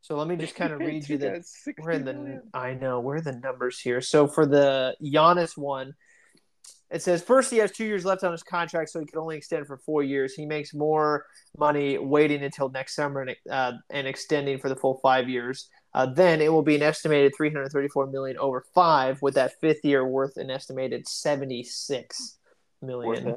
so 0.00 0.16
let 0.16 0.26
me 0.26 0.36
just 0.36 0.54
kind 0.56 0.72
of 0.72 0.78
read 0.88 1.08
you 1.08 1.16
the 1.18 1.30
guys, 1.30 1.54
We're 1.78 1.92
in 1.92 2.04
the 2.04 2.14
million. 2.14 2.42
I 2.52 2.74
know 2.74 3.00
we're 3.00 3.20
the 3.20 3.32
numbers 3.32 3.78
here. 3.80 4.00
So 4.00 4.26
for 4.26 4.46
the 4.46 4.96
Giannis 5.02 5.56
one, 5.56 5.94
it 6.90 7.02
says 7.02 7.22
first 7.22 7.50
he 7.50 7.58
has 7.58 7.70
two 7.70 7.84
years 7.84 8.04
left 8.04 8.24
on 8.24 8.32
his 8.32 8.42
contract, 8.42 8.90
so 8.90 9.00
he 9.00 9.06
can 9.06 9.18
only 9.18 9.36
extend 9.36 9.66
for 9.66 9.76
four 9.76 10.02
years. 10.02 10.34
He 10.34 10.46
makes 10.46 10.72
more 10.72 11.26
money 11.58 11.98
waiting 11.98 12.42
until 12.42 12.70
next 12.70 12.94
summer 12.94 13.22
and, 13.22 13.36
uh, 13.50 13.72
and 13.90 14.06
extending 14.06 14.58
for 14.58 14.68
the 14.68 14.76
full 14.76 14.98
five 15.02 15.28
years. 15.28 15.68
Uh, 15.94 16.06
then 16.06 16.40
it 16.40 16.52
will 16.52 16.62
be 16.62 16.76
an 16.76 16.82
estimated 16.82 17.32
334 17.36 18.06
million 18.06 18.38
over 18.38 18.64
five, 18.74 19.20
with 19.20 19.34
that 19.34 19.60
fifth 19.60 19.84
year 19.84 20.06
worth 20.06 20.36
an 20.36 20.50
estimated 20.50 21.06
76 21.06 22.38
Worth 22.80 22.88
million. 22.88 23.36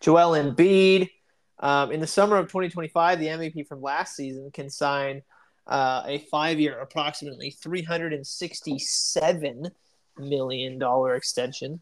Joel 0.00 0.32
Embiid. 0.32 1.10
Um, 1.58 1.92
in 1.92 2.00
the 2.00 2.06
summer 2.06 2.38
of 2.38 2.46
2025, 2.46 3.20
the 3.20 3.26
MVP 3.26 3.68
from 3.68 3.82
last 3.82 4.16
season 4.16 4.50
can 4.50 4.68
sign 4.68 5.22
uh, 5.68 6.02
a 6.06 6.18
five-year, 6.30 6.80
approximately 6.80 7.50
367 7.50 9.70
million 10.18 10.78
dollar 10.78 11.14
extension. 11.14 11.80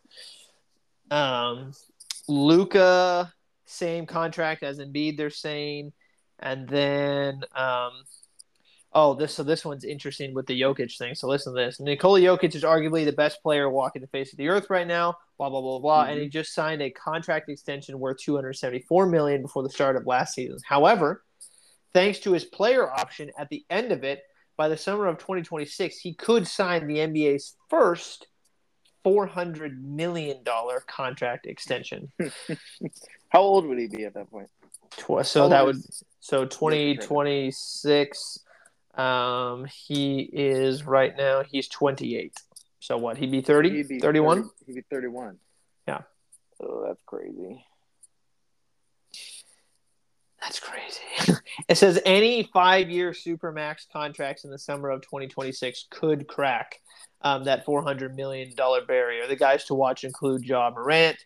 Um, 1.11 1.72
Luka, 2.28 3.33
same 3.66 4.07
contract 4.07 4.62
as 4.62 4.78
Embiid. 4.78 5.16
They're 5.16 5.31
saying, 5.31 5.93
and 6.39 6.68
then 6.68 7.43
um, 7.55 7.93
oh, 8.93 9.14
this 9.14 9.35
so 9.35 9.43
this 9.43 9.64
one's 9.64 9.85
interesting 9.85 10.35
with 10.35 10.47
the 10.47 10.61
Jokic 10.61 10.97
thing. 10.97 11.14
So 11.14 11.28
listen 11.28 11.55
to 11.55 11.61
this: 11.61 11.81
Nikola 11.81 12.20
Jokic 12.20 12.55
is 12.55 12.64
arguably 12.64 13.05
the 13.05 13.12
best 13.12 13.43
player 13.43 13.68
walking 13.68 14.03
the 14.03 14.09
face 14.09 14.33
of 14.33 14.39
the 14.39 14.49
earth 14.49 14.70
right 14.70 14.87
now. 14.87 15.16
Blah 15.39 15.51
blah 15.51 15.61
blah 15.61 15.78
blah, 15.78 16.03
mm-hmm. 16.03 16.11
and 16.11 16.20
he 16.20 16.26
mm-hmm. 16.26 16.33
just 16.33 16.55
signed 16.55 16.83
a 16.83 16.91
contract 16.91 17.49
extension 17.49 17.99
worth 17.99 18.18
274 18.18 19.07
million 19.07 19.43
before 19.43 19.62
the 19.62 19.70
start 19.70 19.97
of 19.97 20.07
last 20.07 20.35
season. 20.35 20.59
However, 20.64 21.22
thanks 21.93 22.20
to 22.20 22.33
his 22.33 22.45
player 22.45 22.91
option 22.91 23.31
at 23.39 23.49
the 23.49 23.64
end 23.70 23.93
of 23.93 24.05
it, 24.05 24.22
by 24.61 24.68
the 24.68 24.76
summer 24.76 25.06
of 25.06 25.16
2026, 25.16 25.96
he 26.00 26.12
could 26.12 26.46
sign 26.46 26.86
the 26.86 26.96
NBA's 26.96 27.56
first 27.70 28.26
400 29.04 29.82
million 29.82 30.42
dollar 30.42 30.80
contract 30.86 31.46
extension. 31.46 32.12
How 33.30 33.40
old 33.40 33.64
would 33.64 33.78
he 33.78 33.86
be 33.86 34.04
at 34.04 34.12
that 34.12 34.30
point? 34.30 34.50
So 35.22 35.48
that 35.48 35.64
would 35.64 35.76
so 36.20 36.44
2026 36.44 38.38
um 38.96 39.64
he 39.64 40.28
is 40.30 40.84
right 40.84 41.16
now 41.16 41.42
he's 41.42 41.66
28. 41.68 42.34
So 42.80 42.98
what? 42.98 43.16
He'd 43.16 43.30
be 43.30 43.40
30? 43.40 43.70
He'd 43.70 43.88
be 43.88 43.98
31? 43.98 44.42
30, 44.42 44.48
he'd 44.66 44.74
be 44.74 44.84
31. 44.90 45.38
Yeah. 45.88 46.02
Oh, 46.62 46.84
that's 46.86 47.00
crazy. 47.06 47.64
That's 50.41 50.59
crazy. 50.59 51.36
it 51.68 51.76
says 51.76 52.01
any 52.05 52.45
five-year 52.53 53.12
supermax 53.12 53.86
contracts 53.93 54.45
in 54.45 54.51
the 54.51 54.59
summer 54.59 54.91
of 54.91 55.03
2026 55.03 55.86
could 55.91 56.26
crack 56.26 56.80
um, 57.22 57.45
that 57.45 57.64
400 57.64 58.16
million 58.16 58.55
dollar 58.55 58.84
barrier. 58.84 59.26
The 59.26 59.36
guys 59.36 59.64
to 59.66 59.74
watch 59.74 60.05
include 60.05 60.45
Ja 60.45 60.70
Morant, 60.70 61.18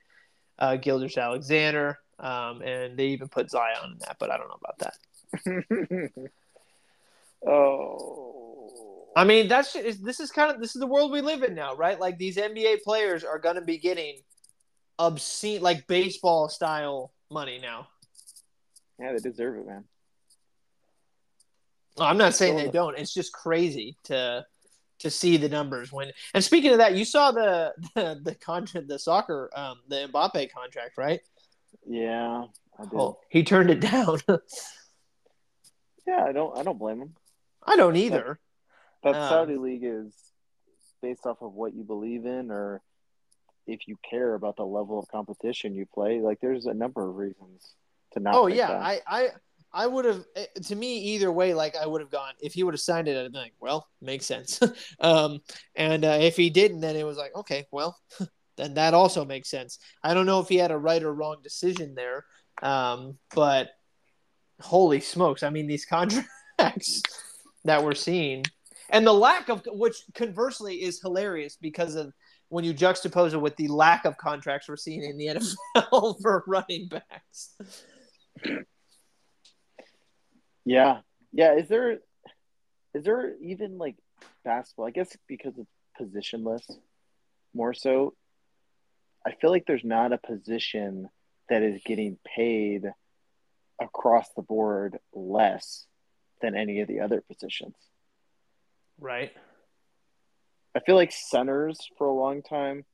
uh, 0.58 0.76
Gilgeous-Alexander, 0.76 1.98
um, 2.18 2.62
and 2.62 2.96
they 2.96 3.08
even 3.08 3.28
put 3.28 3.50
Zion 3.50 3.92
in 3.92 3.98
that, 4.00 4.16
but 4.18 4.30
I 4.30 4.36
don't 4.36 4.48
know 4.48 4.58
about 4.62 4.78
that. 4.78 6.30
oh. 7.48 9.10
I 9.16 9.22
mean, 9.22 9.46
that's 9.46 9.74
this 9.74 10.18
is 10.18 10.32
kind 10.32 10.50
of 10.52 10.60
this 10.60 10.74
is 10.74 10.80
the 10.80 10.88
world 10.88 11.12
we 11.12 11.20
live 11.20 11.44
in 11.44 11.54
now, 11.54 11.76
right? 11.76 12.00
Like 12.00 12.18
these 12.18 12.36
NBA 12.36 12.82
players 12.82 13.22
are 13.22 13.38
going 13.38 13.54
to 13.54 13.62
be 13.62 13.78
getting 13.78 14.16
obscene, 14.98 15.62
like 15.62 15.86
baseball 15.86 16.48
style 16.48 17.12
money 17.30 17.60
now. 17.62 17.86
Yeah, 18.98 19.12
they 19.12 19.18
deserve 19.18 19.58
it, 19.58 19.66
man. 19.66 19.84
I'm 21.98 22.18
not 22.18 22.34
saying 22.34 22.56
they 22.56 22.70
don't. 22.70 22.98
It's 22.98 23.14
just 23.14 23.32
crazy 23.32 23.96
to 24.04 24.44
to 25.00 25.10
see 25.10 25.36
the 25.36 25.48
numbers 25.48 25.92
when. 25.92 26.10
And 26.32 26.42
speaking 26.42 26.72
of 26.72 26.78
that, 26.78 26.94
you 26.94 27.04
saw 27.04 27.32
the 27.32 27.72
the, 27.94 28.20
the 28.24 28.34
contract, 28.34 28.88
the 28.88 28.98
soccer, 28.98 29.50
um, 29.54 29.78
the 29.88 30.08
Mbappe 30.12 30.52
contract, 30.52 30.98
right? 30.98 31.20
Yeah, 31.86 32.44
I 32.78 32.82
did. 32.82 32.94
Oh, 32.94 33.18
he 33.28 33.44
turned 33.44 33.70
it 33.70 33.80
down. 33.92 34.18
yeah, 36.06 36.24
I 36.24 36.32
don't. 36.32 36.56
I 36.56 36.62
don't 36.62 36.78
blame 36.78 37.00
him. 37.00 37.14
I 37.66 37.76
don't 37.76 37.96
either. 37.96 38.38
That, 39.02 39.12
that 39.12 39.22
um, 39.22 39.28
Saudi 39.28 39.56
league 39.56 39.84
is 39.84 40.12
based 41.00 41.26
off 41.26 41.42
of 41.42 41.52
what 41.52 41.74
you 41.74 41.84
believe 41.84 42.26
in, 42.26 42.50
or 42.50 42.82
if 43.66 43.86
you 43.86 43.96
care 44.08 44.34
about 44.34 44.56
the 44.56 44.64
level 44.64 44.98
of 44.98 45.08
competition 45.08 45.74
you 45.74 45.86
play. 45.86 46.20
Like, 46.20 46.40
there's 46.40 46.66
a 46.66 46.74
number 46.74 47.08
of 47.08 47.16
reasons 47.16 47.74
to 48.14 48.20
not. 48.20 48.34
Oh 48.34 48.46
yeah, 48.46 48.70
I, 48.70 49.00
I 49.06 49.28
I 49.74 49.88
would 49.88 50.04
have 50.04 50.24
eh, 50.36 50.46
to 50.66 50.76
me 50.76 50.98
either 50.98 51.30
way. 51.30 51.52
Like 51.52 51.76
I 51.76 51.86
would 51.86 52.00
have 52.00 52.10
gone 52.10 52.32
if 52.40 52.54
he 52.54 52.62
would 52.62 52.74
have 52.74 52.80
signed 52.80 53.08
it. 53.08 53.16
I'd 53.16 53.32
been 53.32 53.42
like, 53.42 53.54
well, 53.60 53.88
makes 54.00 54.24
sense. 54.24 54.60
um, 55.00 55.40
and 55.74 56.04
uh, 56.04 56.18
if 56.20 56.36
he 56.36 56.48
didn't, 56.48 56.80
then 56.80 56.96
it 56.96 57.04
was 57.04 57.18
like, 57.18 57.34
okay, 57.34 57.66
well, 57.72 57.98
then 58.56 58.74
that 58.74 58.94
also 58.94 59.24
makes 59.24 59.50
sense. 59.50 59.78
I 60.02 60.14
don't 60.14 60.26
know 60.26 60.40
if 60.40 60.48
he 60.48 60.56
had 60.56 60.70
a 60.70 60.78
right 60.78 61.02
or 61.02 61.12
wrong 61.12 61.38
decision 61.42 61.94
there, 61.94 62.24
um, 62.62 63.18
but 63.34 63.70
holy 64.60 65.00
smokes! 65.00 65.42
I 65.42 65.50
mean, 65.50 65.66
these 65.66 65.84
contracts 65.86 67.02
that 67.64 67.82
we're 67.82 67.94
seeing, 67.94 68.44
and 68.90 69.04
the 69.04 69.12
lack 69.12 69.48
of 69.48 69.66
which 69.66 69.96
conversely 70.14 70.76
is 70.76 71.00
hilarious 71.00 71.58
because 71.60 71.96
of 71.96 72.12
when 72.48 72.64
you 72.64 72.72
juxtapose 72.72 73.32
it 73.32 73.40
with 73.40 73.56
the 73.56 73.66
lack 73.66 74.04
of 74.04 74.16
contracts 74.18 74.68
we're 74.68 74.76
seeing 74.76 75.02
in 75.02 75.16
the 75.16 75.26
NFL 75.26 76.22
for 76.22 76.44
running 76.46 76.86
backs. 76.86 77.56
Yeah, 80.64 81.00
yeah. 81.32 81.54
Is 81.54 81.68
there 81.68 81.98
is 82.94 83.04
there 83.04 83.34
even 83.42 83.78
like 83.78 83.96
basketball? 84.44 84.86
I 84.86 84.90
guess 84.90 85.14
because 85.28 85.54
it's 85.58 85.70
positionless, 86.00 86.62
more 87.54 87.74
so. 87.74 88.14
I 89.26 89.32
feel 89.32 89.50
like 89.50 89.66
there's 89.66 89.84
not 89.84 90.12
a 90.12 90.18
position 90.18 91.08
that 91.48 91.62
is 91.62 91.80
getting 91.84 92.18
paid 92.24 92.84
across 93.80 94.28
the 94.36 94.42
board 94.42 94.98
less 95.14 95.86
than 96.40 96.54
any 96.54 96.80
of 96.80 96.88
the 96.88 97.00
other 97.00 97.22
positions. 97.22 97.74
Right. 98.98 99.32
I 100.74 100.80
feel 100.80 100.96
like 100.96 101.12
centers 101.12 101.78
for 101.96 102.06
a 102.06 102.12
long 102.12 102.42
time 102.42 102.84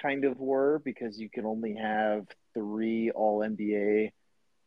kind 0.00 0.24
of 0.24 0.38
were 0.38 0.80
because 0.84 1.18
you 1.18 1.28
can 1.28 1.44
only 1.44 1.74
have 1.74 2.26
three 2.54 3.10
all 3.10 3.40
NBA 3.40 4.12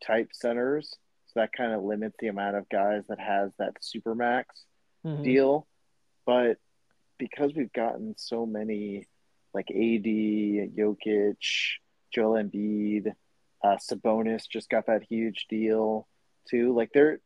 type 0.05 0.29
centers. 0.33 0.95
So 1.27 1.39
that 1.39 1.53
kind 1.53 1.73
of 1.73 1.83
limits 1.83 2.15
the 2.19 2.27
amount 2.27 2.57
of 2.57 2.69
guys 2.69 3.03
that 3.09 3.19
has 3.19 3.51
that 3.57 3.73
super 3.81 4.13
max 4.13 4.63
mm-hmm. 5.05 5.23
deal. 5.23 5.67
But 6.25 6.57
because 7.17 7.53
we've 7.55 7.73
gotten 7.73 8.15
so 8.17 8.45
many 8.45 9.07
like 9.53 9.69
AD, 9.69 9.75
Jokic, 9.75 11.37
Joel 12.13 12.43
Embiid, 12.43 13.13
uh, 13.63 13.77
Sabonis 13.77 14.43
just 14.49 14.69
got 14.69 14.87
that 14.87 15.03
huge 15.03 15.45
deal 15.49 16.07
too. 16.49 16.75
Like 16.75 16.91
they're 16.93 17.19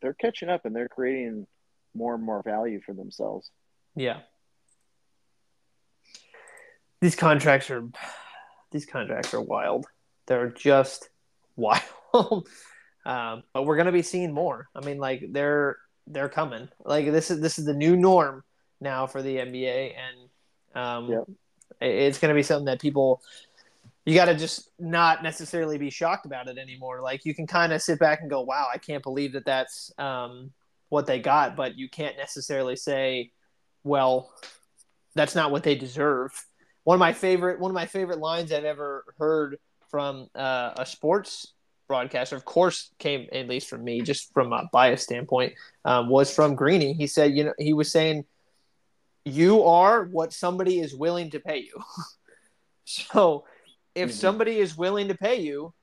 they're 0.00 0.14
catching 0.14 0.48
up 0.48 0.64
and 0.64 0.74
they're 0.74 0.88
creating 0.88 1.46
more 1.94 2.14
and 2.14 2.24
more 2.24 2.42
value 2.42 2.80
for 2.84 2.92
themselves. 2.92 3.50
Yeah. 3.94 4.20
These 7.00 7.16
contracts 7.16 7.70
are 7.70 7.88
these 8.70 8.86
contracts 8.86 9.34
are 9.34 9.40
wild. 9.40 9.86
They're 10.26 10.50
just 10.50 11.08
wild. 11.56 11.82
Um, 13.04 13.42
but 13.52 13.64
we're 13.64 13.76
gonna 13.76 13.92
be 13.92 14.02
seeing 14.02 14.32
more. 14.32 14.68
I 14.74 14.84
mean, 14.84 14.98
like 14.98 15.32
they're 15.32 15.76
they're 16.06 16.28
coming. 16.28 16.68
Like 16.84 17.06
this 17.06 17.30
is 17.30 17.40
this 17.40 17.58
is 17.58 17.64
the 17.64 17.74
new 17.74 17.96
norm 17.96 18.44
now 18.80 19.06
for 19.06 19.22
the 19.22 19.36
NBA, 19.36 19.94
and 19.96 20.80
um, 20.80 21.10
yep. 21.10 21.24
it's 21.80 22.18
gonna 22.18 22.34
be 22.34 22.44
something 22.44 22.66
that 22.66 22.80
people 22.80 23.20
you 24.04 24.14
got 24.14 24.24
to 24.24 24.34
just 24.34 24.70
not 24.80 25.22
necessarily 25.22 25.78
be 25.78 25.90
shocked 25.90 26.26
about 26.26 26.48
it 26.48 26.58
anymore. 26.58 27.00
Like 27.00 27.24
you 27.24 27.34
can 27.34 27.46
kind 27.46 27.72
of 27.72 27.80
sit 27.82 27.98
back 27.98 28.20
and 28.20 28.30
go, 28.30 28.40
"Wow, 28.42 28.68
I 28.72 28.78
can't 28.78 29.02
believe 29.02 29.32
that 29.32 29.44
that's 29.44 29.92
um, 29.98 30.52
what 30.88 31.06
they 31.06 31.20
got," 31.20 31.56
but 31.56 31.76
you 31.76 31.88
can't 31.88 32.16
necessarily 32.16 32.76
say, 32.76 33.30
"Well, 33.84 34.32
that's 35.14 35.34
not 35.34 35.50
what 35.50 35.62
they 35.62 35.74
deserve." 35.74 36.32
One 36.84 36.96
of 36.96 37.00
my 37.00 37.12
favorite 37.12 37.60
one 37.60 37.70
of 37.70 37.74
my 37.74 37.86
favorite 37.86 38.18
lines 38.18 38.52
I've 38.52 38.64
ever 38.64 39.04
heard 39.18 39.58
from 39.88 40.28
uh, 40.34 40.72
a 40.76 40.86
sports 40.86 41.52
broadcaster, 41.92 42.34
of 42.36 42.46
course, 42.46 42.90
came 42.98 43.28
at 43.32 43.48
least 43.48 43.68
from 43.68 43.84
me, 43.84 44.00
just 44.00 44.32
from 44.32 44.50
a 44.54 44.66
bias 44.72 45.02
standpoint, 45.02 45.52
um, 45.84 46.08
was 46.08 46.34
from 46.34 46.54
Greeny. 46.54 46.94
He 46.94 47.06
said, 47.06 47.36
you 47.36 47.44
know, 47.44 47.52
he 47.58 47.74
was 47.74 47.92
saying, 47.92 48.24
"You 49.26 49.64
are 49.64 50.04
what 50.04 50.32
somebody 50.32 50.80
is 50.80 50.94
willing 50.94 51.28
to 51.32 51.38
pay 51.40 51.58
you." 51.58 51.82
so, 52.86 53.44
if 53.94 54.08
mm-hmm. 54.08 54.16
somebody 54.16 54.56
is 54.56 54.74
willing 54.74 55.08
to 55.08 55.14
pay 55.14 55.42
you 55.42 55.74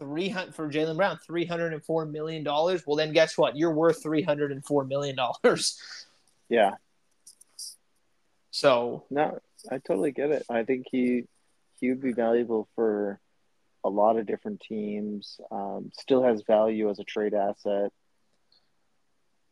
three 0.00 0.28
hundred 0.28 0.56
for 0.56 0.68
Jaylen 0.68 0.96
Brown, 0.96 1.20
three 1.24 1.44
hundred 1.44 1.72
and 1.72 1.84
four 1.84 2.04
million 2.04 2.42
dollars, 2.42 2.82
well, 2.84 2.96
then 2.96 3.12
guess 3.12 3.38
what? 3.38 3.56
You're 3.56 3.72
worth 3.72 4.02
three 4.02 4.22
hundred 4.22 4.50
and 4.50 4.64
four 4.64 4.82
million 4.82 5.14
dollars. 5.14 5.80
Yeah. 6.48 6.72
So 8.50 9.04
no, 9.08 9.38
I 9.70 9.78
totally 9.78 10.10
get 10.10 10.32
it. 10.32 10.44
I 10.50 10.64
think 10.64 10.86
he 10.90 11.28
he 11.78 11.90
would 11.90 12.02
be 12.02 12.12
valuable 12.12 12.68
for 12.74 13.20
a 13.84 13.88
lot 13.88 14.18
of 14.18 14.26
different 14.26 14.60
teams. 14.60 15.40
Um, 15.50 15.90
still 15.98 16.22
has 16.22 16.42
value 16.46 16.90
as 16.90 16.98
a 16.98 17.04
trade 17.04 17.34
asset 17.34 17.92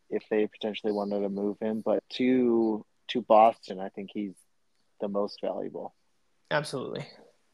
if 0.08 0.24
they 0.28 0.46
potentially 0.46 0.92
wanted 0.92 1.20
to 1.20 1.28
move 1.28 1.58
him. 1.60 1.82
But 1.84 2.02
to 2.14 2.84
to 3.08 3.22
Boston, 3.22 3.80
I 3.80 3.88
think 3.88 4.10
he's 4.12 4.34
the 5.00 5.08
most 5.08 5.40
valuable. 5.40 5.94
Absolutely, 6.50 7.06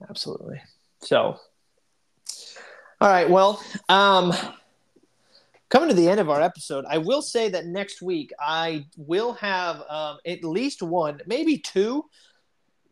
absolutely. 0.09 0.61
So, 1.03 1.39
all 3.01 3.09
right. 3.09 3.29
Well, 3.29 3.63
um, 3.89 4.33
coming 5.69 5.89
to 5.89 5.95
the 5.95 6.09
end 6.09 6.21
of 6.21 6.31
our 6.31 6.41
episode, 6.41 6.85
I 6.89 6.99
will 6.99 7.23
say 7.23 7.51
that 7.51 7.67
next 7.67 8.03
week 8.03 8.33
I 8.41 8.87
will 8.97 9.35
have 9.35 9.83
um, 9.89 10.19
at 10.27 10.43
least 10.45 10.83
one, 10.83 11.21
maybe 11.27 11.59
two 11.59 12.05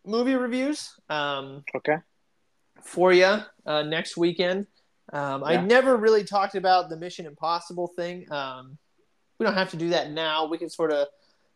movie 0.07 0.35
reviews. 0.35 0.93
Um, 1.09 1.65
okay 1.75 1.97
for 2.85 3.13
you 3.13 3.39
uh, 3.67 3.83
next 3.83 4.17
weekend. 4.17 4.67
Um, 5.13 5.45
I 5.45 5.57
never 5.57 5.97
really 5.97 6.25
talked 6.25 6.55
about 6.55 6.89
the 6.89 6.97
Mission 6.97 7.27
Impossible 7.27 7.89
thing. 7.89 8.31
Um, 8.33 8.79
we 9.39 9.45
don't 9.45 9.55
have 9.55 9.71
to 9.71 9.77
do 9.77 9.91
that 9.91 10.11
now. 10.11 10.47
We 10.47 10.59
can 10.59 10.71
sort 10.71 10.93
of 10.93 11.09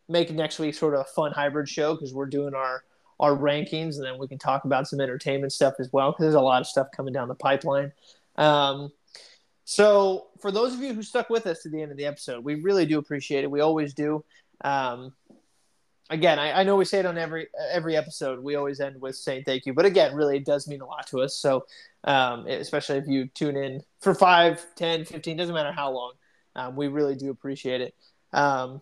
make 0.09 0.31
next 0.31 0.59
week 0.59 0.74
sort 0.74 0.95
of 0.95 1.01
a 1.01 1.05
fun 1.05 1.33
hybrid 1.33 1.68
show 1.68 1.95
because 1.95 2.12
we're 2.12 2.26
doing 2.26 2.55
our 2.55 2.85
our 3.20 3.37
rankings, 3.37 3.97
and 3.97 4.05
then 4.05 4.16
we 4.16 4.29
can 4.29 4.39
talk 4.39 4.64
about 4.64 4.87
some 4.87 5.01
entertainment 5.01 5.53
stuff 5.53 5.74
as 5.81 5.93
well 5.93 6.12
because 6.12 6.24
there's 6.24 6.35
a 6.35 6.41
lot 6.41 6.61
of 6.61 6.68
stuff 6.68 6.87
coming 6.95 7.12
down 7.12 7.26
the 7.26 7.35
pipeline. 7.35 7.93
Um, 8.37 8.93
so, 9.64 10.29
for 10.41 10.53
those 10.53 10.72
of 10.72 10.81
you 10.81 10.95
who 10.95 11.03
stuck 11.03 11.29
with 11.29 11.47
us 11.47 11.62
to 11.62 11.68
the 11.68 11.83
end 11.83 11.91
of 11.91 11.97
the 11.97 12.07
episode, 12.07 12.45
we 12.45 12.55
really 12.57 12.87
do 12.87 12.99
appreciate 12.99 13.43
it. 13.45 13.51
We 13.51 13.61
always 13.61 13.93
do. 13.93 14.24
Um, 14.62 15.12
again, 16.11 16.39
I, 16.39 16.61
I 16.61 16.63
know 16.63 16.77
we 16.77 16.85
say 16.85 16.99
it 16.99 17.07
on 17.07 17.19
every 17.19 17.49
every 17.71 17.97
episode. 17.97 18.43
We 18.43 18.55
always 18.55 18.81
end 18.81 19.01
with 19.01 19.17
saying 19.17 19.45
thank 19.45 19.67
you, 19.67 19.75
but 19.75 19.85
again, 19.85 20.15
really, 20.15 20.37
it 20.37 20.45
does 20.45 20.69
mean 20.69 20.81
a 20.81 20.87
lot 20.87 21.07
to 21.09 21.21
us. 21.21 21.37
So, 21.37 21.67
um, 22.05 22.47
especially 22.47 22.99
if 22.99 23.07
you 23.07 23.27
tune 23.29 23.57
in 23.57 23.83
for 24.01 24.15
5, 24.15 24.75
10, 24.77 25.05
15, 25.05 25.37
doesn't 25.37 25.55
matter 25.55 25.73
how 25.73 25.91
long. 25.93 26.13
Um, 26.57 26.77
we 26.77 26.89
really 26.89 27.15
do 27.15 27.31
appreciate 27.31 27.81
it. 27.81 27.95
Um, 28.33 28.81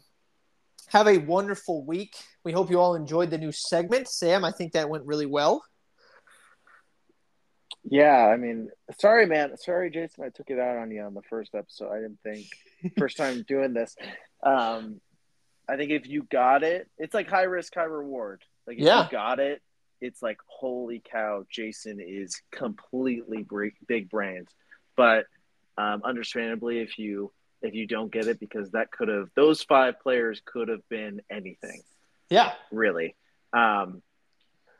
have 0.88 1.08
a 1.08 1.18
wonderful 1.18 1.84
week. 1.84 2.14
We 2.44 2.52
hope 2.52 2.70
you 2.70 2.80
all 2.80 2.94
enjoyed 2.94 3.30
the 3.30 3.38
new 3.38 3.52
segment. 3.52 4.08
Sam, 4.08 4.44
I 4.44 4.52
think 4.52 4.72
that 4.72 4.88
went 4.88 5.04
really 5.04 5.26
well. 5.26 5.62
Yeah, 7.88 8.26
I 8.26 8.36
mean, 8.36 8.70
sorry, 8.98 9.26
man. 9.26 9.56
Sorry, 9.58 9.90
Jason. 9.90 10.24
I 10.24 10.30
took 10.30 10.50
it 10.50 10.58
out 10.58 10.76
on 10.76 10.90
you 10.90 11.02
on 11.02 11.14
the 11.14 11.22
first 11.22 11.54
episode. 11.54 11.92
I 11.92 12.00
didn't 12.00 12.18
think 12.22 12.46
first 12.98 13.16
time 13.16 13.44
doing 13.46 13.74
this. 13.74 13.94
Um, 14.42 15.00
I 15.68 15.76
think 15.76 15.90
if 15.90 16.06
you 16.06 16.22
got 16.24 16.62
it, 16.62 16.88
it's 16.98 17.14
like 17.14 17.28
high 17.28 17.42
risk, 17.42 17.74
high 17.74 17.84
reward. 17.84 18.42
Like 18.66 18.78
if 18.78 18.84
Yeah. 18.84 19.04
you 19.04 19.10
got 19.10 19.40
it, 19.40 19.62
it's 20.00 20.22
like 20.22 20.38
holy 20.46 21.00
cow, 21.04 21.44
Jason 21.50 22.00
is 22.00 22.40
completely 22.50 23.46
big 23.86 24.10
brains. 24.10 24.48
But 24.96 25.26
um, 25.78 26.02
understandably, 26.04 26.78
if 26.80 26.98
you 26.98 27.32
if 27.62 27.74
you 27.74 27.86
don't 27.86 28.12
get 28.12 28.26
it, 28.26 28.38
because 28.38 28.70
that 28.72 28.90
could 28.90 29.08
have 29.08 29.28
those 29.34 29.62
five 29.62 29.98
players 30.00 30.40
could 30.44 30.68
have 30.68 30.86
been 30.88 31.22
anything 31.30 31.82
Yeah, 32.28 32.52
really. 32.70 33.16
Um, 33.52 34.02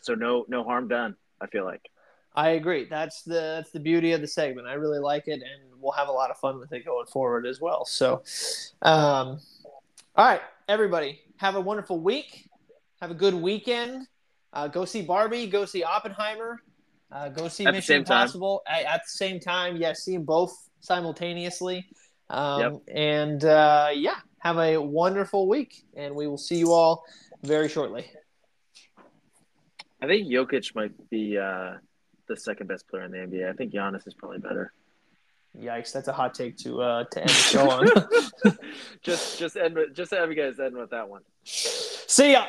so 0.03 0.15
no 0.15 0.45
no 0.49 0.63
harm 0.63 0.89
done. 0.89 1.17
I 1.41 1.47
feel 1.49 1.65
like. 1.65 1.91
I 2.35 2.51
agree. 2.51 2.85
That's 2.85 3.23
the 3.23 3.33
that's 3.57 3.71
the 3.71 3.81
beauty 3.81 4.13
of 4.13 4.21
the 4.21 4.27
segment. 4.27 4.67
I 4.69 4.75
really 4.75 4.99
like 4.99 5.27
it, 5.27 5.41
and 5.43 5.81
we'll 5.81 5.93
have 5.93 6.09
a 6.09 6.13
lot 6.13 6.31
of 6.31 6.37
fun 6.39 6.59
with 6.59 6.71
it 6.73 6.85
going 6.85 7.07
forward 7.07 7.47
as 7.47 7.61
well. 7.63 7.87
So, 7.87 8.23
um, 8.83 9.41
all 10.15 10.27
right, 10.27 10.43
everybody, 10.69 11.21
have 11.37 11.55
a 11.55 11.61
wonderful 11.61 12.01
week. 12.01 12.49
Have 13.01 13.11
a 13.11 13.15
good 13.15 13.35
weekend. 13.35 14.07
Uh, 14.53 14.69
go 14.69 14.85
see 14.85 15.03
Barbie. 15.03 15.47
Go 15.47 15.65
see 15.65 15.85
Oppenheimer. 15.85 16.61
Uh, 17.13 17.29
go 17.29 17.49
see 17.49 17.67
At 17.67 17.75
Mission. 17.75 17.99
Impossible 17.99 18.63
at, 18.67 18.85
at 18.85 19.03
the 19.05 19.11
same 19.11 19.39
time. 19.39 19.77
Yeah, 19.77 19.93
see 19.93 20.15
them 20.15 20.25
both 20.25 20.53
simultaneously. 20.81 21.87
Um, 22.31 22.61
Yep. 22.61 22.73
And 22.89 23.45
uh, 23.45 23.89
yeah, 23.95 24.17
have 24.39 24.59
a 24.59 24.79
wonderful 24.79 25.49
week, 25.49 25.85
and 25.97 26.15
we 26.15 26.27
will 26.27 26.39
see 26.39 26.57
you 26.57 26.73
all 26.73 27.05
very 27.43 27.69
shortly. 27.69 28.11
I 30.03 30.07
think 30.07 30.29
Jokic 30.29 30.75
might 30.75 30.93
be 31.11 31.39
uh, 31.39 31.75
the 32.29 32.37
second 32.37 32.67
best 32.67 32.89
player 32.89 33.05
in 33.05 33.13
the 33.13 33.19
NBA. 33.19 33.49
I 33.49 33.53
think 33.53 33.73
Giannis 33.73 34.07
is 34.07 34.15
probably 34.15 34.39
better. 34.39 34.73
Yikes, 35.61 35.93
that's 35.93 36.09
a 36.09 36.13
hot 36.13 36.35
take 36.35 36.57
to 36.59 36.83
uh, 36.83 37.05
to 37.05 37.21
end 37.21 37.29
the 37.29 37.33
show 37.33 37.71
on. 37.71 38.59
just 39.03 39.39
just 39.39 39.57
end 39.57 39.75
with, 39.75 39.95
just 39.95 40.13
have 40.13 40.29
you 40.29 40.37
guys 40.37 40.59
end 40.61 40.77
with 40.77 40.91
that 40.91 41.09
one. 41.09 41.23
See 41.45 42.33
ya. 42.33 42.47